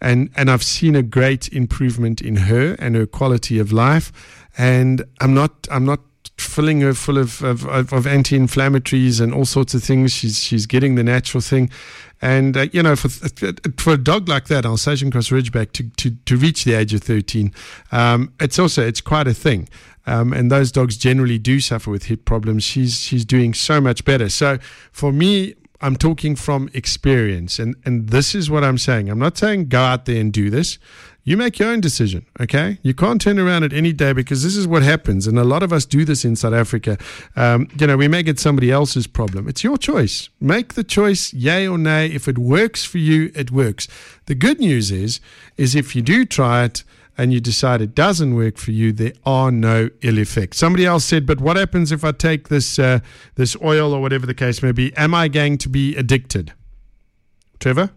and 0.00 0.30
and 0.36 0.50
I've 0.50 0.62
seen 0.62 0.94
a 0.94 1.02
great 1.02 1.48
improvement 1.48 2.20
in 2.20 2.36
her 2.36 2.76
and 2.78 2.94
her 2.94 3.06
quality 3.06 3.58
of 3.58 3.72
life. 3.72 4.12
And 4.56 5.04
I'm 5.20 5.34
not 5.34 5.66
I'm 5.70 5.84
not 5.84 6.00
filling 6.36 6.80
her 6.82 6.94
full 6.94 7.18
of, 7.18 7.42
of, 7.42 7.66
of, 7.66 8.06
anti-inflammatories 8.06 9.20
and 9.20 9.34
all 9.34 9.44
sorts 9.44 9.74
of 9.74 9.82
things. 9.82 10.12
She's 10.12 10.40
she's 10.40 10.66
getting 10.66 10.94
the 10.94 11.02
natural 11.02 11.40
thing, 11.40 11.70
and 12.20 12.56
uh, 12.56 12.66
you 12.72 12.82
know 12.82 12.96
for 12.96 13.08
for 13.08 13.92
a 13.94 13.98
dog 13.98 14.28
like 14.28 14.46
that, 14.46 14.64
Alsatian 14.64 15.10
Cross 15.10 15.30
Ridgeback, 15.30 15.72
to, 15.72 15.88
to, 15.96 16.10
to 16.26 16.36
reach 16.36 16.64
the 16.64 16.74
age 16.74 16.94
of 16.94 17.02
thirteen, 17.02 17.52
um, 17.92 18.32
it's 18.40 18.58
also 18.58 18.86
it's 18.86 19.00
quite 19.00 19.26
a 19.26 19.34
thing. 19.34 19.68
Um, 20.08 20.32
and 20.32 20.50
those 20.50 20.72
dogs 20.72 20.96
generally 20.96 21.38
do 21.38 21.60
suffer 21.60 21.90
with 21.90 22.04
hip 22.04 22.24
problems. 22.24 22.64
She's 22.64 22.98
she's 22.98 23.24
doing 23.24 23.52
so 23.54 23.80
much 23.80 24.04
better. 24.04 24.28
So 24.30 24.58
for 24.90 25.12
me, 25.12 25.54
I'm 25.80 25.96
talking 25.96 26.34
from 26.34 26.70
experience, 26.72 27.58
and 27.58 27.76
and 27.84 28.08
this 28.08 28.34
is 28.34 28.50
what 28.50 28.64
I'm 28.64 28.78
saying. 28.78 29.10
I'm 29.10 29.18
not 29.18 29.36
saying 29.36 29.68
go 29.68 29.80
out 29.80 30.06
there 30.06 30.20
and 30.20 30.32
do 30.32 30.50
this. 30.50 30.78
You 31.24 31.36
make 31.36 31.58
your 31.58 31.68
own 31.68 31.82
decision, 31.82 32.24
okay? 32.40 32.78
You 32.80 32.94
can't 32.94 33.20
turn 33.20 33.38
around 33.38 33.62
at 33.62 33.74
any 33.74 33.92
day 33.92 34.14
because 34.14 34.42
this 34.42 34.56
is 34.56 34.66
what 34.66 34.82
happens, 34.82 35.26
and 35.26 35.38
a 35.38 35.44
lot 35.44 35.62
of 35.62 35.74
us 35.74 35.84
do 35.84 36.06
this 36.06 36.24
in 36.24 36.36
South 36.36 36.54
Africa. 36.54 36.96
Um, 37.36 37.68
you 37.78 37.86
know, 37.86 37.98
we 37.98 38.08
make 38.08 38.28
it 38.28 38.40
somebody 38.40 38.70
else's 38.70 39.06
problem. 39.06 39.46
It's 39.46 39.62
your 39.62 39.76
choice. 39.76 40.30
Make 40.40 40.72
the 40.72 40.84
choice, 40.84 41.34
yay 41.34 41.68
or 41.68 41.76
nay. 41.76 42.06
If 42.06 42.28
it 42.28 42.38
works 42.38 42.82
for 42.82 42.96
you, 42.96 43.30
it 43.34 43.50
works. 43.50 43.88
The 44.24 44.34
good 44.34 44.58
news 44.58 44.90
is, 44.90 45.20
is 45.58 45.74
if 45.74 45.94
you 45.94 46.00
do 46.00 46.24
try 46.24 46.64
it 46.64 46.82
and 47.18 47.32
you 47.32 47.40
decide 47.40 47.82
it 47.82 47.94
doesn't 47.96 48.34
work 48.36 48.56
for 48.56 48.70
you, 48.70 48.92
there 48.92 49.12
are 49.26 49.50
no 49.50 49.90
ill 50.02 50.18
effects. 50.18 50.56
Somebody 50.56 50.86
else 50.86 51.04
said, 51.04 51.26
"But 51.26 51.40
what 51.40 51.56
happens 51.56 51.90
if 51.90 52.04
I 52.04 52.12
take 52.12 52.48
this 52.48 52.78
uh, 52.78 53.00
this 53.34 53.56
oil 53.62 53.92
or 53.92 54.00
whatever 54.00 54.24
the 54.24 54.34
case 54.34 54.62
may 54.62 54.72
be? 54.72 54.96
Am 54.96 55.14
I 55.14 55.26
going 55.26 55.58
to 55.58 55.68
be 55.68 55.96
addicted?" 55.96 56.52
Trevor. 57.58 57.90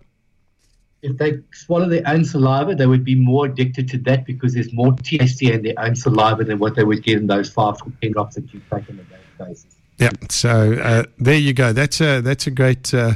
If 1.04 1.18
they 1.18 1.40
swallow 1.52 1.90
their 1.90 2.04
own 2.06 2.26
saliva, 2.26 2.76
they 2.76 2.86
would 2.86 3.04
be 3.04 3.16
more 3.16 3.46
addicted 3.46 3.88
to 3.90 3.98
that 4.00 4.26
because 4.26 4.54
there's 4.54 4.72
more 4.74 4.92
THC 4.92 5.52
in 5.52 5.64
their 5.64 5.74
own 5.78 5.96
saliva 5.96 6.44
than 6.44 6.60
what 6.60 6.76
they 6.76 6.84
would 6.84 7.04
get 7.04 7.18
in 7.18 7.28
those 7.28 7.50
five 7.50 7.78
to 7.78 7.92
ten 8.02 8.12
drops 8.12 8.36
that 8.36 8.52
you 8.54 8.60
take 8.72 8.90
on 8.90 9.00
a 9.00 9.04
daily 9.04 9.22
basis. 9.40 9.76
Yeah. 9.98 10.10
So 10.30 10.74
uh, 10.74 11.04
there 11.20 11.38
you 11.38 11.54
go. 11.54 11.74
That's 11.74 12.02
a 12.02 12.22
that's 12.22 12.48
a 12.48 12.52
great. 12.52 12.92
Uh, 12.94 13.16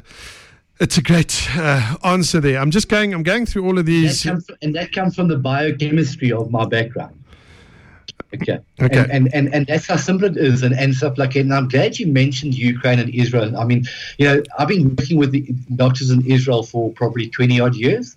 It's 0.80 0.98
a 0.98 1.02
great 1.02 1.48
uh, 1.56 1.96
answer 2.04 2.42
there. 2.42 2.60
I'm 2.60 2.72
just 2.72 2.90
going. 2.90 3.14
I'm 3.14 3.24
going 3.24 3.46
through 3.46 3.66
all 3.66 3.78
of 3.78 3.86
these, 3.86 4.24
that 4.24 4.44
from, 4.44 4.56
and 4.62 4.76
that 4.76 4.92
comes 4.92 5.16
from 5.16 5.30
the 5.30 5.38
biochemistry 5.38 6.32
of 6.32 6.52
my 6.52 6.66
background. 6.66 7.18
Okay. 8.34 8.60
Okay. 8.82 9.00
And, 9.00 9.12
and, 9.12 9.34
and, 9.34 9.54
and 9.54 9.68
that's 9.68 9.88
how 9.88 9.96
simple 9.96 10.28
it 10.28 10.38
is 10.38 10.64
and, 10.64 10.76
and 10.76 10.94
stuff 10.94 11.18
like 11.18 11.34
that. 11.34 11.40
And 11.40 11.54
I'm 11.54 11.68
glad 11.68 12.00
you 12.00 12.08
mentioned 12.08 12.56
Ukraine 12.56 13.00
and 13.00 13.14
Israel. 13.14 13.58
I 13.58 13.64
mean, 13.64 13.86
you 14.18 14.26
know, 14.26 14.44
I've 14.60 14.68
been 14.68 14.96
working 14.96 15.18
with 15.18 15.32
the 15.32 15.42
doctors 15.76 16.10
in 16.10 16.26
Israel 16.26 16.64
for 16.64 16.92
probably 16.92 17.30
20 17.30 17.60
odd 17.60 17.76
years. 17.76 18.16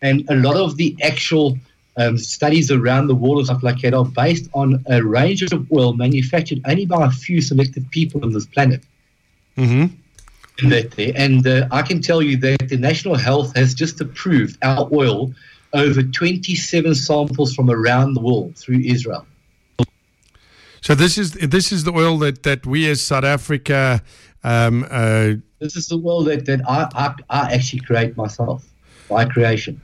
And 0.00 0.28
a 0.30 0.36
lot 0.36 0.56
of 0.56 0.76
the 0.76 0.96
actual 1.02 1.58
um, 1.96 2.18
studies 2.18 2.70
around 2.70 3.06
the 3.06 3.14
world 3.14 3.38
and 3.38 3.46
stuff 3.46 3.62
like 3.62 3.80
that 3.80 3.94
are 3.94 4.04
based 4.04 4.48
on 4.54 4.84
a 4.88 5.02
range 5.02 5.42
of 5.42 5.70
oil 5.72 5.92
manufactured 5.94 6.60
only 6.66 6.86
by 6.86 7.06
a 7.06 7.10
few 7.10 7.40
selected 7.40 7.90
people 7.90 8.24
on 8.24 8.32
this 8.32 8.46
planet. 8.46 8.82
Mm-hmm. 9.56 9.94
There. 10.62 11.12
And 11.16 11.46
uh, 11.46 11.66
I 11.72 11.82
can 11.82 12.00
tell 12.00 12.22
you 12.22 12.36
that 12.38 12.68
the 12.68 12.76
National 12.76 13.16
Health 13.16 13.56
has 13.56 13.74
just 13.74 14.00
approved 14.00 14.56
our 14.62 14.88
oil 14.92 15.32
over 15.72 16.02
27 16.02 16.94
samples 16.94 17.54
from 17.54 17.70
around 17.70 18.14
the 18.14 18.20
world 18.20 18.56
through 18.56 18.80
Israel. 18.80 19.26
So 20.80 20.94
this 20.94 21.18
is 21.18 21.32
this 21.32 21.72
is 21.72 21.84
the 21.84 21.92
oil 21.92 22.18
that, 22.18 22.42
that 22.42 22.66
we 22.66 22.88
as 22.88 23.02
South 23.02 23.24
Africa. 23.24 24.02
Um, 24.44 24.86
uh, 24.90 25.32
this 25.58 25.76
is 25.76 25.88
the 25.88 25.96
oil 25.96 26.22
that, 26.24 26.44
that 26.46 26.60
I, 26.68 26.88
I, 26.94 27.14
I 27.30 27.54
actually 27.54 27.80
create 27.80 28.16
myself 28.16 28.64
by 29.08 29.24
creation. 29.24 29.80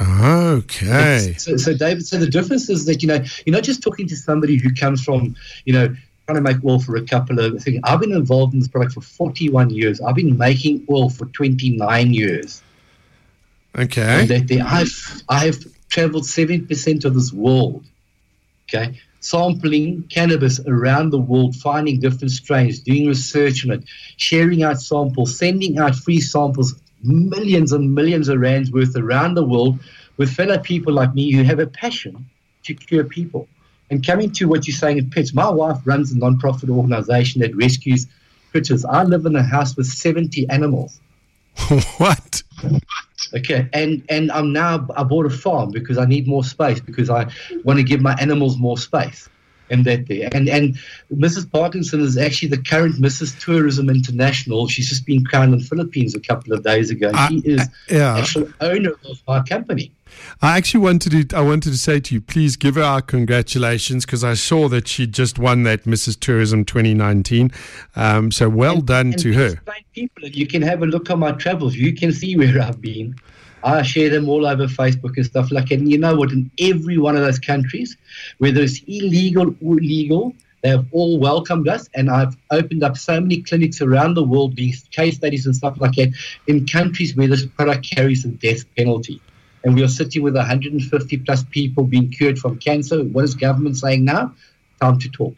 Okay. 0.00 1.34
So, 1.38 1.56
so, 1.56 1.74
David, 1.74 2.06
so 2.06 2.18
the 2.18 2.28
difference 2.28 2.68
is 2.68 2.84
that 2.86 3.02
you 3.02 3.08
know 3.08 3.24
you're 3.44 3.54
not 3.54 3.62
just 3.62 3.82
talking 3.82 4.08
to 4.08 4.16
somebody 4.16 4.56
who 4.56 4.72
comes 4.72 5.04
from 5.04 5.36
you 5.64 5.72
know 5.72 5.94
trying 6.26 6.36
to 6.36 6.40
make 6.42 6.64
oil 6.64 6.78
for 6.78 6.96
a 6.96 7.02
couple 7.02 7.38
of 7.38 7.62
things. 7.62 7.80
I've 7.84 8.00
been 8.00 8.12
involved 8.12 8.54
in 8.54 8.60
this 8.60 8.68
product 8.68 8.94
for 8.94 9.02
41 9.02 9.70
years. 9.70 10.00
I've 10.00 10.14
been 10.14 10.38
making 10.38 10.86
oil 10.90 11.10
for 11.10 11.26
29 11.26 12.14
years. 12.14 12.62
Okay. 13.76 14.20
And 14.20 14.28
that 14.28 14.62
I've 14.62 15.22
I've 15.28 15.88
traveled 15.88 16.24
70% 16.24 17.04
of 17.04 17.14
this 17.14 17.32
world. 17.32 17.84
Okay. 18.68 18.98
Sampling 19.20 20.04
cannabis 20.04 20.60
around 20.66 21.10
the 21.10 21.18
world, 21.18 21.56
finding 21.56 21.98
different 21.98 22.30
strains, 22.30 22.80
doing 22.80 23.06
research 23.06 23.64
on 23.64 23.72
it, 23.72 23.84
sharing 24.16 24.62
out 24.62 24.80
samples, 24.80 25.38
sending 25.38 25.78
out 25.78 25.94
free 25.94 26.20
samples, 26.20 26.74
millions 27.02 27.72
and 27.72 27.94
millions 27.94 28.28
of 28.28 28.38
rands 28.38 28.70
worth 28.70 28.96
around 28.96 29.34
the 29.34 29.44
world 29.44 29.78
with 30.16 30.30
fellow 30.30 30.58
people 30.58 30.92
like 30.92 31.14
me 31.14 31.32
who 31.32 31.42
have 31.42 31.58
a 31.58 31.66
passion 31.66 32.26
to 32.64 32.74
cure 32.74 33.04
people. 33.04 33.48
And 33.94 34.04
coming 34.04 34.32
to 34.32 34.46
what 34.46 34.66
you're 34.66 34.76
saying 34.76 34.98
in 34.98 35.08
Pitts, 35.08 35.32
my 35.34 35.48
wife 35.48 35.78
runs 35.84 36.10
a 36.10 36.18
non-profit 36.18 36.68
organization 36.68 37.40
that 37.42 37.54
rescues 37.54 38.08
critters. 38.50 38.84
I 38.84 39.04
live 39.04 39.24
in 39.24 39.36
a 39.36 39.42
house 39.44 39.76
with 39.76 39.86
70 39.86 40.48
animals. 40.48 41.00
what? 41.98 42.42
Okay, 43.32 43.68
and 43.72 44.04
and 44.08 44.32
I'm 44.32 44.52
now 44.52 44.88
I 44.96 45.04
bought 45.04 45.26
a 45.26 45.30
farm 45.30 45.70
because 45.70 45.96
I 45.96 46.06
need 46.06 46.26
more 46.26 46.42
space 46.42 46.80
because 46.80 47.08
I 47.08 47.30
want 47.62 47.78
to 47.78 47.84
give 47.84 48.00
my 48.00 48.14
animals 48.20 48.58
more 48.58 48.76
space, 48.76 49.28
and 49.70 49.84
that 49.84 50.08
there. 50.08 50.28
And 50.32 50.48
and 50.48 50.76
Mrs. 51.12 51.50
Parkinson 51.50 52.00
is 52.00 52.18
actually 52.18 52.48
the 52.48 52.62
current 52.62 52.96
Mrs. 52.96 53.38
Tourism 53.40 53.88
International. 53.88 54.66
She's 54.66 54.88
just 54.88 55.06
been 55.06 55.24
crowned 55.24 55.52
in 55.52 55.60
the 55.60 55.64
Philippines 55.64 56.16
a 56.16 56.20
couple 56.20 56.52
of 56.52 56.64
days 56.64 56.90
ago. 56.90 57.12
Uh, 57.14 57.28
she 57.28 57.38
is 57.44 57.60
uh, 57.60 57.64
yeah. 57.88 58.18
actual 58.18 58.48
owner 58.60 58.94
of 59.08 59.22
our 59.28 59.44
company. 59.44 59.92
I 60.42 60.56
actually 60.56 60.80
wanted 60.80 61.30
to 61.30 61.36
I 61.36 61.40
wanted 61.40 61.70
to 61.70 61.78
say 61.78 62.00
to 62.00 62.14
you, 62.14 62.20
please 62.20 62.56
give 62.56 62.74
her 62.74 62.82
our 62.82 63.02
congratulations 63.02 64.04
because 64.04 64.24
I 64.24 64.34
saw 64.34 64.68
that 64.68 64.88
she 64.88 65.06
just 65.06 65.38
won 65.38 65.62
that 65.64 65.84
Mrs. 65.84 66.18
Tourism 66.18 66.64
2019. 66.64 67.50
Um, 67.96 68.30
so 68.30 68.48
well 68.48 68.76
and, 68.76 68.86
done 68.86 69.06
and 69.08 69.18
to 69.18 69.32
her. 69.32 69.54
People, 69.92 70.28
you 70.28 70.46
can 70.46 70.62
have 70.62 70.82
a 70.82 70.86
look 70.86 71.10
on 71.10 71.20
my 71.20 71.32
travels. 71.32 71.76
You 71.76 71.94
can 71.94 72.12
see 72.12 72.36
where 72.36 72.60
I've 72.60 72.80
been. 72.80 73.14
I 73.62 73.82
share 73.82 74.10
them 74.10 74.28
all 74.28 74.46
over 74.46 74.66
Facebook 74.66 75.16
and 75.16 75.24
stuff 75.24 75.50
like 75.50 75.68
that. 75.68 75.78
And 75.78 75.90
you 75.90 75.98
know 75.98 76.14
what? 76.16 76.32
In 76.32 76.50
every 76.60 76.98
one 76.98 77.16
of 77.16 77.22
those 77.22 77.38
countries, 77.38 77.96
whether 78.38 78.60
it's 78.60 78.82
illegal 78.86 79.54
or 79.64 79.76
legal, 79.76 80.34
they 80.62 80.70
have 80.70 80.86
all 80.92 81.18
welcomed 81.18 81.68
us. 81.68 81.88
And 81.94 82.10
I've 82.10 82.36
opened 82.50 82.82
up 82.82 82.98
so 82.98 83.20
many 83.20 83.42
clinics 83.42 83.80
around 83.80 84.14
the 84.14 84.24
world, 84.24 84.56
these 84.56 84.82
case 84.90 85.16
studies 85.16 85.46
and 85.46 85.56
stuff 85.56 85.80
like 85.80 85.94
that, 85.94 86.12
in 86.46 86.66
countries 86.66 87.16
where 87.16 87.28
this 87.28 87.46
product 87.46 87.88
carries 87.88 88.24
a 88.24 88.28
death 88.28 88.64
penalty 88.76 89.20
and 89.64 89.74
we 89.74 89.82
are 89.82 89.88
sitting 89.88 90.22
with 90.22 90.36
150 90.36 91.16
plus 91.18 91.42
people 91.44 91.84
being 91.84 92.10
cured 92.10 92.38
from 92.38 92.58
cancer. 92.58 93.02
What 93.02 93.24
is 93.24 93.34
government 93.34 93.78
saying 93.78 94.04
now? 94.04 94.34
Time 94.80 94.98
to 94.98 95.08
talk. 95.08 95.34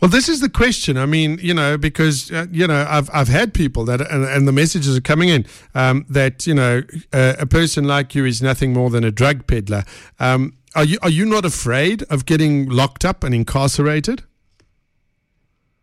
Well, 0.00 0.10
this 0.10 0.28
is 0.28 0.40
the 0.40 0.48
question. 0.48 0.96
I 0.96 1.06
mean, 1.06 1.38
you 1.40 1.54
know, 1.54 1.76
because 1.76 2.30
uh, 2.30 2.46
you 2.50 2.66
know, 2.66 2.86
I've 2.88 3.10
I've 3.12 3.28
had 3.28 3.54
people 3.54 3.84
that, 3.86 4.00
and, 4.00 4.24
and 4.24 4.46
the 4.46 4.52
messages 4.52 4.96
are 4.96 5.00
coming 5.00 5.30
in 5.30 5.46
um, 5.74 6.04
that 6.08 6.46
you 6.46 6.54
know, 6.54 6.82
uh, 7.12 7.34
a 7.38 7.46
person 7.46 7.84
like 7.84 8.14
you 8.14 8.24
is 8.24 8.42
nothing 8.42 8.72
more 8.72 8.90
than 8.90 9.04
a 9.04 9.10
drug 9.10 9.46
peddler. 9.46 9.84
Um, 10.20 10.52
are 10.74 10.84
you 10.84 10.98
are 11.02 11.10
you 11.10 11.24
not 11.24 11.44
afraid 11.44 12.02
of 12.04 12.26
getting 12.26 12.68
locked 12.68 13.04
up 13.04 13.24
and 13.24 13.34
incarcerated? 13.34 14.22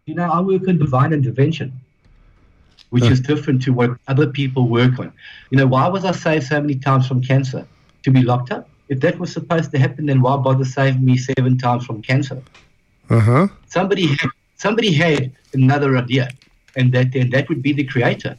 You 0.06 0.16
know, 0.16 0.30
I 0.32 0.42
work 0.42 0.68
in 0.68 0.78
divine 0.78 1.12
intervention 1.12 1.82
which 2.92 3.06
is 3.06 3.20
different 3.20 3.62
to 3.64 3.74
what 3.74 3.92
other 4.08 4.28
people 4.28 4.68
work 4.68 5.00
on. 5.00 5.12
You 5.50 5.58
know, 5.58 5.66
why 5.66 5.88
was 5.88 6.06
I 6.06 6.12
saved 6.12 6.46
so 6.48 6.62
many 6.62 6.76
times 6.76 7.08
from 7.08 7.22
cancer? 7.22 7.66
To 8.04 8.12
be 8.12 8.22
locked 8.22 8.52
up? 8.52 8.70
If 8.90 9.00
that 9.02 9.18
was 9.18 9.32
supposed 9.32 9.72
to 9.72 9.80
happen, 9.80 10.08
then 10.08 10.22
why 10.22 10.36
bother 10.38 10.66
saving 10.66 11.06
me 11.06 11.18
seven 11.18 11.58
times 11.58 11.86
from 11.86 12.02
cancer? 12.02 12.42
Uh-huh. 13.10 13.48
Somebody 13.68 14.08
had, 14.08 14.30
somebody 14.58 14.92
had 14.92 15.32
another 15.54 15.98
idea, 15.98 16.30
and 16.76 16.92
that 16.94 17.16
and 17.16 17.32
that 17.32 17.48
would 17.48 17.62
be 17.62 17.74
the 17.74 17.86
creator. 17.86 18.36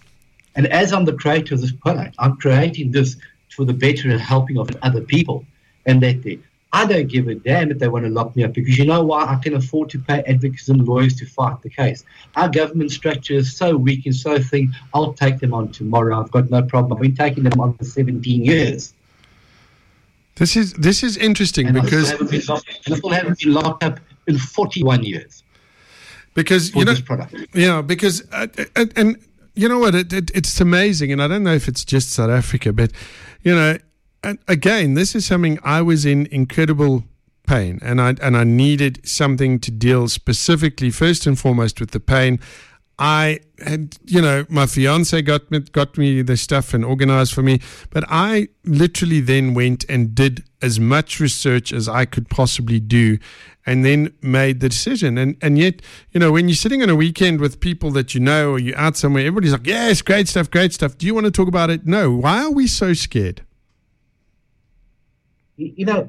And 0.55 0.67
as 0.67 0.93
I'm 0.93 1.07
the 1.07 1.15
creator 1.15 1.55
of 1.55 1.63
this 1.63 1.73
product, 1.73 2.15
I'm 2.19 2.37
creating 2.37 2.91
this 2.93 3.17
for 3.49 3.65
the 3.65 3.73
better 3.73 4.11
and 4.11 4.21
helping 4.21 4.59
of 4.59 4.69
other 4.83 5.01
people. 5.01 5.47
And 5.87 6.03
that 6.03 6.23
the 6.23 6.39
I 6.75 6.87
don't 6.87 7.07
give 7.07 7.29
a 7.29 7.35
damn 7.35 7.71
if 7.71 7.79
they 7.79 7.89
want 7.89 8.07
to 8.07 8.11
lock 8.11 8.35
me 8.35 8.45
up 8.45 8.55
because 8.55 8.79
you 8.79 8.87
know 8.87 9.03
why? 9.03 9.25
I 9.25 9.37
can 9.37 9.55
afford 9.55 9.91
to 9.91 9.99
pay 9.99 10.23
advocates 10.23 10.69
and 10.69 10.87
lawyers 10.87 11.15
to 11.17 11.27
fight 11.27 11.61
the 11.61 11.69
case. 11.69 12.05
Our 12.35 12.49
government 12.49 12.91
structure 12.91 13.35
is 13.35 13.55
so 13.55 13.77
weak 13.77 14.07
and 14.07 14.15
so 14.15 14.39
thin, 14.39 14.75
I'll 14.95 15.13
take 15.13 15.39
them 15.39 15.53
on 15.53 15.71
tomorrow. 15.71 16.19
I've 16.19 16.31
got 16.31 16.51
no 16.51 16.63
problem. 16.63 16.95
I've 16.95 17.03
been 17.03 17.15
taking 17.15 17.45
them 17.45 17.61
on 17.61 17.75
for 17.75 17.85
17 17.85 18.45
years. 18.45 18.95
This 20.37 20.57
is 20.57 20.73
this 20.75 21.03
is 21.03 21.19
interesting 21.19 21.67
and 21.67 21.75
because 21.75 22.11
I 22.11 22.17
still, 22.39 22.57
I 22.57 22.97
still 22.97 23.11
haven't 23.11 23.39
been 23.39 23.53
locked 23.53 23.85
up 23.85 24.01
in 24.27 24.39
41 24.39 25.05
years. 25.05 25.43
Because 26.35 26.75
you 26.75 26.87
know, 26.87 26.95
yeah, 27.53 27.83
because 27.83 28.27
uh, 28.33 28.47
and, 28.75 28.91
and, 28.97 29.17
you 29.55 29.69
know 29.69 29.79
what, 29.79 29.95
it, 29.95 30.11
it, 30.15 30.31
it's 30.35 30.59
amazing, 30.63 31.13
and 31.13 31.23
I 31.23 31.29
don't 31.29 31.43
know 31.43 31.53
if 31.53 31.69
it's 31.69 31.85
just 31.85 32.09
South 32.11 32.31
Africa, 32.31 32.73
but 32.73 32.91
you 33.43 33.55
know, 33.55 33.77
and 34.23 34.39
again, 34.49 34.95
this 34.95 35.15
is 35.15 35.27
something 35.27 35.59
I 35.65 35.83
was 35.83 36.07
in 36.07 36.27
incredible 36.27 37.05
pain, 37.47 37.79
and 37.83 38.01
I 38.01 38.15
and 38.23 38.37
I 38.37 38.45
needed 38.45 39.07
something 39.07 39.59
to 39.61 39.71
deal 39.71 40.09
specifically, 40.09 40.91
first 40.91 41.27
and 41.27 41.39
foremost, 41.39 41.81
with 41.81 41.91
the 41.91 42.01
pain. 42.01 42.41
I 42.99 43.41
had, 43.65 43.97
you 44.05 44.21
know, 44.21 44.45
my 44.49 44.67
fiance 44.67 45.21
got 45.23 45.51
me, 45.51 45.61
got 45.61 45.99
me 45.99 46.23
the 46.23 46.37
stuff 46.37 46.73
and 46.73 46.85
organized 46.85 47.33
for 47.33 47.43
me, 47.43 47.61
but 47.91 48.05
I 48.09 48.49
literally 48.65 49.21
then 49.21 49.55
went 49.55 49.85
and 49.89 50.15
did 50.15 50.45
as 50.61 50.79
much 50.79 51.19
research 51.19 51.73
as 51.73 51.89
I 51.89 52.05
could 52.05 52.29
possibly 52.29 52.79
do, 52.79 53.19
and 53.67 53.85
then 53.85 54.13
made 54.23 54.61
the 54.61 54.69
decision. 54.69 55.19
And 55.19 55.37
and 55.43 55.59
yet, 55.59 55.83
you 56.13 56.21
know, 56.21 56.31
when 56.31 56.49
you're 56.49 56.55
sitting 56.55 56.83
on 56.83 56.91
a 56.91 56.97
weekend 56.97 57.41
with 57.41 57.59
people 57.59 57.91
that 57.93 58.15
you 58.15 58.21
know, 58.21 58.53
or 58.53 58.59
you're 58.61 58.79
out 58.79 58.97
somewhere, 58.97 59.23
everybody's 59.27 59.53
like, 59.53 59.67
"Yes, 59.67 60.01
great 60.01 60.29
stuff, 60.29 60.49
great 60.49 60.73
stuff." 60.73 60.97
Do 60.97 61.07
you 61.07 61.15
want 61.15 61.25
to 61.25 61.33
talk 61.33 61.49
about 61.49 61.71
it? 61.71 61.87
No. 61.87 62.13
Why 62.13 62.45
are 62.45 62.53
we 62.53 62.69
so 62.69 62.93
scared? 62.93 63.43
You 65.57 65.87
know, 65.87 66.09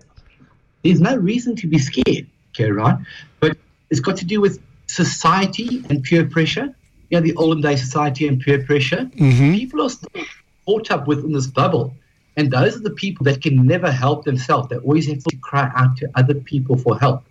there's 0.83 1.01
no 1.01 1.15
reason 1.15 1.55
to 1.57 1.67
be 1.67 1.77
scared, 1.77 2.27
okay, 2.53 2.71
right? 2.71 2.97
But 3.39 3.57
it's 3.89 3.99
got 3.99 4.17
to 4.17 4.25
do 4.25 4.41
with 4.41 4.61
society 4.87 5.83
and 5.89 6.03
peer 6.03 6.25
pressure. 6.25 6.73
You 7.09 7.19
know, 7.19 7.21
the 7.21 7.35
olden 7.35 7.61
day 7.61 7.75
society 7.75 8.27
and 8.27 8.39
peer 8.39 8.63
pressure. 8.63 9.09
Mm-hmm. 9.15 9.53
People 9.53 9.81
are 9.83 9.89
still 9.89 10.25
caught 10.65 10.91
up 10.91 11.07
within 11.07 11.31
this 11.31 11.47
bubble. 11.47 11.95
And 12.35 12.51
those 12.51 12.75
are 12.75 12.79
the 12.79 12.89
people 12.89 13.25
that 13.25 13.41
can 13.41 13.67
never 13.67 13.91
help 13.91 14.25
themselves. 14.25 14.69
They 14.69 14.77
always 14.77 15.07
have 15.07 15.23
to 15.23 15.37
cry 15.37 15.71
out 15.75 15.97
to 15.97 16.09
other 16.15 16.33
people 16.33 16.77
for 16.77 16.99
help. 16.99 17.23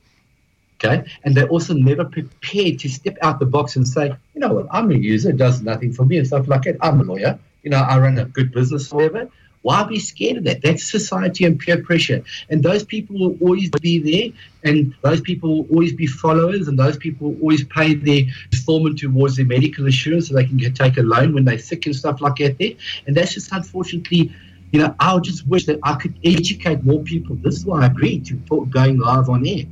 Okay. 0.77 1.05
And 1.25 1.37
they're 1.37 1.49
also 1.49 1.75
never 1.75 2.05
prepared 2.05 2.81
to 2.81 2.89
step 2.89 3.17
out 3.23 3.39
the 3.39 3.47
box 3.47 3.77
and 3.77 3.87
say, 3.87 4.13
you 4.35 4.41
know 4.41 4.53
what, 4.53 4.67
I'm 4.71 4.91
a 4.91 4.95
user, 4.95 5.31
it 5.31 5.37
does 5.37 5.63
nothing 5.63 5.93
for 5.93 6.05
me 6.05 6.19
and 6.19 6.27
stuff 6.27 6.49
like 6.49 6.63
that. 6.63 6.77
I'm 6.81 7.01
a 7.01 7.05
lawyer. 7.05 7.39
You 7.63 7.71
know, 7.71 7.79
I 7.79 7.99
run 7.99 8.19
a 8.19 8.25
good 8.25 8.53
business, 8.53 8.93
whatever. 8.93 9.29
Why 9.63 9.85
be 9.85 10.01
scared 10.01 10.39
of 10.39 10.45
that? 10.45 10.61
That's 10.63 10.83
society 10.83 11.45
and 11.45 11.59
peer 11.59 11.83
pressure. 11.83 12.23
And 12.51 12.63
those 12.63 12.85
people 12.85 13.19
will 13.19 13.37
always 13.41 13.71
be 13.71 13.99
there, 13.99 14.37
and 14.65 14.95
those 15.03 15.21
people 15.21 15.59
will 15.59 15.67
always 15.71 15.93
be 15.93 16.07
followers, 16.07 16.67
and 16.69 16.79
those 16.79 16.97
people 16.97 17.31
will 17.31 17.41
always 17.41 17.65
pay 17.65 17.95
their 17.95 18.23
installment 18.51 18.99
towards 18.99 19.37
their 19.37 19.47
medical 19.47 19.87
insurance 19.87 20.29
so 20.29 20.35
they 20.35 20.45
can 20.45 20.57
get, 20.57 20.75
take 20.75 20.99
a 20.99 21.03
loan 21.03 21.33
when 21.33 21.45
they're 21.45 21.59
sick 21.59 21.87
and 21.87 21.95
stuff 21.95 22.21
like 22.21 22.37
that. 22.37 22.59
There. 22.59 22.73
And 23.07 23.17
that's 23.17 23.35
just 23.35 23.53
unfortunately, 23.53 24.35
you 24.73 24.81
know, 24.81 24.95
I 24.99 25.17
just 25.21 25.47
wish 25.47 25.67
that 25.67 25.79
I 25.85 25.95
could 25.95 26.15
educate 26.25 26.83
more 26.85 27.03
people. 27.03 27.37
This 27.37 27.57
is 27.57 27.65
why 27.65 27.83
I 27.83 27.87
agreed 27.87 28.27
to 28.27 28.35
going 28.67 28.99
live 28.99 29.29
on 29.29 29.47
air. 29.47 29.65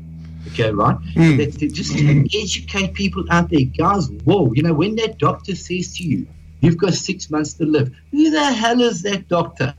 Okay, 0.53 0.71
right? 0.71 0.97
Mm. 1.15 1.37
That, 1.37 1.73
just 1.73 1.95
educate 1.95 2.95
people 2.95 3.25
out 3.31 3.51
there. 3.51 3.65
Guys, 3.77 4.09
whoa, 4.25 4.53
you 4.55 4.63
know, 4.63 4.73
when 4.73 4.95
that 4.97 5.19
doctor 5.19 5.55
says 5.55 5.97
to 5.97 6.05
you, 6.05 6.27
You've 6.61 6.77
got 6.77 6.95
six 6.95 7.31
months 7.31 7.55
to 7.55 7.65
live. 7.65 7.95
Who 8.11 8.31
the 8.31 8.45
hell 8.45 8.81
is 8.81 9.03
that 9.03 9.29
doctor 9.29 9.75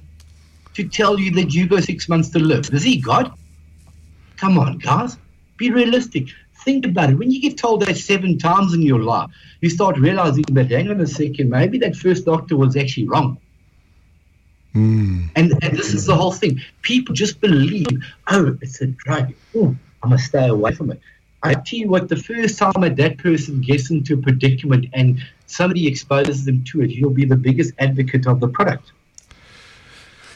to 0.84 0.90
tell 0.90 1.20
you 1.20 1.32
that 1.32 1.54
you 1.54 1.68
got 1.68 1.84
six 1.84 2.10
months 2.10 2.30
to 2.30 2.40
live? 2.40 2.70
Is 2.74 2.84
he 2.84 3.00
God? 3.00 3.32
Come 4.38 4.58
on, 4.58 4.78
guys. 4.78 5.18
Be 5.58 5.70
realistic. 5.70 6.30
Think 6.64 6.86
about 6.86 7.10
it. 7.10 7.16
When 7.16 7.32
you 7.32 7.42
get 7.42 7.58
told 7.58 7.82
that 7.82 7.98
seven 7.98 8.38
times 8.38 8.74
in 8.74 8.82
your 8.82 9.00
life, 9.00 9.30
you 9.62 9.70
start 9.70 9.98
realizing 9.98 10.44
that, 10.52 10.72
hang 10.72 10.90
on 10.90 11.00
a 11.02 11.08
second, 11.08 11.50
maybe 11.50 11.78
that 11.80 11.96
first 11.96 12.26
doctor 12.26 12.56
was 12.56 12.76
actually 12.76 13.08
wrong. 13.08 13.38
Mm. 14.76 15.30
And, 15.36 15.52
and 15.64 15.78
this 15.78 15.94
is 15.94 16.06
the 16.06 16.16
whole 16.16 16.32
thing. 16.32 16.62
People 16.82 17.14
just 17.14 17.42
believe, 17.42 17.88
oh, 18.28 18.58
it's 18.62 18.82
a 18.82 18.88
drug. 18.88 19.34
Oh, 19.56 19.76
I 20.02 20.08
must 20.08 20.26
stay 20.26 20.48
away 20.48 20.74
from 20.74 20.92
it. 20.92 21.02
I 21.44 21.56
tell 21.56 21.80
you 21.80 21.90
what, 21.90 22.10
the 22.10 22.16
first 22.16 22.58
time 22.60 22.82
that 22.82 22.96
that 22.98 23.18
person 23.18 23.62
gets 23.62 23.90
into 23.90 24.14
a 24.14 24.18
predicament 24.18 24.86
and 24.94 25.20
somebody 25.48 25.88
exposes 25.88 26.46
them 26.46 26.64
to 26.66 26.82
it, 26.82 26.92
he'll 26.92 27.10
be 27.10 27.26
the 27.26 27.36
biggest 27.36 27.74
advocate 27.80 28.28
of 28.28 28.40
the 28.40 28.48
product. 28.48 28.92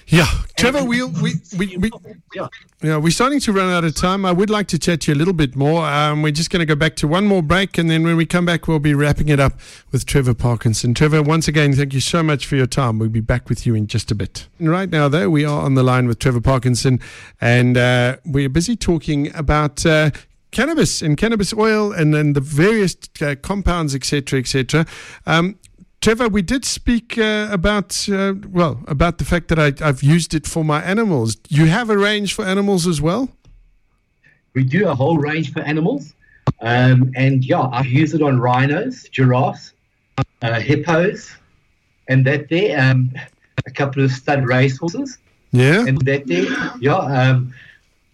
Yeah, 0.08 0.28
Trevor, 0.56 0.84
we, 0.84 1.03
we, 1.03 1.34
we, 1.58 1.78
we, 1.78 1.91
yeah. 2.36 2.47
yeah, 2.84 2.97
we're 2.97 3.10
starting 3.10 3.39
to 3.39 3.51
run 3.51 3.72
out 3.72 3.84
of 3.84 3.95
time. 3.95 4.24
I 4.24 4.32
would 4.32 4.51
like 4.51 4.68
to 4.68 4.78
chat 4.78 5.01
to 5.01 5.12
you 5.12 5.16
a 5.16 5.18
little 5.18 5.34
bit 5.34 5.56
more. 5.56 5.84
Um, 5.84 6.22
we're 6.22 6.32
just 6.32 6.51
going 6.51 6.60
to 6.60 6.66
go 6.66 6.76
back 6.76 6.95
to 6.97 7.08
one 7.08 7.26
more 7.26 7.41
break, 7.41 7.80
and 7.80 7.89
then 7.89 8.03
when 8.03 8.16
we 8.16 8.28
come 8.28 8.45
back, 8.45 8.68
we'll 8.68 8.78
be 8.78 8.93
wrapping 8.93 9.30
it 9.30 9.39
up 9.39 9.53
with 9.91 10.06
Trevor 10.06 10.36
Parkinson. 10.36 10.93
Trevor, 10.93 11.24
once 11.24 11.47
again, 11.47 11.74
thank 11.74 11.91
you 11.91 11.99
so 11.99 12.22
much 12.22 12.45
for 12.45 12.56
your 12.56 12.68
time. 12.68 12.99
We'll 12.99 13.10
be 13.10 13.20
back 13.20 13.49
with 13.49 13.66
you 13.66 13.74
in 13.74 13.88
just 13.88 14.12
a 14.12 14.16
bit. 14.16 14.47
And 14.60 14.70
right 14.70 14.89
now, 14.89 15.08
though, 15.08 15.30
we 15.30 15.43
are 15.43 15.64
on 15.64 15.74
the 15.74 15.84
line 15.84 16.08
with 16.08 16.20
Trevor 16.20 16.41
Parkinson, 16.41 16.99
and 17.41 17.76
uh, 17.76 18.18
we're 18.26 18.49
busy 18.49 18.76
talking 18.76 19.36
about. 19.36 19.86
Uh, 19.86 20.12
cannabis 20.51 21.01
and 21.01 21.18
cannabis 21.18 21.53
oil 21.53 21.91
and 21.91 22.14
then 22.14 22.32
the 22.32 22.39
various 22.39 22.95
uh, 23.22 23.36
compounds 23.41 23.93
etc 23.93 24.39
etc 24.39 24.86
um, 25.26 25.60
Trevor, 26.06 26.30
we 26.30 26.43
did 26.43 26.66
speak 26.66 27.18
uh, 27.18 27.47
about 27.49 28.08
uh, 28.10 28.36
well 28.47 28.84
about 28.86 29.18
the 29.18 29.26
fact 29.26 29.47
that 29.47 29.58
I, 29.58 29.74
have 29.84 30.03
used 30.03 30.36
it 30.36 30.45
for 30.45 30.64
my 30.64 30.80
animals. 30.84 31.36
You 31.49 31.66
have 31.66 31.89
a 31.89 31.97
range 31.97 32.36
for 32.36 32.45
animals 32.45 32.86
as 32.86 33.01
well. 33.01 33.30
We 34.53 34.66
do 34.66 34.88
a 34.88 34.93
whole 34.93 35.18
range 35.18 35.51
for 35.51 35.62
animals, 35.62 36.14
um, 36.62 37.12
and 37.16 37.43
yeah, 37.43 37.68
I've 37.72 37.88
used 37.88 38.14
it 38.14 38.22
on 38.22 38.39
rhinos, 38.39 39.10
giraffes, 39.10 39.74
uh, 40.43 40.60
hippos, 40.60 41.36
and 42.08 42.24
that 42.28 42.49
there, 42.49 42.80
um, 42.80 43.12
a 43.66 43.72
couple 43.72 44.03
of 44.03 44.12
stud 44.12 44.45
racehorses. 44.47 45.18
Yeah, 45.53 45.88
and 45.88 45.99
that 46.01 46.28
there, 46.28 46.45
yeah, 46.80 46.97
um, 46.97 47.51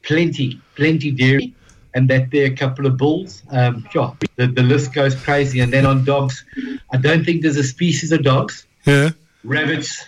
plenty, 0.04 0.62
plenty 0.78 1.12
dairy 1.12 1.54
and 1.94 2.10
that 2.10 2.32
there 2.32 2.44
are 2.44 2.54
a 2.54 2.56
couple 2.56 2.86
of 2.86 2.98
bulls. 2.98 3.44
Um, 3.50 3.88
sure, 3.92 4.16
the, 4.36 4.48
the 4.48 4.64
list 4.64 4.94
goes 4.94 5.16
crazy. 5.16 5.60
And 5.60 5.72
then 5.72 5.86
on 5.86 6.04
dogs, 6.06 6.44
I 6.92 6.98
don't 6.98 7.24
think 7.26 7.42
there's 7.42 7.58
a 7.58 7.64
species 7.64 8.12
of 8.12 8.24
dogs. 8.24 8.66
Yeah. 8.86 9.12
Rabbits, 9.44 10.06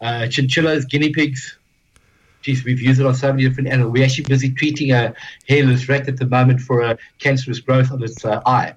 uh, 0.00 0.26
chinchillas, 0.28 0.84
guinea 0.84 1.10
pigs. 1.10 1.56
Geez, 2.42 2.62
we've 2.62 2.80
used 2.80 3.00
it 3.00 3.06
on 3.06 3.14
so 3.14 3.32
many 3.32 3.48
different 3.48 3.70
animals. 3.70 3.92
We're 3.92 4.04
actually 4.04 4.24
busy 4.24 4.52
treating 4.52 4.92
a 4.92 5.14
hairless 5.48 5.88
rat 5.88 6.08
at 6.08 6.18
the 6.18 6.26
moment 6.26 6.60
for 6.60 6.82
a 6.82 6.98
cancerous 7.18 7.58
growth 7.58 7.90
on 7.90 8.02
its 8.02 8.22
uh, 8.22 8.42
eye. 8.44 8.74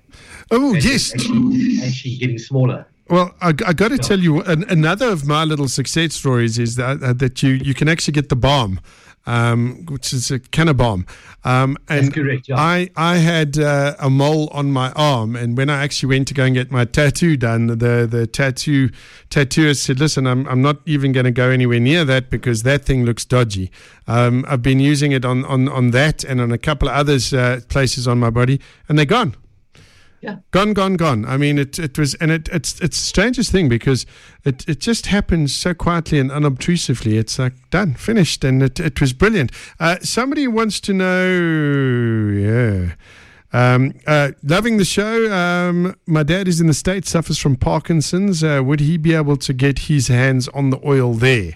Oh, 0.51 0.73
and 0.73 0.83
yes. 0.83 1.13
Actually, 1.13 1.79
actually 1.83 2.15
getting 2.15 2.37
smaller. 2.37 2.85
Well, 3.09 3.35
I, 3.41 3.49
I 3.49 3.73
got 3.73 3.89
to 3.89 3.97
tell 3.97 4.19
you, 4.19 4.41
an, 4.41 4.63
another 4.69 5.09
of 5.09 5.25
my 5.25 5.43
little 5.43 5.67
success 5.67 6.13
stories 6.13 6.59
is 6.59 6.75
that, 6.75 7.01
uh, 7.01 7.13
that 7.13 7.41
you, 7.43 7.51
you 7.51 7.73
can 7.73 7.89
actually 7.89 8.13
get 8.13 8.29
the 8.29 8.35
balm 8.35 8.79
um, 9.27 9.85
which 9.89 10.13
is 10.13 10.31
a 10.31 10.39
Cannabomb. 10.39 11.07
Um, 11.43 11.77
and 11.87 12.05
That's 12.05 12.15
correct, 12.15 12.49
yeah. 12.49 12.55
I, 12.57 12.89
I 12.95 13.17
had 13.17 13.59
uh, 13.59 13.95
a 13.99 14.09
mole 14.09 14.49
on 14.51 14.71
my 14.71 14.91
arm, 14.93 15.35
and 15.35 15.55
when 15.55 15.69
I 15.69 15.83
actually 15.83 16.09
went 16.09 16.27
to 16.29 16.33
go 16.33 16.45
and 16.45 16.55
get 16.55 16.71
my 16.71 16.85
tattoo 16.85 17.37
done, 17.37 17.67
the, 17.67 18.07
the 18.09 18.25
tattoo 18.25 18.89
tattooist 19.29 19.83
said, 19.83 19.99
Listen, 19.99 20.25
I'm, 20.25 20.47
I'm 20.47 20.61
not 20.61 20.77
even 20.85 21.11
going 21.11 21.25
to 21.25 21.31
go 21.31 21.49
anywhere 21.49 21.79
near 21.79 22.03
that 22.05 22.29
because 22.29 22.63
that 22.63 22.85
thing 22.85 23.05
looks 23.05 23.25
dodgy. 23.25 23.69
Um, 24.07 24.45
I've 24.47 24.61
been 24.63 24.79
using 24.79 25.11
it 25.11 25.25
on, 25.25 25.45
on, 25.45 25.67
on 25.67 25.91
that 25.91 26.23
and 26.23 26.41
on 26.41 26.51
a 26.51 26.57
couple 26.57 26.87
of 26.87 26.95
others 26.95 27.33
uh, 27.33 27.59
places 27.67 28.07
on 28.07 28.19
my 28.19 28.29
body, 28.29 28.59
and 28.89 28.97
they're 28.97 29.05
gone. 29.05 29.35
Yeah. 30.21 30.37
Gone, 30.51 30.73
gone, 30.73 30.95
gone. 30.95 31.25
I 31.25 31.37
mean, 31.37 31.59
it, 31.59 31.77
it 31.77 31.97
was, 31.99 32.15
and 32.15 32.31
it, 32.31 32.49
it's, 32.51 32.79
it's 32.81 32.97
the 32.97 33.05
strangest 33.07 33.51
thing 33.51 33.69
because 33.69 34.05
it, 34.43 34.67
it 34.67 34.79
just 34.79 35.07
happens 35.07 35.55
so 35.55 35.73
quietly 35.73 36.19
and 36.19 36.31
unobtrusively. 36.31 37.17
It's 37.17 37.37
like 37.37 37.53
done, 37.69 37.93
finished, 37.93 38.43
and 38.43 38.63
it, 38.63 38.79
it 38.79 38.99
was 38.99 39.13
brilliant. 39.13 39.51
Uh, 39.79 39.97
somebody 40.01 40.47
wants 40.47 40.79
to 40.81 40.93
know, 40.93 42.31
yeah. 42.33 42.95
Um, 43.53 43.93
uh, 44.05 44.31
loving 44.43 44.77
the 44.77 44.85
show. 44.85 45.31
Um, 45.31 45.95
my 46.05 46.23
dad 46.23 46.47
is 46.47 46.59
in 46.59 46.67
the 46.67 46.73
States, 46.73 47.09
suffers 47.09 47.37
from 47.37 47.55
Parkinson's. 47.55 48.43
Uh, 48.43 48.61
would 48.65 48.79
he 48.79 48.97
be 48.97 49.13
able 49.13 49.37
to 49.37 49.53
get 49.53 49.79
his 49.79 50.07
hands 50.07 50.47
on 50.49 50.71
the 50.71 50.79
oil 50.85 51.13
there? 51.13 51.53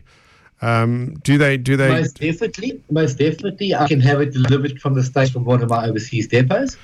Um, 0.61 1.15
do 1.23 1.37
they? 1.37 1.57
Do 1.57 1.75
they? 1.75 1.89
Most 1.89 2.19
definitely, 2.19 2.81
most 2.91 3.17
definitely. 3.17 3.73
I 3.73 3.87
can 3.87 3.99
have 4.01 4.21
it 4.21 4.31
delivered 4.31 4.79
from 4.79 4.93
the 4.93 5.03
States 5.03 5.31
from 5.31 5.43
one 5.43 5.61
of 5.63 5.69
my 5.69 5.87
overseas 5.87 6.27
depots. 6.27 6.77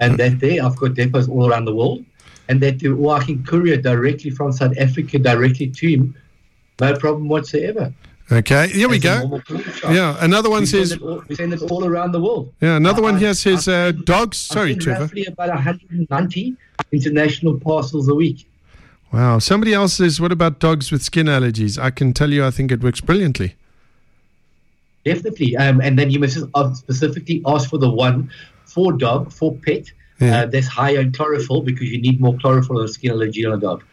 And 0.00 0.18
that 0.18 0.40
there, 0.40 0.64
I've 0.64 0.76
got 0.76 0.94
depots 0.94 1.28
all 1.28 1.48
around 1.48 1.66
the 1.66 1.74
world. 1.74 2.04
And 2.48 2.60
that 2.62 2.78
do, 2.78 2.98
or 2.98 3.16
I 3.16 3.24
can 3.24 3.44
courier 3.44 3.76
directly 3.76 4.30
from 4.30 4.50
South 4.52 4.76
Africa 4.78 5.18
directly 5.18 5.68
to 5.68 5.88
him. 5.88 6.16
No 6.80 6.96
problem 6.96 7.28
whatsoever. 7.28 7.92
Okay, 8.32 8.68
here 8.68 8.88
we 8.88 8.98
go. 8.98 9.40
Yeah, 9.90 10.16
another 10.20 10.50
one 10.50 10.60
we 10.60 10.66
says 10.66 10.96
all, 10.98 11.22
we 11.28 11.34
send 11.34 11.52
it 11.52 11.62
all 11.62 11.84
around 11.84 12.12
the 12.12 12.20
world. 12.20 12.52
Yeah, 12.60 12.76
another 12.76 13.00
I, 13.02 13.04
one 13.04 13.18
here 13.18 13.34
says 13.34 13.66
uh, 13.66 13.92
dogs. 14.04 14.36
Sorry, 14.36 14.76
Trevor. 14.76 15.02
Roughly 15.02 15.26
about 15.26 15.48
190 15.48 16.56
international 16.92 17.58
parcels 17.58 18.08
a 18.08 18.14
week. 18.14 18.46
Wow. 19.12 19.40
Somebody 19.40 19.74
else 19.74 19.94
says, 19.94 20.20
what 20.20 20.30
about 20.30 20.60
dogs 20.60 20.92
with 20.92 21.02
skin 21.02 21.26
allergies? 21.26 21.80
I 21.80 21.90
can 21.90 22.12
tell 22.12 22.30
you, 22.30 22.44
I 22.44 22.50
think 22.50 22.70
it 22.70 22.80
works 22.82 23.00
brilliantly. 23.00 23.56
Definitely. 25.04 25.56
Um, 25.56 25.80
and 25.80 25.98
then 25.98 26.10
you 26.10 26.20
must 26.20 26.38
specifically 26.76 27.42
ask 27.46 27.68
for 27.68 27.78
the 27.78 27.90
one 27.90 28.30
for 28.70 28.92
dog, 28.92 29.32
for 29.32 29.56
pet, 29.56 29.90
yeah. 30.20 30.42
uh, 30.42 30.46
that's 30.46 30.66
higher 30.66 31.00
in 31.00 31.12
chlorophyll 31.12 31.62
because 31.62 31.88
you 31.90 32.00
need 32.00 32.20
more 32.20 32.36
chlorophyll 32.38 32.78
on 32.78 32.84
a 32.84 32.88
skin 32.88 33.10
allergy 33.10 33.44
on 33.44 33.54
a 33.54 33.60
dog. 33.60 33.84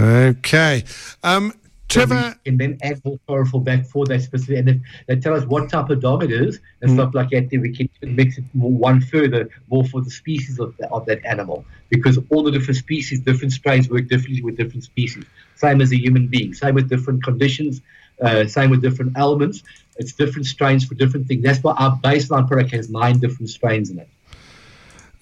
Okay. 0.00 0.84
Um, 1.22 1.52
Trevor. 1.88 2.34
And 2.46 2.58
then 2.58 2.78
add 2.82 3.04
more 3.04 3.18
chlorophyll 3.26 3.60
back 3.60 3.84
for 3.86 4.06
that 4.06 4.22
specific. 4.22 4.58
And 4.58 4.68
if 4.68 4.76
they 5.06 5.16
tell 5.16 5.34
us 5.34 5.44
what 5.44 5.68
type 5.68 5.90
of 5.90 6.00
dog 6.00 6.24
it 6.24 6.32
is 6.32 6.58
and 6.80 6.90
mm. 6.90 6.94
stuff 6.94 7.14
like 7.14 7.30
that, 7.30 7.50
then 7.50 7.60
we 7.60 7.76
can 7.76 7.88
mix 8.02 8.38
it 8.38 8.44
more, 8.54 8.70
one 8.70 9.00
further 9.00 9.50
more 9.68 9.84
for 9.84 10.00
the 10.00 10.10
species 10.10 10.58
of, 10.58 10.74
the, 10.78 10.88
of 10.90 11.04
that 11.06 11.24
animal. 11.26 11.64
Because 11.90 12.18
all 12.30 12.42
the 12.42 12.50
different 12.50 12.78
species, 12.78 13.20
different 13.20 13.52
strains 13.52 13.90
work 13.90 14.08
differently 14.08 14.42
with 14.42 14.56
different 14.56 14.84
species. 14.84 15.24
Same 15.56 15.80
as 15.80 15.92
a 15.92 15.96
human 15.98 16.28
being, 16.28 16.54
same 16.54 16.74
with 16.74 16.88
different 16.88 17.22
conditions, 17.22 17.82
uh, 18.22 18.46
same 18.46 18.70
with 18.70 18.80
different 18.80 19.12
elements. 19.16 19.62
It's 19.96 20.12
different 20.12 20.46
strains 20.46 20.84
for 20.84 20.94
different 20.94 21.26
things. 21.26 21.42
That's 21.42 21.62
why 21.62 21.72
our 21.74 21.96
baseline 21.98 22.48
product 22.48 22.70
has 22.72 22.90
nine 22.90 23.18
different 23.18 23.50
strains 23.50 23.90
in 23.90 23.98
it. 23.98 24.08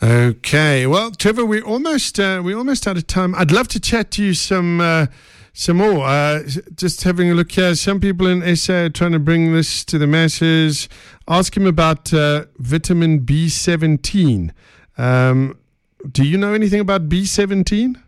Okay, 0.03 0.87
well, 0.87 1.11
Trevor, 1.11 1.45
we're 1.45 1.63
almost 1.63 2.19
uh, 2.19 2.41
we're 2.43 2.57
almost 2.57 2.87
out 2.87 2.97
of 2.97 3.07
time. 3.07 3.35
I'd 3.35 3.51
love 3.51 3.69
to 3.69 3.81
chat 3.81 4.11
to 4.13 4.25
you 4.25 4.33
some 4.33 4.81
uh, 4.81 5.07
some 5.53 5.77
more. 5.77 6.07
Uh, 6.07 6.45
just 6.75 7.05
having 7.05 7.31
a 7.31 7.35
look 7.35 7.53
here. 7.53 7.75
Some 7.75 8.01
people 8.01 8.27
in 8.27 8.57
SA 8.57 8.85
are 8.85 8.89
trying 8.89 9.13
to 9.13 9.19
bring 9.19 9.53
this 9.53 9.85
to 9.85 9.99
the 9.99 10.07
masses. 10.07 10.89
Ask 11.29 11.55
him 11.55 11.67
about 11.67 12.15
uh, 12.15 12.47
vitamin 12.57 13.19
B 13.19 13.51
seventeen. 13.51 14.55
Um, 14.97 15.59
do 16.11 16.25
you 16.25 16.39
know 16.39 16.55
anything 16.55 16.81
about 16.81 17.11
B 17.11 17.27
seventeen? 17.27 18.03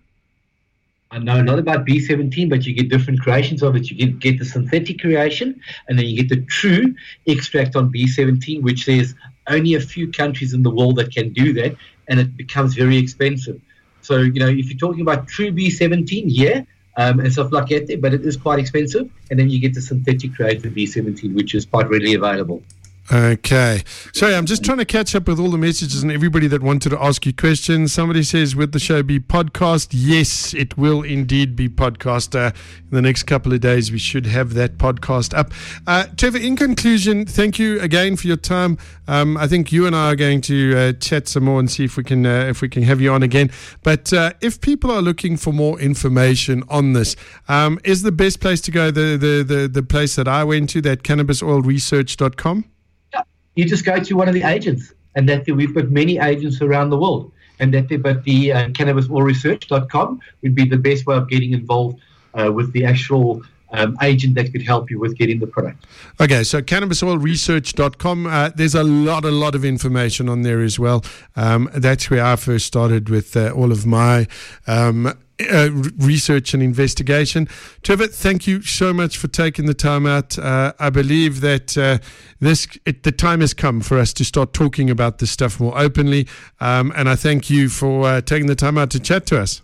I 1.12 1.18
know 1.18 1.42
not 1.42 1.58
about 1.58 1.84
B17, 1.84 2.48
but 2.48 2.64
you 2.64 2.72
get 2.74 2.88
different 2.88 3.20
creations 3.20 3.62
of 3.62 3.76
it. 3.76 3.90
You 3.90 3.96
get, 3.96 4.18
get 4.18 4.38
the 4.38 4.46
synthetic 4.46 4.98
creation, 5.00 5.60
and 5.86 5.98
then 5.98 6.06
you 6.06 6.16
get 6.16 6.30
the 6.30 6.40
true 6.46 6.94
extract 7.26 7.76
on 7.76 7.92
B17, 7.92 8.62
which 8.62 8.86
there's 8.86 9.14
only 9.46 9.74
a 9.74 9.80
few 9.80 10.10
countries 10.10 10.54
in 10.54 10.62
the 10.62 10.70
world 10.70 10.96
that 10.96 11.12
can 11.12 11.34
do 11.34 11.52
that, 11.52 11.76
and 12.08 12.18
it 12.18 12.34
becomes 12.34 12.74
very 12.74 12.96
expensive. 12.96 13.60
So, 14.00 14.16
you 14.16 14.40
know, 14.40 14.48
if 14.48 14.70
you're 14.70 14.78
talking 14.78 15.02
about 15.02 15.28
true 15.28 15.52
B17, 15.52 16.24
yeah, 16.28 16.62
um, 16.96 17.20
and 17.20 17.30
stuff 17.30 17.52
like 17.52 17.68
that, 17.68 18.00
but 18.00 18.14
it 18.14 18.24
is 18.24 18.38
quite 18.38 18.58
expensive. 18.58 19.10
And 19.30 19.38
then 19.38 19.50
you 19.50 19.60
get 19.60 19.74
the 19.74 19.82
synthetic 19.82 20.34
created 20.34 20.74
B17, 20.74 21.34
which 21.34 21.54
is 21.54 21.66
quite 21.66 21.90
readily 21.90 22.14
available. 22.14 22.62
Okay. 23.12 23.82
Sorry, 24.14 24.34
I'm 24.34 24.46
just 24.46 24.64
trying 24.64 24.78
to 24.78 24.86
catch 24.86 25.14
up 25.14 25.28
with 25.28 25.38
all 25.38 25.50
the 25.50 25.58
messages 25.58 26.02
and 26.02 26.10
everybody 26.10 26.46
that 26.46 26.62
wanted 26.62 26.90
to 26.90 27.02
ask 27.02 27.26
you 27.26 27.34
questions. 27.34 27.92
Somebody 27.92 28.22
says, 28.22 28.56
Would 28.56 28.72
the 28.72 28.78
show 28.78 29.02
be 29.02 29.20
podcast? 29.20 29.88
Yes, 29.90 30.54
it 30.54 30.78
will 30.78 31.02
indeed 31.02 31.54
be 31.54 31.68
podcast. 31.68 32.34
Uh, 32.34 32.52
in 32.90 32.90
the 32.90 33.02
next 33.02 33.24
couple 33.24 33.52
of 33.52 33.60
days, 33.60 33.92
we 33.92 33.98
should 33.98 34.24
have 34.24 34.54
that 34.54 34.78
podcast 34.78 35.36
up. 35.36 35.52
Uh, 35.86 36.06
Trevor, 36.16 36.38
in 36.38 36.56
conclusion, 36.56 37.26
thank 37.26 37.58
you 37.58 37.78
again 37.80 38.16
for 38.16 38.28
your 38.28 38.38
time. 38.38 38.78
Um, 39.06 39.36
I 39.36 39.46
think 39.46 39.72
you 39.72 39.86
and 39.86 39.94
I 39.94 40.12
are 40.12 40.16
going 40.16 40.40
to 40.42 40.74
uh, 40.78 40.92
chat 40.94 41.28
some 41.28 41.44
more 41.44 41.60
and 41.60 41.70
see 41.70 41.84
if 41.84 41.98
we 41.98 42.04
can 42.04 42.24
uh, 42.24 42.46
if 42.48 42.62
we 42.62 42.70
can 42.70 42.82
have 42.84 43.02
you 43.02 43.12
on 43.12 43.22
again. 43.22 43.50
But 43.82 44.10
uh, 44.14 44.32
if 44.40 44.58
people 44.62 44.90
are 44.90 45.02
looking 45.02 45.36
for 45.36 45.52
more 45.52 45.78
information 45.78 46.62
on 46.70 46.94
this, 46.94 47.14
um, 47.46 47.78
is 47.84 48.00
the 48.00 48.12
best 48.12 48.40
place 48.40 48.62
to 48.62 48.70
go 48.70 48.90
the, 48.90 49.18
the, 49.18 49.44
the, 49.46 49.68
the 49.68 49.82
place 49.82 50.16
that 50.16 50.28
I 50.28 50.44
went 50.44 50.70
to, 50.70 50.80
that 50.80 51.02
cannabisoilresearch.com? 51.02 52.72
You 53.54 53.64
just 53.64 53.84
go 53.84 53.98
to 53.98 54.14
one 54.14 54.28
of 54.28 54.34
the 54.34 54.42
agents, 54.42 54.92
and 55.14 55.28
that 55.28 55.46
we've 55.46 55.74
got 55.74 55.90
many 55.90 56.18
agents 56.18 56.60
around 56.60 56.90
the 56.90 56.98
world. 56.98 57.32
and 57.60 57.72
that. 57.74 57.88
But 58.02 58.24
the 58.24 58.52
uh, 58.52 58.68
cannabisoilresearch.com 58.68 60.20
would 60.42 60.54
be 60.54 60.64
the 60.64 60.78
best 60.78 61.06
way 61.06 61.16
of 61.16 61.28
getting 61.28 61.52
involved 61.52 62.00
uh, 62.34 62.50
with 62.52 62.72
the 62.72 62.84
actual 62.84 63.42
um, 63.72 63.96
agent 64.02 64.34
that 64.34 64.52
could 64.52 64.62
help 64.62 64.90
you 64.90 64.98
with 64.98 65.16
getting 65.16 65.38
the 65.40 65.46
product. 65.46 65.84
Okay, 66.20 66.44
so 66.44 66.60
cannabisoilresearch.com. 66.60 68.26
Uh, 68.26 68.50
there's 68.54 68.74
a 68.74 68.84
lot, 68.84 69.24
a 69.24 69.30
lot 69.30 69.54
of 69.54 69.64
information 69.64 70.28
on 70.28 70.42
there 70.42 70.60
as 70.60 70.78
well. 70.78 71.04
Um, 71.36 71.70
that's 71.74 72.10
where 72.10 72.24
I 72.24 72.36
first 72.36 72.66
started 72.66 73.08
with 73.08 73.36
uh, 73.36 73.50
all 73.50 73.72
of 73.72 73.86
my. 73.86 74.26
Um, 74.66 75.18
uh, 75.50 75.70
research 75.98 76.54
and 76.54 76.62
investigation. 76.62 77.48
Trevor, 77.82 78.06
thank 78.06 78.46
you 78.46 78.62
so 78.62 78.92
much 78.92 79.16
for 79.16 79.28
taking 79.28 79.66
the 79.66 79.74
time 79.74 80.06
out. 80.06 80.38
Uh, 80.38 80.72
I 80.78 80.90
believe 80.90 81.40
that 81.40 81.76
uh, 81.76 81.98
this 82.40 82.66
it, 82.84 83.02
the 83.02 83.12
time 83.12 83.40
has 83.40 83.54
come 83.54 83.80
for 83.80 83.98
us 83.98 84.12
to 84.14 84.24
start 84.24 84.52
talking 84.52 84.90
about 84.90 85.18
this 85.18 85.30
stuff 85.30 85.60
more 85.60 85.76
openly, 85.78 86.28
um, 86.60 86.92
and 86.96 87.08
I 87.08 87.16
thank 87.16 87.50
you 87.50 87.68
for 87.68 88.06
uh, 88.06 88.20
taking 88.20 88.46
the 88.46 88.56
time 88.56 88.78
out 88.78 88.90
to 88.90 89.00
chat 89.00 89.26
to 89.26 89.40
us. 89.40 89.62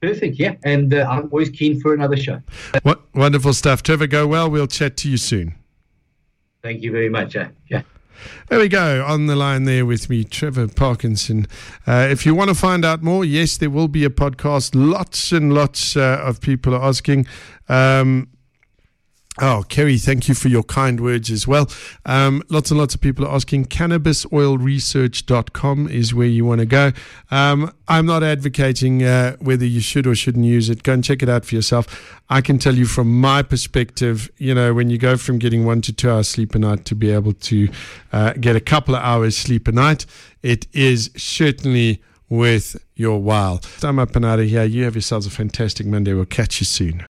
Perfect, 0.00 0.38
yeah. 0.38 0.54
And 0.62 0.94
uh, 0.94 1.08
I'm 1.10 1.28
always 1.32 1.50
keen 1.50 1.80
for 1.80 1.92
another 1.92 2.16
show. 2.16 2.40
What 2.82 3.02
wonderful 3.14 3.52
stuff. 3.52 3.82
Trevor, 3.82 4.06
go 4.06 4.26
well. 4.26 4.48
We'll 4.48 4.68
chat 4.68 4.96
to 4.98 5.10
you 5.10 5.16
soon. 5.16 5.54
Thank 6.62 6.82
you 6.82 6.92
very 6.92 7.08
much. 7.08 7.34
Uh, 7.34 7.48
yeah. 7.68 7.82
There 8.48 8.58
we 8.58 8.68
go. 8.68 9.04
On 9.04 9.26
the 9.26 9.36
line 9.36 9.64
there 9.64 9.84
with 9.84 10.08
me, 10.08 10.24
Trevor 10.24 10.68
Parkinson. 10.68 11.46
Uh, 11.86 12.08
if 12.10 12.24
you 12.24 12.34
want 12.34 12.48
to 12.48 12.54
find 12.54 12.84
out 12.84 13.02
more, 13.02 13.24
yes, 13.24 13.56
there 13.56 13.70
will 13.70 13.88
be 13.88 14.04
a 14.04 14.10
podcast. 14.10 14.72
Lots 14.74 15.32
and 15.32 15.52
lots 15.52 15.96
uh, 15.96 16.20
of 16.22 16.40
people 16.40 16.74
are 16.74 16.82
asking. 16.82 17.26
Um, 17.68 18.28
Oh, 19.40 19.64
Kerry, 19.68 19.98
thank 19.98 20.26
you 20.26 20.34
for 20.34 20.48
your 20.48 20.64
kind 20.64 20.98
words 20.98 21.30
as 21.30 21.46
well. 21.46 21.70
Um, 22.04 22.42
lots 22.48 22.72
and 22.72 22.80
lots 22.80 22.96
of 22.96 23.00
people 23.00 23.24
are 23.24 23.32
asking. 23.32 23.66
CannabisOilResearch.com 23.66 25.88
is 25.88 26.12
where 26.12 26.26
you 26.26 26.44
want 26.44 26.58
to 26.58 26.66
go. 26.66 26.90
Um, 27.30 27.72
I'm 27.86 28.04
not 28.04 28.24
advocating 28.24 29.04
uh, 29.04 29.36
whether 29.36 29.64
you 29.64 29.78
should 29.80 30.08
or 30.08 30.16
shouldn't 30.16 30.44
use 30.44 30.68
it. 30.68 30.82
Go 30.82 30.94
and 30.94 31.04
check 31.04 31.22
it 31.22 31.28
out 31.28 31.44
for 31.44 31.54
yourself. 31.54 32.20
I 32.28 32.40
can 32.40 32.58
tell 32.58 32.74
you 32.74 32.86
from 32.86 33.20
my 33.20 33.42
perspective, 33.42 34.28
you 34.38 34.56
know, 34.56 34.74
when 34.74 34.90
you 34.90 34.98
go 34.98 35.16
from 35.16 35.38
getting 35.38 35.64
one 35.64 35.82
to 35.82 35.92
two 35.92 36.10
hours 36.10 36.26
sleep 36.26 36.56
a 36.56 36.58
night 36.58 36.84
to 36.86 36.96
be 36.96 37.12
able 37.12 37.34
to 37.34 37.68
uh, 38.12 38.32
get 38.32 38.56
a 38.56 38.60
couple 38.60 38.96
of 38.96 39.04
hours 39.04 39.36
sleep 39.36 39.68
a 39.68 39.72
night, 39.72 40.04
it 40.42 40.66
is 40.72 41.12
certainly 41.16 42.02
worth 42.28 42.74
your 42.96 43.22
while. 43.22 43.60
I'm 43.84 44.00
up 44.00 44.16
and 44.16 44.24
out 44.24 44.40
of 44.40 44.46
here. 44.46 44.64
You 44.64 44.82
have 44.84 44.96
yourselves 44.96 45.26
a 45.26 45.30
fantastic 45.30 45.86
Monday. 45.86 46.12
We'll 46.12 46.24
catch 46.24 46.60
you 46.60 46.66
soon. 46.66 47.06